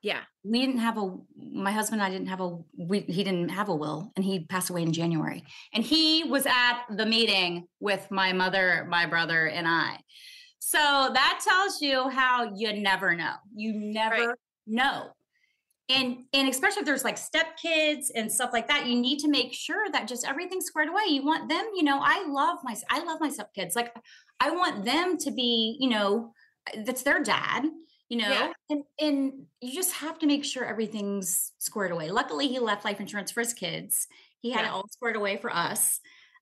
Yeah. 0.01 0.21
We 0.43 0.65
didn't 0.65 0.79
have 0.79 0.97
a. 0.97 1.15
My 1.38 1.71
husband 1.71 2.01
and 2.01 2.07
I 2.07 2.12
didn't 2.12 2.27
have 2.27 2.41
a. 2.41 2.57
We 2.77 3.01
he 3.01 3.23
didn't 3.23 3.49
have 3.49 3.69
a 3.69 3.75
will, 3.75 4.12
and 4.15 4.23
he 4.23 4.45
passed 4.45 4.69
away 4.69 4.83
in 4.83 4.93
January. 4.93 5.43
And 5.73 5.83
he 5.83 6.23
was 6.23 6.45
at 6.45 6.83
the 6.89 7.05
meeting 7.05 7.67
with 7.79 8.10
my 8.12 8.33
mother, 8.33 8.86
my 8.89 9.05
brother, 9.05 9.47
and 9.47 9.67
I. 9.67 9.99
So 10.60 10.77
that 10.77 11.39
tells 11.47 11.81
you 11.81 12.10
how 12.10 12.51
you 12.55 12.73
never 12.73 13.15
know. 13.15 13.33
You 13.55 13.73
never 13.73 14.36
know. 14.65 15.07
And 15.89 16.25
and 16.33 16.49
especially 16.49 16.81
if 16.81 16.86
there's 16.86 17.05
like 17.05 17.17
stepkids 17.17 18.07
and 18.13 18.29
stuff 18.31 18.51
like 18.51 18.67
that, 18.67 18.86
you 18.86 18.99
need 18.99 19.19
to 19.19 19.29
make 19.29 19.53
sure 19.53 19.86
that 19.93 20.07
just 20.07 20.27
everything's 20.27 20.65
squared 20.65 20.89
away. 20.89 21.03
You 21.07 21.25
want 21.25 21.47
them, 21.47 21.65
you 21.75 21.83
know, 21.83 21.99
I 22.01 22.25
love 22.27 22.60
my 22.63 22.75
I 22.89 23.03
love 23.03 23.21
my 23.21 23.29
stepkids. 23.29 23.75
Like 23.75 23.93
I 24.39 24.51
want 24.51 24.83
them 24.83 25.17
to 25.17 25.31
be, 25.31 25.77
you 25.79 25.89
know, 25.89 26.33
that's 26.86 27.03
their 27.03 27.23
dad, 27.23 27.63
you 28.10 28.17
know, 28.20 28.30
Yeah. 28.30 28.54
and 28.70 28.84
and 29.00 29.46
you 29.62 29.74
just 29.74 29.93
have 29.93 30.20
to 30.20 30.28
make 30.28 30.46
sure 30.46 30.65
everything's 30.65 31.52
squared 31.58 31.91
away. 31.91 32.10
Luckily, 32.12 32.48
he 32.48 32.60
left 32.60 32.86
life 32.86 33.00
insurance 33.00 33.32
for 33.32 33.41
his 33.41 33.54
kids. 33.54 34.08
He 34.41 34.52
had 34.52 34.65
it 34.65 34.72
all 34.72 34.88
squared 34.89 35.15
away 35.15 35.38
for 35.38 35.54
us. 35.54 36.00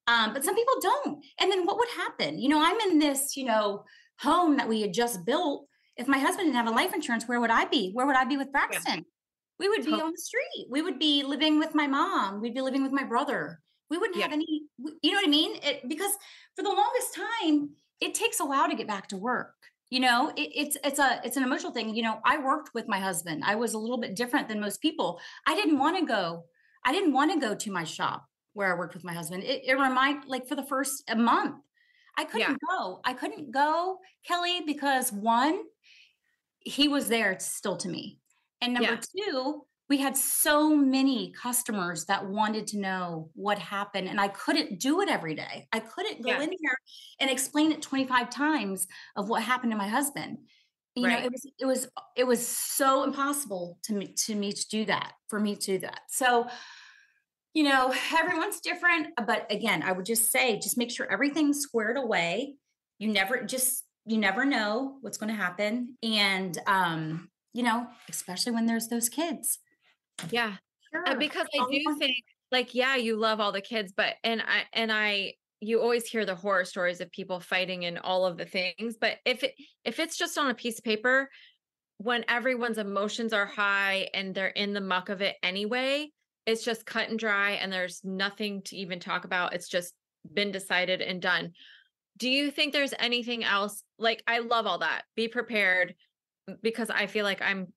Um, 0.07 0.33
but 0.33 0.43
some 0.43 0.53
people 0.55 0.75
don't. 0.81 1.25
And 1.39 1.51
then 1.51 1.65
what 1.65 1.77
would 1.77 1.87
happen? 1.89 2.37
You 2.37 2.49
know, 2.49 2.61
I'm 2.61 2.79
in 2.91 2.99
this, 2.99 3.35
you 3.35 3.45
know, 3.45 3.83
home 4.19 4.57
that 4.57 4.67
we 4.69 4.81
had 4.81 4.93
just 4.93 5.25
built. 5.25 5.67
If 5.97 6.07
my 6.07 6.19
husband 6.19 6.47
didn't 6.47 6.57
have 6.57 6.67
a 6.67 6.71
life 6.75 6.93
insurance, 6.93 7.27
where 7.27 7.39
would 7.39 7.49
I 7.49 7.65
be? 7.65 7.91
Where 7.93 8.05
would 8.05 8.15
I 8.17 8.25
be 8.25 8.37
with 8.37 8.51
Braxton? 8.51 9.05
We 9.57 9.69
would 9.69 9.85
be 9.85 9.91
Tot- 9.91 10.03
on 10.03 10.11
the 10.11 10.17
street. 10.17 10.67
We 10.69 10.81
would 10.81 10.99
be 10.99 11.23
living 11.23 11.57
with 11.57 11.73
my 11.73 11.87
mom. 11.87 12.41
We'd 12.41 12.53
be 12.53 12.61
living 12.61 12.83
with 12.83 12.91
my 12.91 13.03
brother. 13.03 13.61
We 13.89 13.97
wouldn't 13.97 14.21
have 14.21 14.33
any, 14.33 14.63
you 15.01 15.11
know 15.11 15.17
what 15.17 15.27
I 15.27 15.29
mean? 15.29 15.55
It, 15.63 15.87
because 15.87 16.11
for 16.55 16.63
the 16.63 16.69
longest 16.69 17.15
time, 17.15 17.69
it 18.01 18.13
takes 18.13 18.39
a 18.41 18.45
while 18.45 18.69
to 18.69 18.75
get 18.75 18.87
back 18.87 19.07
to 19.09 19.17
work. 19.17 19.53
You 19.95 20.01
know, 20.01 20.29
it, 20.35 20.49
it's 20.53 20.77
it's 20.83 20.99
a 20.99 21.21
it's 21.23 21.37
an 21.37 21.43
emotional 21.43 21.71
thing. 21.71 21.95
You 21.95 22.03
know, 22.03 22.19
I 22.25 22.37
worked 22.37 22.73
with 22.73 22.85
my 22.85 22.99
husband. 22.99 23.43
I 23.45 23.55
was 23.55 23.75
a 23.75 23.77
little 23.77 23.97
bit 23.97 24.13
different 24.13 24.49
than 24.49 24.59
most 24.59 24.81
people. 24.81 25.21
I 25.47 25.55
didn't 25.55 25.79
want 25.79 25.97
to 25.97 26.05
go. 26.05 26.43
I 26.83 26.91
didn't 26.91 27.13
want 27.13 27.31
to 27.31 27.39
go 27.39 27.55
to 27.55 27.71
my 27.71 27.85
shop 27.85 28.25
where 28.51 28.73
I 28.73 28.77
worked 28.77 28.93
with 28.93 29.05
my 29.05 29.13
husband. 29.13 29.43
It, 29.43 29.61
it 29.65 29.71
remind 29.75 30.25
like 30.27 30.49
for 30.49 30.55
the 30.55 30.65
first 30.65 31.05
a 31.07 31.15
month, 31.15 31.55
I 32.17 32.25
couldn't 32.25 32.59
go. 32.69 32.99
I 33.05 33.13
couldn't 33.13 33.51
go, 33.51 33.99
Kelli, 34.29 34.65
because 34.65 35.13
one, 35.13 35.61
he 36.59 36.89
was 36.89 37.07
there 37.07 37.37
still 37.39 37.77
to 37.77 37.87
me. 37.87 38.19
And 38.59 38.73
number 38.73 38.99
Yeah. 38.99 39.31
two, 39.31 39.61
we 39.89 39.97
had 39.97 40.17
so 40.17 40.75
many 40.75 41.31
customers 41.31 42.05
that 42.05 42.25
wanted 42.27 42.65
to 42.67 42.79
know 42.79 43.29
what 43.35 43.59
happened. 43.59 44.07
And 44.09 44.19
I 44.19 44.29
couldn't 44.29 44.79
do 44.79 45.01
it 45.01 45.09
every 45.09 45.35
day. 45.35 45.67
I 45.71 45.79
couldn't 45.79 46.23
go 46.23 46.29
Yeah. 46.31 46.41
in 46.41 46.49
there 46.49 46.77
and 47.19 47.29
explain 47.29 47.71
it 47.71 47.81
25 47.83 48.29
times 48.29 48.87
of 49.15 49.29
what 49.29 49.43
happened 49.43 49.71
to 49.71 49.77
my 49.77 49.87
husband. 49.87 50.39
You 50.95 51.07
know, 51.09 51.17
it 51.17 51.29
was 51.31 51.45
it 51.59 51.65
was 51.65 51.87
it 52.15 52.23
was 52.25 52.47
so 52.47 53.03
impossible 53.03 53.77
to 53.83 53.93
me 53.93 54.13
to 54.25 54.33
me 54.33 54.53
to 54.53 54.67
do 54.69 54.85
that, 54.85 55.11
for 55.27 55.39
me 55.41 55.55
to 55.57 55.65
do 55.73 55.79
that. 55.79 56.01
So 56.07 56.47
you 57.53 57.63
know, 57.63 57.93
everyone's 58.17 58.59
different, 58.59 59.07
but 59.25 59.49
again, 59.51 59.81
I 59.83 59.91
would 59.93 60.05
just 60.05 60.31
say 60.31 60.57
just 60.59 60.77
make 60.77 60.91
sure 60.91 61.09
everything's 61.11 61.59
squared 61.59 61.97
away. 61.97 62.55
You 62.99 63.09
never 63.09 63.43
just 63.43 63.83
you 64.05 64.17
never 64.17 64.45
know 64.45 64.97
what's 65.01 65.17
going 65.17 65.29
to 65.29 65.35
happen 65.35 65.97
and 66.01 66.57
um 66.65 67.29
you 67.53 67.63
know, 67.63 67.87
especially 68.09 68.51
when 68.53 68.65
there's 68.65 68.87
those 68.87 69.07
kids. 69.09 69.59
Yeah. 70.31 70.55
Uh, 71.05 71.09
Sure. 71.09 71.19
because 71.19 71.47
I 71.53 71.65
do 71.69 71.95
think 71.99 72.15
like 72.51 72.73
yeah, 72.73 72.95
you 72.95 73.17
love 73.17 73.39
all 73.41 73.51
the 73.51 73.61
kids, 73.61 73.93
but 73.95 74.15
and 74.23 74.41
I 74.41 74.63
and 74.73 74.91
I 74.91 75.33
you 75.61 75.81
always 75.81 76.05
hear 76.05 76.25
the 76.25 76.35
horror 76.35 76.65
stories 76.65 77.01
of 77.01 77.11
people 77.11 77.39
fighting 77.39 77.85
and 77.85 77.97
all 77.99 78.25
of 78.25 78.37
the 78.37 78.45
things, 78.45 78.95
but 78.99 79.17
if 79.25 79.43
it 79.43 79.53
if 79.83 79.99
it's 79.99 80.17
just 80.17 80.37
on 80.37 80.49
a 80.49 80.53
piece 80.55 80.77
of 80.77 80.83
paper 80.83 81.29
when 81.97 82.25
everyone's 82.27 82.77
emotions 82.77 83.33
are 83.33 83.45
high 83.45 84.09
and 84.13 84.35
they're 84.35 84.47
in 84.47 84.73
the 84.73 84.81
muck 84.81 85.09
of 85.09 85.21
it 85.21 85.35
anyway, 85.43 86.11
it's 86.45 86.63
just 86.63 86.85
cut 86.85 87.09
and 87.09 87.17
dry 87.19 87.51
and 87.51 87.71
there's 87.71 88.01
nothing 88.03 88.61
to 88.63 88.75
even 88.75 88.99
talk 88.99 89.25
about. 89.25 89.53
It's 89.53 89.69
just 89.69 89.93
been 90.33 90.51
decided 90.51 91.01
and 91.01 91.21
done. 91.21 91.51
Do 92.17 92.29
you 92.29 92.51
think 92.51 92.73
there's 92.73 92.93
anything 92.99 93.43
else? 93.43 93.83
Like 93.97 94.23
I 94.27 94.39
love 94.39 94.67
all 94.67 94.79
that. 94.79 95.03
Be 95.15 95.27
prepared 95.27 95.95
because 96.61 96.89
I 96.89 97.07
feel 97.07 97.23
like 97.25 97.41
I'm 97.41 97.73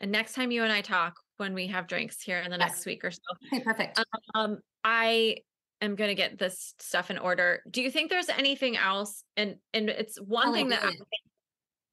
and 0.00 0.12
next 0.12 0.34
time 0.34 0.50
you 0.50 0.62
and 0.62 0.72
I 0.72 0.80
talk 0.80 1.14
when 1.42 1.54
we 1.54 1.66
have 1.66 1.88
drinks 1.88 2.22
here 2.22 2.38
in 2.38 2.50
the 2.50 2.56
Yes. 2.56 2.68
next 2.68 2.86
week 2.86 3.04
or 3.04 3.10
so, 3.10 3.20
Okay, 3.52 3.62
perfect. 3.64 4.00
um, 4.34 4.58
I 4.84 5.38
am 5.80 5.96
gonna 5.96 6.14
get 6.14 6.38
this 6.38 6.74
stuff 6.78 7.10
in 7.10 7.18
order. 7.18 7.62
Do 7.68 7.82
you 7.82 7.90
think 7.90 8.08
there's 8.10 8.28
anything 8.28 8.76
else? 8.76 9.24
And 9.36 9.56
and 9.74 9.90
it's 9.90 10.16
one 10.20 10.48
Kelli, 10.48 10.54
thing 10.54 10.68
that 10.70 10.84
I 10.84 10.92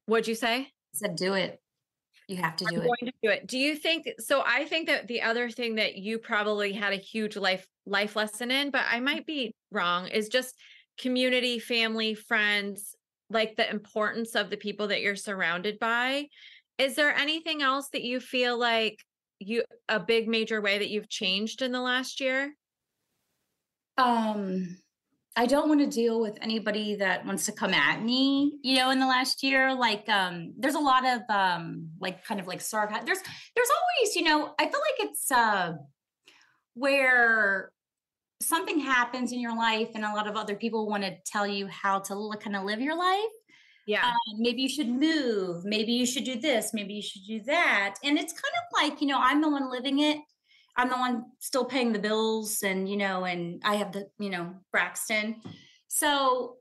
what'd 0.06 0.28
you 0.28 0.34
say? 0.36 0.54
I 0.60 0.66
said 0.94 1.16
do 1.16 1.34
it. 1.34 1.60
You 2.28 2.36
have 2.36 2.54
to 2.56 2.64
I'm 2.66 2.74
do 2.74 2.80
it. 2.82 2.86
going 2.86 3.06
to 3.06 3.12
do 3.24 3.30
it. 3.30 3.46
Do 3.48 3.58
you 3.58 3.74
think 3.74 4.06
so? 4.20 4.44
I 4.46 4.64
think 4.64 4.86
that 4.86 5.08
the 5.08 5.22
other 5.22 5.50
thing 5.50 5.74
that 5.74 5.96
you 5.96 6.18
probably 6.18 6.72
had 6.72 6.92
a 6.92 6.96
huge 6.96 7.36
life 7.36 7.66
life 7.86 8.14
lesson 8.14 8.52
in, 8.52 8.70
but 8.70 8.84
I 8.88 9.00
might 9.00 9.26
be 9.26 9.52
wrong, 9.72 10.06
is 10.06 10.28
just 10.28 10.54
community, 10.96 11.58
family, 11.58 12.14
friends, 12.14 12.94
like 13.30 13.56
the 13.56 13.68
importance 13.68 14.36
of 14.36 14.48
the 14.48 14.56
people 14.56 14.86
that 14.88 15.00
you're 15.00 15.16
surrounded 15.16 15.80
by. 15.80 16.28
Is 16.78 16.94
there 16.94 17.12
anything 17.14 17.62
else 17.62 17.88
that 17.90 18.02
you 18.02 18.20
feel 18.20 18.56
like 18.58 18.96
you 19.40 19.64
a 19.88 19.98
big 19.98 20.28
major 20.28 20.60
way 20.60 20.78
that 20.78 20.90
you've 20.90 21.08
changed 21.08 21.62
in 21.62 21.72
the 21.72 21.80
last 21.80 22.20
year? 22.20 22.54
Um, 23.98 24.78
I 25.36 25.46
don't 25.46 25.68
want 25.68 25.80
to 25.80 25.86
deal 25.86 26.20
with 26.20 26.38
anybody 26.42 26.96
that 26.96 27.24
wants 27.24 27.46
to 27.46 27.52
come 27.52 27.72
at 27.72 28.02
me, 28.02 28.58
you 28.62 28.76
know, 28.76 28.90
in 28.90 29.00
the 29.00 29.06
last 29.06 29.42
year. 29.42 29.74
Like, 29.74 30.08
um, 30.08 30.52
there's 30.58 30.74
a 30.74 30.80
lot 30.80 31.06
of 31.06 31.22
um, 31.28 31.90
like 32.00 32.24
kind 32.24 32.40
of 32.40 32.46
like 32.46 32.60
sarcasm. 32.60 33.06
There's 33.06 33.22
there's 33.56 33.70
always, 33.70 34.16
you 34.16 34.22
know, 34.22 34.54
I 34.58 34.64
feel 34.64 34.80
like 34.80 35.10
it's 35.10 35.30
uh 35.30 35.72
where 36.74 37.72
something 38.42 38.80
happens 38.80 39.32
in 39.32 39.40
your 39.40 39.56
life 39.56 39.90
and 39.94 40.04
a 40.04 40.12
lot 40.14 40.26
of 40.26 40.36
other 40.36 40.56
people 40.56 40.86
want 40.88 41.04
to 41.04 41.14
tell 41.26 41.46
you 41.46 41.66
how 41.66 41.98
to 41.98 42.30
kind 42.40 42.56
of 42.56 42.64
live 42.64 42.80
your 42.80 42.96
life. 42.96 43.20
Yeah. 43.90 44.06
um, 44.06 44.14
maybe 44.38 44.62
you 44.62 44.68
should 44.68 44.88
move 44.88 45.64
maybe 45.64 45.92
you 45.92 46.06
should 46.06 46.22
do 46.22 46.38
this 46.38 46.72
maybe 46.72 46.94
you 46.94 47.02
should 47.02 47.26
do 47.26 47.40
that. 47.46 47.96
And 48.04 48.16
it's 48.18 48.32
kind 48.32 48.54
of 48.60 48.64
like 48.80 49.00
you 49.00 49.08
know 49.08 49.18
i'm 49.20 49.40
the 49.40 49.48
one 49.50 49.68
living 49.70 49.98
it. 49.98 50.18
I'm 50.76 50.88
the 50.88 50.96
one 50.96 51.24
still 51.40 51.64
paying 51.64 51.92
the 51.92 51.98
bills 51.98 52.62
and 52.62 52.88
you 52.88 52.96
know 52.96 53.24
and 53.24 53.60
i 53.64 53.74
have 53.74 53.90
the 53.92 54.06
you 54.18 54.30
know 54.30 54.54
braxton. 54.70 55.36
So 55.88 56.56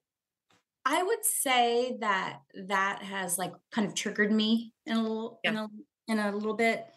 i 0.85 1.03
would 1.03 1.23
say 1.23 1.97
that 2.01 2.39
that 2.67 3.03
has 3.03 3.37
like 3.37 3.53
kind 3.71 3.87
of 3.87 3.93
triggered 3.93 4.31
me 4.31 4.73
in 4.87 4.97
a 4.97 5.01
little 5.03 5.39
in 5.43 5.55
a 5.55 5.67
in 6.07 6.17
a 6.17 6.31
little 6.35 6.55
bit. 6.55 6.87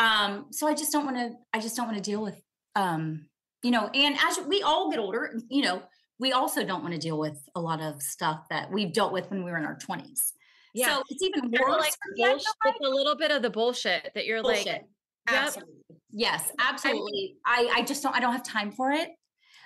Um 0.00 0.46
so 0.52 0.66
i 0.66 0.74
just 0.74 0.90
don't 0.92 1.04
want 1.04 1.18
to 1.18 1.32
i 1.52 1.60
just 1.60 1.76
don't 1.76 1.86
want 1.86 1.98
to 1.98 2.10
deal 2.10 2.22
with 2.22 2.40
um 2.76 3.26
you 3.62 3.70
know 3.70 3.90
and 3.92 4.16
as 4.26 4.40
we 4.46 4.62
all 4.62 4.90
get 4.90 4.98
older 4.98 5.38
you 5.50 5.62
know 5.62 5.82
we 6.22 6.30
also 6.30 6.64
don't 6.64 6.82
want 6.82 6.94
to 6.94 7.00
deal 7.00 7.18
with 7.18 7.36
a 7.56 7.60
lot 7.60 7.80
of 7.80 8.00
stuff 8.00 8.48
that 8.48 8.70
we've 8.70 8.92
dealt 8.92 9.12
with 9.12 9.28
when 9.28 9.42
we 9.42 9.50
were 9.50 9.58
in 9.58 9.64
our 9.64 9.76
20s. 9.76 10.30
Yeah. 10.72 10.94
So 10.94 11.02
it's 11.10 11.20
even 11.20 11.50
worse. 11.50 11.80
like 11.80 11.90
for 11.90 12.12
me, 12.14 12.24
bullshit, 12.24 12.46
like. 12.64 12.74
a 12.80 12.88
little 12.88 13.16
bit 13.16 13.32
of 13.32 13.42
the 13.42 13.50
bullshit 13.50 14.12
that 14.14 14.24
you're 14.24 14.40
like, 14.40 14.64
Bullshit. 14.64 14.82
Yep. 15.28 15.42
Absolutely. 15.42 15.74
Yes, 16.12 16.52
absolutely. 16.60 17.38
I, 17.44 17.72
I 17.74 17.82
just 17.82 18.04
don't 18.04 18.14
I 18.14 18.20
don't 18.20 18.30
have 18.32 18.44
time 18.44 18.70
for 18.70 18.92
it. 18.92 19.08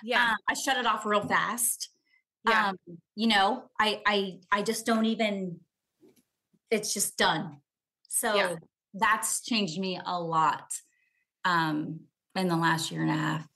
Yeah. 0.03 0.31
Um, 0.31 0.35
I 0.49 0.55
shut 0.55 0.77
it 0.77 0.87
off 0.87 1.05
real 1.05 1.21
fast. 1.21 1.91
yeah. 2.49 2.69
Um, 2.69 2.75
you 3.15 3.27
know, 3.27 3.65
I 3.79 4.01
I 4.07 4.39
I 4.51 4.63
just 4.63 4.83
don't 4.87 5.05
even 5.05 5.59
it's 6.71 6.91
just 6.91 7.17
done. 7.17 7.57
So 8.09 8.33
Yeah. 8.33 8.55
that's 8.95 9.43
changed 9.43 9.79
me 9.79 9.99
a 10.03 10.19
lot 10.19 10.73
um 11.45 11.99
in 12.35 12.47
the 12.47 12.57
last 12.57 12.91
year 12.91 13.03
and 13.03 13.11
a 13.11 13.13
half. 13.13 13.47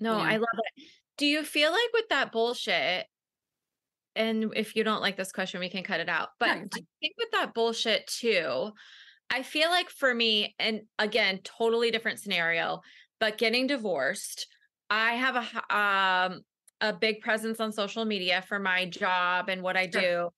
No, 0.00 0.16
Yeah. 0.16 0.24
I 0.24 0.36
love 0.36 0.58
it. 0.76 0.84
Do 1.18 1.26
you 1.26 1.44
feel 1.44 1.70
like 1.70 1.92
with 1.92 2.08
that 2.08 2.32
bullshit, 2.32 3.06
and 4.14 4.52
if 4.54 4.76
you 4.76 4.84
don't 4.84 5.00
like 5.00 5.16
this 5.16 5.32
question, 5.32 5.60
we 5.60 5.70
can 5.70 5.82
cut 5.82 6.00
it 6.00 6.08
out. 6.08 6.30
But 6.38 6.56
you 6.58 6.86
think 7.00 7.14
with 7.18 7.30
that 7.32 7.54
bullshit 7.54 8.06
too, 8.06 8.72
I 9.30 9.42
feel 9.42 9.70
like 9.70 9.88
for 9.90 10.14
me, 10.14 10.54
and 10.58 10.82
again, 10.98 11.40
totally 11.44 11.90
different 11.90 12.18
scenario, 12.20 12.80
but 13.18 13.38
getting 13.38 13.66
divorced, 13.66 14.46
I 14.90 15.14
have 15.14 15.36
a 15.36 15.74
um 15.76 16.40
a 16.80 16.92
big 16.92 17.20
presence 17.20 17.60
on 17.60 17.72
social 17.72 18.04
media 18.04 18.42
for 18.42 18.58
my 18.58 18.86
job 18.86 19.48
and 19.48 19.62
what 19.62 19.76
I 19.76 19.86
do 19.86 20.28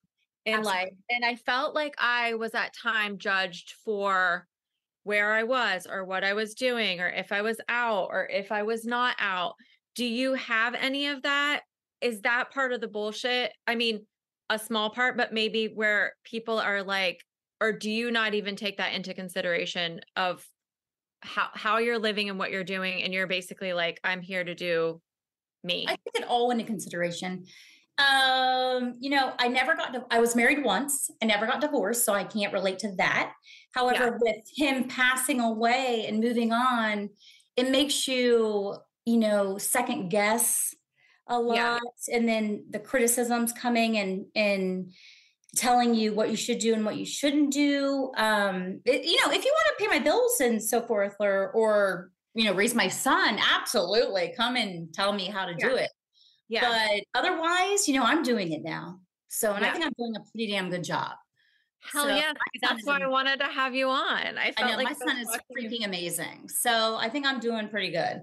in 0.45 0.63
life. 0.63 0.91
Absolutely. 0.93 0.99
And 1.11 1.25
I 1.25 1.37
felt 1.37 1.75
like 1.75 1.95
I 1.99 2.35
was 2.35 2.55
at 2.55 2.75
time 2.75 3.19
judged 3.19 3.73
for 3.85 4.47
where 5.05 5.33
I 5.33 5.43
was 5.43 5.87
or 5.91 6.05
what 6.05 6.23
I 6.23 6.35
was 6.35 6.55
doing 6.55 7.01
or 7.01 7.09
if 7.09 7.33
I 7.33 7.43
was 7.43 7.61
out 7.69 8.09
or 8.11 8.29
if 8.31 8.53
I 8.53 8.63
was 8.63 8.85
not 8.85 9.17
out. 9.19 9.55
Do 9.95 10.05
you 10.05 10.35
have 10.35 10.75
any 10.75 11.09
of 11.09 11.23
that? 11.23 11.63
Is 12.01 12.21
that 12.23 12.51
part 12.51 12.73
of 12.73 12.81
the 12.81 12.89
bullshit? 12.89 13.53
I 13.67 13.75
mean, 13.75 14.07
a 14.51 14.59
small 14.59 14.91
part, 14.91 15.17
but 15.17 15.33
maybe 15.33 15.67
where 15.67 16.15
people 16.25 16.59
are 16.59 16.83
like, 16.83 17.21
or 17.61 17.73
do 17.73 17.91
you 17.91 18.11
not 18.11 18.35
even 18.35 18.57
take 18.57 18.77
that 18.77 18.93
into 18.93 19.15
consideration 19.15 20.01
of 20.17 20.45
how 21.23 21.49
how 21.55 21.79
you're 21.79 21.99
living 21.99 22.29
and 22.29 22.39
what 22.39 22.51
you're 22.51 22.65
doing 22.65 23.03
and 23.03 23.15
you're 23.15 23.27
basically 23.27 23.73
like 23.73 23.99
I'm 24.05 24.21
here 24.21 24.45
to 24.45 24.55
do 24.55 25.01
me. 25.65 25.87
I 25.89 25.93
take 25.93 26.23
it 26.23 26.29
all 26.29 26.51
into 26.51 26.65
consideration. 26.65 27.47
Um, 27.97 28.95
you 29.01 29.11
know, 29.11 29.33
I 29.39 29.49
never 29.49 29.77
got 29.77 29.93
to, 29.95 30.05
I 30.11 30.21
was 30.21 30.35
married 30.35 30.65
once. 30.65 31.11
I 31.23 31.27
never 31.27 31.47
got 31.47 31.61
divorced, 31.61 32.05
so 32.05 32.13
I 32.13 32.25
can't 32.25 32.53
relate 32.53 32.81
to 32.81 32.93
that. 32.97 33.33
However, 33.73 34.19
with 34.21 34.45
him 34.57 34.89
passing 34.89 35.41
away 35.41 36.05
and 36.07 36.21
moving 36.21 36.53
on, 36.53 37.11
it 37.57 37.71
makes 37.71 38.09
you, 38.09 38.77
you 39.05 39.17
know, 39.19 39.59
second 39.59 40.09
guess 40.09 40.75
a 41.29 41.39
lot. 41.39 41.57
Yeah. 41.57 41.79
And 42.13 42.29
then 42.29 42.65
the 42.71 42.79
criticisms 42.79 43.53
coming 43.53 43.97
and 43.99 44.27
and 44.35 44.93
telling 45.57 45.95
you 45.95 46.13
what 46.13 46.31
you 46.31 46.37
should 46.37 46.59
do 46.59 46.75
and 46.75 46.85
what 46.85 46.97
you 46.97 47.07
shouldn't 47.07 47.53
do. 47.53 48.11
Um, 48.17 48.81
it- 48.85 49.05
you 49.05 49.17
know, 49.25 49.33
if 49.33 49.45
you 49.45 49.53
want 49.55 49.79
to 49.79 49.85
pay 49.85 49.87
my 49.87 49.99
bills 50.01 50.41
and 50.41 50.63
so 50.63 50.83
forth, 50.83 51.15
or 51.21 51.51
or 51.53 52.11
you 52.35 52.45
know, 52.45 52.55
raise 52.55 52.75
my 52.75 52.89
son, 52.89 53.39
absolutely 53.55 54.35
come 54.37 54.57
and 54.57 54.93
tell 54.93 55.13
me 55.13 55.27
how 55.27 55.47
to 55.47 55.55
do 55.55 55.77
it. 55.77 55.91
yeah. 56.49 56.63
But 56.63 57.05
otherwise, 57.21 57.87
you 57.89 57.95
know, 57.99 58.03
I'm 58.05 58.23
doing 58.25 58.53
it 58.53 58.63
now. 58.65 58.99
So, 59.29 59.53
and 59.53 59.63
Yeah. 59.65 59.71
I 59.71 59.73
think 59.73 59.85
I'm 59.87 59.93
doing 59.97 60.15
a 60.17 60.21
pretty 60.33 60.51
damn 60.53 60.69
good 60.69 60.83
job. 60.85 61.13
Hell 61.93 62.05
so 62.07 62.15
yeah. 62.15 62.33
That's 62.61 62.85
why 62.85 62.99
I 63.01 63.07
wanted 63.07 63.39
to 63.41 63.47
have 63.47 63.75
you 63.75 63.89
on. 63.89 64.39
I 64.39 64.53
I 64.57 64.69
know 64.71 64.77
like 64.77 64.87
my 64.87 64.95
son 65.07 65.19
is 65.19 65.29
freaking 65.57 65.85
amazing. 65.85 66.49
So 66.49 66.97
I 66.97 67.09
think 67.09 67.25
I'm 67.27 67.39
doing 67.41 67.69
pretty 67.69 67.91
good. 67.93 68.23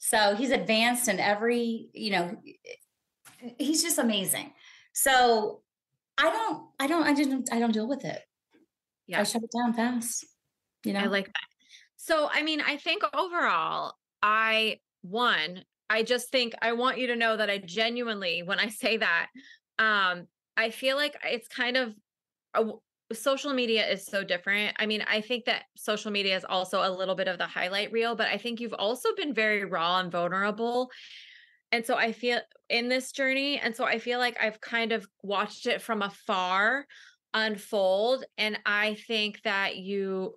So 0.00 0.34
he's 0.34 0.50
advanced 0.50 1.08
in 1.08 1.20
every, 1.20 1.90
you 1.92 2.10
know, 2.10 2.36
he's 3.58 3.82
just 3.82 3.98
amazing. 3.98 4.52
So 4.94 5.60
I 6.18 6.30
don't, 6.30 6.64
I 6.80 6.86
don't, 6.86 7.04
I 7.04 7.12
didn't, 7.12 7.50
I 7.52 7.60
don't 7.60 7.72
deal 7.72 7.86
with 7.86 8.04
it. 8.04 8.20
Yeah. 9.06 9.20
I 9.20 9.24
shut 9.24 9.42
it 9.42 9.50
down 9.56 9.74
fast. 9.74 10.24
You 10.84 10.94
know, 10.94 11.00
I 11.00 11.06
like 11.06 11.26
that. 11.26 11.46
So, 11.96 12.30
I 12.32 12.42
mean, 12.42 12.62
I 12.62 12.78
think 12.78 13.02
overall, 13.14 13.92
I 14.22 14.78
one, 15.02 15.64
I 15.90 16.02
just 16.02 16.30
think 16.30 16.54
I 16.62 16.72
want 16.72 16.98
you 16.98 17.08
to 17.08 17.16
know 17.16 17.36
that 17.36 17.50
I 17.50 17.58
genuinely, 17.58 18.42
when 18.42 18.58
I 18.58 18.68
say 18.68 18.96
that, 18.96 19.26
um, 19.78 20.28
I 20.56 20.70
feel 20.70 20.96
like 20.96 21.14
it's 21.24 21.48
kind 21.48 21.76
of 21.76 21.94
social 23.12 23.52
media 23.52 23.86
is 23.88 24.06
so 24.06 24.22
different. 24.24 24.76
I 24.78 24.86
mean, 24.86 25.04
I 25.08 25.20
think 25.20 25.44
that 25.46 25.64
social 25.76 26.10
media 26.10 26.36
is 26.36 26.44
also 26.44 26.82
a 26.82 26.90
little 26.90 27.14
bit 27.14 27.28
of 27.28 27.38
the 27.38 27.46
highlight 27.46 27.92
reel, 27.92 28.14
but 28.14 28.28
I 28.28 28.38
think 28.38 28.60
you've 28.60 28.74
also 28.74 29.08
been 29.16 29.34
very 29.34 29.64
raw 29.64 29.98
and 29.98 30.12
vulnerable. 30.12 30.90
And 31.72 31.84
so 31.84 31.96
I 31.96 32.12
feel 32.12 32.40
in 32.68 32.88
this 32.88 33.12
journey, 33.12 33.58
and 33.58 33.74
so 33.74 33.84
I 33.84 33.98
feel 33.98 34.18
like 34.18 34.36
I've 34.40 34.60
kind 34.60 34.92
of 34.92 35.06
watched 35.22 35.66
it 35.66 35.82
from 35.82 36.02
afar 36.02 36.86
unfold. 37.32 38.24
And 38.38 38.58
I 38.66 38.96
think 39.06 39.40
that 39.42 39.76
you 39.76 40.34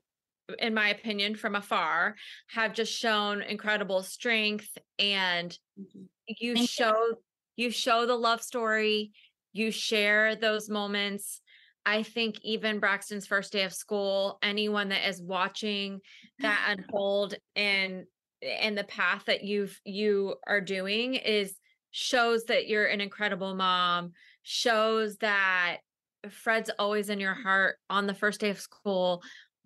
in 0.60 0.74
my 0.74 0.90
opinion, 0.90 1.36
from 1.36 1.56
afar, 1.56 2.16
have 2.50 2.74
just 2.74 2.92
shown 2.92 3.42
incredible 3.42 4.04
strength 4.04 4.78
and 5.00 5.58
mm-hmm. 5.80 6.04
you 6.28 6.54
Thank 6.54 6.60
you. 6.60 6.68
show 6.68 7.16
you 7.56 7.72
show 7.72 8.06
the 8.06 8.16
love 8.16 8.42
story, 8.42 9.12
you 9.54 9.72
share 9.72 10.36
those 10.36 10.70
moments. 10.70 11.40
I 11.86 12.04
think 12.04 12.40
even 12.44 12.80
Braxton's 12.80 13.28
first 13.28 13.52
day 13.52 13.64
of 13.64 13.74
school, 13.74 14.38
anyone 14.42 14.90
that 14.90 15.08
is 15.08 15.22
watching 15.22 16.00
that 16.40 16.76
unfold 16.78 17.36
and 17.56 18.06
and 18.42 18.78
the 18.78 18.84
path 18.84 19.24
that 19.26 19.44
you've 19.44 19.80
you 19.86 20.36
are 20.48 20.62
doing 20.62 21.16
is 21.16 21.56
shows 21.92 22.46
that 22.46 22.68
you're 22.68 22.86
an 22.86 23.02
incredible 23.02 23.56
mom, 23.56 24.12
shows 24.44 25.18
that 25.18 25.78
Fred's 26.30 26.72
always 26.80 27.10
in 27.10 27.20
your 27.20 27.34
heart 27.34 27.78
on 27.90 28.08
the 28.08 28.14
first 28.14 28.40
day 28.40 28.50
of 28.50 28.60
school 28.60 29.22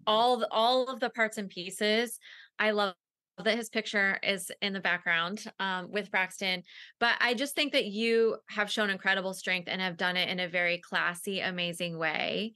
all 0.08 0.46
all 0.52 0.86
of 0.88 1.00
the 1.00 1.10
parts 1.10 1.38
and 1.38 1.50
pieces. 1.50 2.20
I 2.58 2.72
love 2.72 2.96
that 3.44 3.58
his 3.58 3.70
picture 3.70 4.20
is 4.24 4.52
in 4.62 4.74
the 4.74 4.80
background 4.80 5.44
um, 5.60 5.92
with 5.92 6.12
Braxton, 6.12 6.64
but 7.00 7.16
I 7.20 7.34
just 7.34 7.56
think 7.56 7.74
that 7.74 7.86
you 7.86 8.38
have 8.50 8.72
shown 8.72 8.90
incredible 8.90 9.34
strength 9.34 9.68
and 9.70 9.82
have 9.82 9.98
done 9.98 10.18
it 10.18 10.30
in 10.30 10.40
a 10.40 10.48
very 10.48 10.80
classy, 10.80 11.40
amazing 11.40 11.98
way. 11.98 12.54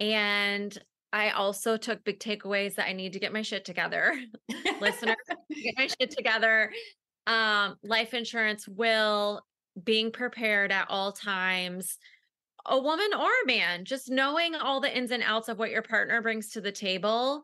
And 0.00 0.76
I 1.12 1.30
also 1.30 1.76
took 1.76 2.04
big 2.04 2.20
takeaways 2.20 2.74
that 2.74 2.86
I 2.86 2.92
need 2.92 3.14
to 3.14 3.18
get 3.18 3.32
my 3.32 3.42
shit 3.42 3.64
together. 3.64 4.14
Listeners, 4.80 5.16
get 5.50 5.74
my 5.78 5.86
shit 5.86 6.10
together. 6.10 6.70
Um, 7.26 7.76
life 7.82 8.14
insurance 8.14 8.68
will 8.68 9.42
being 9.82 10.10
prepared 10.10 10.72
at 10.72 10.86
all 10.90 11.12
times 11.12 11.98
a 12.66 12.78
woman 12.78 13.08
or 13.18 13.28
a 13.28 13.46
man 13.46 13.84
just 13.84 14.10
knowing 14.10 14.54
all 14.54 14.80
the 14.80 14.94
ins 14.94 15.10
and 15.10 15.22
outs 15.22 15.48
of 15.48 15.58
what 15.58 15.70
your 15.70 15.82
partner 15.82 16.20
brings 16.20 16.50
to 16.50 16.60
the 16.60 16.72
table 16.72 17.42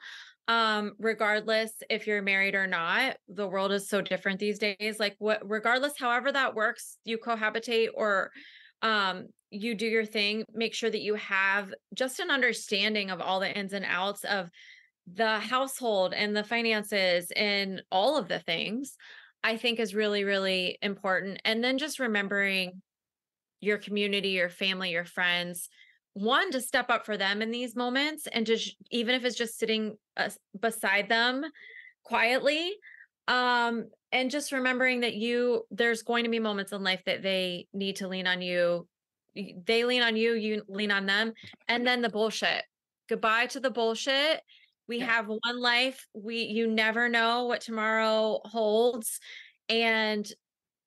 um 0.48 0.92
regardless 0.98 1.72
if 1.88 2.06
you're 2.06 2.20
married 2.20 2.54
or 2.54 2.66
not 2.66 3.16
the 3.28 3.48
world 3.48 3.72
is 3.72 3.88
so 3.88 4.02
different 4.02 4.38
these 4.38 4.58
days 4.58 4.98
like 4.98 5.14
what 5.18 5.40
regardless 5.48 5.94
however 5.98 6.30
that 6.30 6.54
works 6.54 6.98
you 7.04 7.16
cohabitate 7.16 7.88
or 7.94 8.30
um 8.82 9.26
you 9.50 9.74
do 9.74 9.86
your 9.86 10.04
thing 10.04 10.44
make 10.52 10.74
sure 10.74 10.90
that 10.90 11.00
you 11.00 11.14
have 11.14 11.72
just 11.94 12.20
an 12.20 12.30
understanding 12.30 13.10
of 13.10 13.20
all 13.20 13.40
the 13.40 13.58
ins 13.58 13.72
and 13.72 13.86
outs 13.88 14.24
of 14.24 14.50
the 15.14 15.38
household 15.38 16.12
and 16.12 16.36
the 16.36 16.44
finances 16.44 17.30
and 17.36 17.82
all 17.90 18.18
of 18.18 18.28
the 18.28 18.40
things 18.40 18.96
i 19.42 19.56
think 19.56 19.80
is 19.80 19.94
really 19.94 20.24
really 20.24 20.76
important 20.82 21.40
and 21.44 21.64
then 21.64 21.78
just 21.78 21.98
remembering 21.98 22.82
your 23.64 23.78
community, 23.78 24.30
your 24.30 24.50
family, 24.50 24.90
your 24.90 25.04
friends. 25.04 25.68
One, 26.14 26.50
to 26.52 26.60
step 26.60 26.90
up 26.90 27.04
for 27.04 27.16
them 27.16 27.42
in 27.42 27.50
these 27.50 27.76
moments 27.76 28.26
and 28.32 28.46
just, 28.46 28.76
even 28.90 29.14
if 29.14 29.24
it's 29.24 29.36
just 29.36 29.58
sitting 29.58 29.96
uh, 30.16 30.30
beside 30.58 31.08
them 31.08 31.44
quietly. 32.04 32.72
Um, 33.26 33.88
and 34.12 34.30
just 34.30 34.52
remembering 34.52 35.00
that 35.00 35.14
you, 35.14 35.64
there's 35.70 36.02
going 36.02 36.24
to 36.24 36.30
be 36.30 36.38
moments 36.38 36.72
in 36.72 36.82
life 36.84 37.02
that 37.06 37.22
they 37.22 37.66
need 37.72 37.96
to 37.96 38.06
lean 38.08 38.26
on 38.26 38.42
you. 38.42 38.86
They 39.34 39.84
lean 39.84 40.02
on 40.02 40.14
you, 40.14 40.34
you 40.34 40.62
lean 40.68 40.92
on 40.92 41.06
them. 41.06 41.32
And 41.66 41.86
then 41.86 42.00
the 42.00 42.10
bullshit. 42.10 42.62
Goodbye 43.08 43.46
to 43.46 43.60
the 43.60 43.70
bullshit. 43.70 44.40
We 44.86 44.98
Yeah. 44.98 45.06
have 45.06 45.26
one 45.26 45.60
life. 45.60 46.06
We, 46.14 46.42
you 46.42 46.68
never 46.68 47.08
know 47.08 47.46
what 47.46 47.62
tomorrow 47.62 48.40
holds. 48.44 49.18
And 49.68 50.30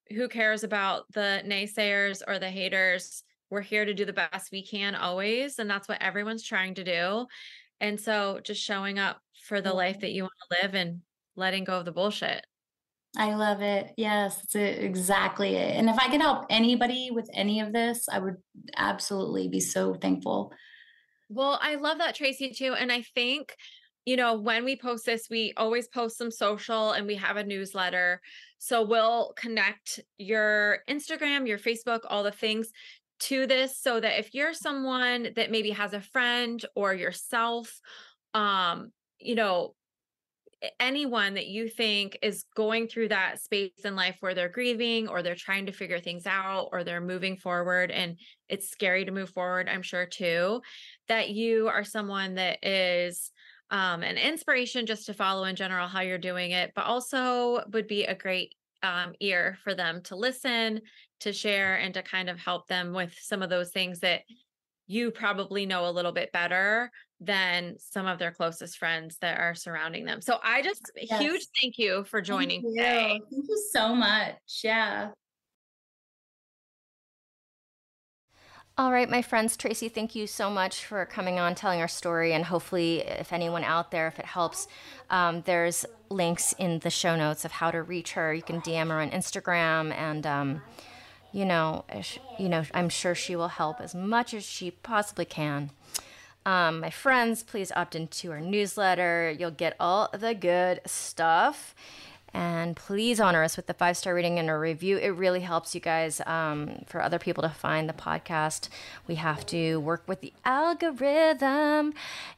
who 0.08 0.28
cares 0.28 0.64
about 0.64 1.04
the 1.12 1.42
naysayers 1.44 2.22
or 2.26 2.38
the 2.38 2.48
haters? 2.48 3.24
We're 3.50 3.62
here 3.62 3.84
to 3.84 3.94
do 3.94 4.04
the 4.04 4.12
best 4.12 4.52
we 4.52 4.64
can 4.64 4.94
always. 4.94 5.58
And 5.58 5.68
that's 5.68 5.88
what 5.88 6.02
everyone's 6.02 6.44
trying 6.44 6.74
to 6.74 6.84
do. 6.84 7.26
And 7.80 8.00
so 8.00 8.40
just 8.42 8.62
showing 8.62 8.98
up 8.98 9.20
for 9.46 9.60
the 9.60 9.72
life 9.72 10.00
that 10.00 10.12
you 10.12 10.24
want 10.24 10.32
to 10.50 10.62
live 10.62 10.74
and 10.74 11.00
letting 11.36 11.64
go 11.64 11.78
of 11.78 11.84
the 11.84 11.92
bullshit. 11.92 12.44
I 13.16 13.34
love 13.34 13.62
it. 13.62 13.92
Yes, 13.96 14.36
that's 14.36 14.54
it, 14.54 14.84
exactly 14.84 15.56
it. 15.56 15.76
And 15.76 15.88
if 15.88 15.98
I 15.98 16.10
could 16.10 16.20
help 16.20 16.44
anybody 16.50 17.10
with 17.10 17.28
any 17.32 17.60
of 17.60 17.72
this, 17.72 18.06
I 18.10 18.18
would 18.18 18.36
absolutely 18.76 19.48
be 19.48 19.60
so 19.60 19.94
thankful. 19.94 20.52
Well, 21.30 21.58
I 21.62 21.76
love 21.76 21.98
that, 21.98 22.14
Tracy, 22.14 22.50
too. 22.50 22.74
And 22.74 22.92
I 22.92 23.02
think, 23.14 23.54
you 24.04 24.16
know, 24.16 24.38
when 24.38 24.64
we 24.64 24.76
post 24.76 25.06
this, 25.06 25.28
we 25.30 25.52
always 25.56 25.88
post 25.88 26.18
some 26.18 26.30
social 26.30 26.92
and 26.92 27.06
we 27.06 27.16
have 27.16 27.36
a 27.36 27.44
newsletter. 27.44 28.20
So 28.58 28.82
we'll 28.82 29.32
connect 29.36 30.00
your 30.18 30.80
Instagram, 30.88 31.46
your 31.46 31.58
Facebook, 31.58 32.00
all 32.08 32.22
the 32.22 32.30
things 32.30 32.70
to 33.20 33.46
this 33.46 33.78
so 33.78 33.98
that 34.00 34.18
if 34.18 34.34
you're 34.34 34.54
someone 34.54 35.28
that 35.36 35.50
maybe 35.50 35.70
has 35.70 35.92
a 35.92 36.00
friend 36.00 36.64
or 36.74 36.94
yourself, 36.94 37.80
um, 38.34 38.92
you 39.18 39.34
know, 39.34 39.74
anyone 40.80 41.34
that 41.34 41.46
you 41.46 41.68
think 41.68 42.18
is 42.20 42.44
going 42.56 42.88
through 42.88 43.08
that 43.08 43.40
space 43.40 43.84
in 43.84 43.94
life 43.94 44.16
where 44.20 44.34
they're 44.34 44.48
grieving 44.48 45.08
or 45.08 45.22
they're 45.22 45.36
trying 45.36 45.66
to 45.66 45.72
figure 45.72 46.00
things 46.00 46.26
out 46.26 46.68
or 46.72 46.82
they're 46.82 47.00
moving 47.00 47.36
forward 47.36 47.90
and 47.90 48.18
it's 48.48 48.68
scary 48.68 49.04
to 49.04 49.12
move 49.12 49.30
forward, 49.30 49.68
I'm 49.68 49.82
sure 49.82 50.06
too, 50.06 50.60
that 51.06 51.30
you 51.30 51.68
are 51.68 51.84
someone 51.84 52.34
that 52.34 52.58
is 52.66 53.30
um, 53.70 54.02
an 54.02 54.16
inspiration 54.16 54.86
just 54.86 55.06
to 55.06 55.14
follow 55.14 55.44
in 55.44 55.54
general 55.54 55.86
how 55.86 56.00
you're 56.00 56.18
doing 56.18 56.52
it, 56.52 56.72
but 56.74 56.86
also 56.86 57.62
would 57.72 57.86
be 57.86 58.04
a 58.04 58.14
great 58.14 58.54
um, 58.82 59.14
ear 59.20 59.58
for 59.64 59.74
them 59.74 60.02
to 60.04 60.16
listen, 60.16 60.80
to 61.20 61.32
share, 61.32 61.76
and 61.76 61.94
to 61.94 62.02
kind 62.02 62.28
of 62.28 62.38
help 62.38 62.66
them 62.68 62.92
with 62.92 63.14
some 63.20 63.42
of 63.42 63.50
those 63.50 63.70
things 63.70 64.00
that 64.00 64.22
you 64.86 65.10
probably 65.10 65.66
know 65.66 65.88
a 65.88 65.92
little 65.92 66.12
bit 66.12 66.32
better 66.32 66.90
than 67.20 67.74
some 67.78 68.06
of 68.06 68.18
their 68.18 68.30
closest 68.30 68.78
friends 68.78 69.18
that 69.20 69.38
are 69.38 69.54
surrounding 69.54 70.04
them. 70.04 70.20
So 70.20 70.38
I 70.42 70.62
just 70.62 70.90
Yes. 70.96 71.20
huge 71.20 71.46
thank 71.60 71.78
you 71.78 72.04
for 72.04 72.22
joining 72.22 72.62
Thank 72.62 72.76
today. 72.76 73.12
you. 73.14 73.26
Thank 73.30 73.48
you 73.48 73.64
so 73.72 73.94
much. 73.94 74.36
Yeah. 74.62 75.10
All 78.78 78.92
right, 78.92 79.10
my 79.10 79.22
friends, 79.22 79.56
Tracy, 79.56 79.88
thank 79.88 80.14
you 80.14 80.28
so 80.28 80.48
much 80.48 80.84
for 80.84 81.04
coming 81.04 81.40
on, 81.40 81.56
telling 81.56 81.80
our 81.80 81.88
story, 81.88 82.32
and 82.32 82.44
hopefully, 82.44 83.00
if 83.00 83.32
anyone 83.32 83.64
out 83.64 83.90
there, 83.90 84.06
if 84.06 84.20
it 84.20 84.24
helps, 84.24 84.68
um, 85.10 85.42
there's 85.46 85.84
links 86.10 86.52
in 86.54 86.80
the 86.80 86.90
show 86.90 87.16
notes 87.16 87.44
of 87.44 87.52
how 87.52 87.70
to 87.70 87.82
reach 87.82 88.12
her. 88.12 88.34
You 88.34 88.42
can 88.42 88.60
DM 88.60 88.88
her 88.88 89.00
on 89.00 89.10
Instagram, 89.10 89.92
and 89.92 90.26
um, 90.26 90.62
you 91.32 91.44
know, 91.44 91.84
you 92.38 92.48
know, 92.48 92.64
I'm 92.74 92.88
sure 92.88 93.14
she 93.14 93.36
will 93.36 93.48
help 93.48 93.80
as 93.80 93.94
much 93.94 94.34
as 94.34 94.44
she 94.44 94.70
possibly 94.70 95.24
can. 95.24 95.70
Um, 96.46 96.80
my 96.80 96.90
friends, 96.90 97.42
please 97.42 97.70
opt 97.76 97.94
into 97.94 98.30
our 98.30 98.40
newsletter. 98.40 99.34
You'll 99.38 99.50
get 99.50 99.76
all 99.78 100.08
the 100.12 100.34
good 100.34 100.80
stuff. 100.86 101.74
And 102.34 102.76
please 102.76 103.20
honor 103.20 103.42
us 103.42 103.56
with 103.56 103.66
the 103.66 103.74
five 103.74 103.96
star 103.96 104.14
rating 104.14 104.38
and 104.38 104.50
a 104.50 104.56
review. 104.56 104.98
It 104.98 105.08
really 105.08 105.40
helps 105.40 105.74
you 105.74 105.80
guys 105.80 106.20
um, 106.26 106.84
for 106.86 107.02
other 107.02 107.18
people 107.18 107.42
to 107.42 107.48
find 107.48 107.88
the 107.88 107.94
podcast. 107.94 108.68
We 109.06 109.16
have 109.16 109.46
to 109.46 109.76
work 109.78 110.04
with 110.06 110.20
the 110.20 110.32
algorithm. 110.44 111.94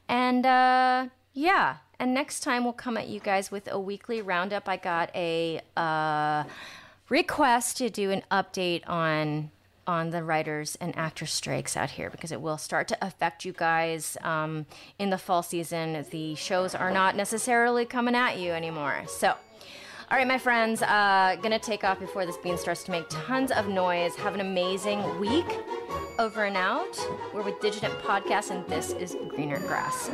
And 0.09 0.47
uh, 0.47 1.09
yeah, 1.33 1.77
and 2.01 2.15
next 2.15 2.41
time 2.41 2.65
we'll 2.65 2.73
come 2.73 2.97
at 2.97 3.09
you 3.09 3.21
guys 3.21 3.51
with 3.51 3.71
a 3.71 3.79
weekly 3.79 4.23
roundup. 4.23 4.69
I 4.69 4.79
got 4.79 5.15
a 5.15 5.61
uh, 5.77 6.45
request 7.11 7.77
to 7.77 7.91
do 7.91 8.11
an 8.11 8.23
update 8.31 8.83
on 8.89 9.51
on 9.87 10.11
the 10.11 10.23
writers 10.23 10.77
and 10.81 10.97
actors 10.97 11.33
strikes 11.33 11.77
out 11.77 11.91
here 11.91 12.11
because 12.11 12.31
it 12.31 12.41
will 12.41 12.59
start 12.59 12.87
to 12.87 12.97
affect 13.05 13.45
you 13.45 13.53
guys 13.53 14.17
um, 14.23 14.65
in 14.99 15.11
the 15.11 15.19
fall 15.19 15.43
season. 15.43 16.05
The 16.11 16.35
shows 16.37 16.75
are 16.75 16.93
not 16.93 17.17
necessarily 17.17 17.85
coming 17.87 18.15
at 18.15 18.39
you 18.39 18.53
anymore. 18.53 19.03
So, 19.09 19.29
all 19.29 20.17
right, 20.19 20.27
my 20.27 20.39
friends, 20.39 20.83
uh, 20.83 21.37
gonna 21.43 21.59
take 21.59 21.83
off 21.83 21.99
before 21.99 22.25
this 22.25 22.37
bean 22.37 22.57
starts 22.57 22.85
to 22.85 22.93
make 22.93 23.05
tons 23.11 23.51
of 23.51 23.69
noise. 23.69 24.15
Have 24.17 24.35
an 24.35 24.41
amazing 24.41 25.19
week. 25.19 25.47
Over 26.19 26.45
and 26.45 26.57
out. 26.57 26.99
We're 27.35 27.43
with 27.43 27.61
Digitent 27.61 27.95
Podcast, 28.01 28.51
and 28.51 28.67
this 28.67 28.93
is 28.93 29.17
Greener 29.29 29.59
Grass. 29.61 30.11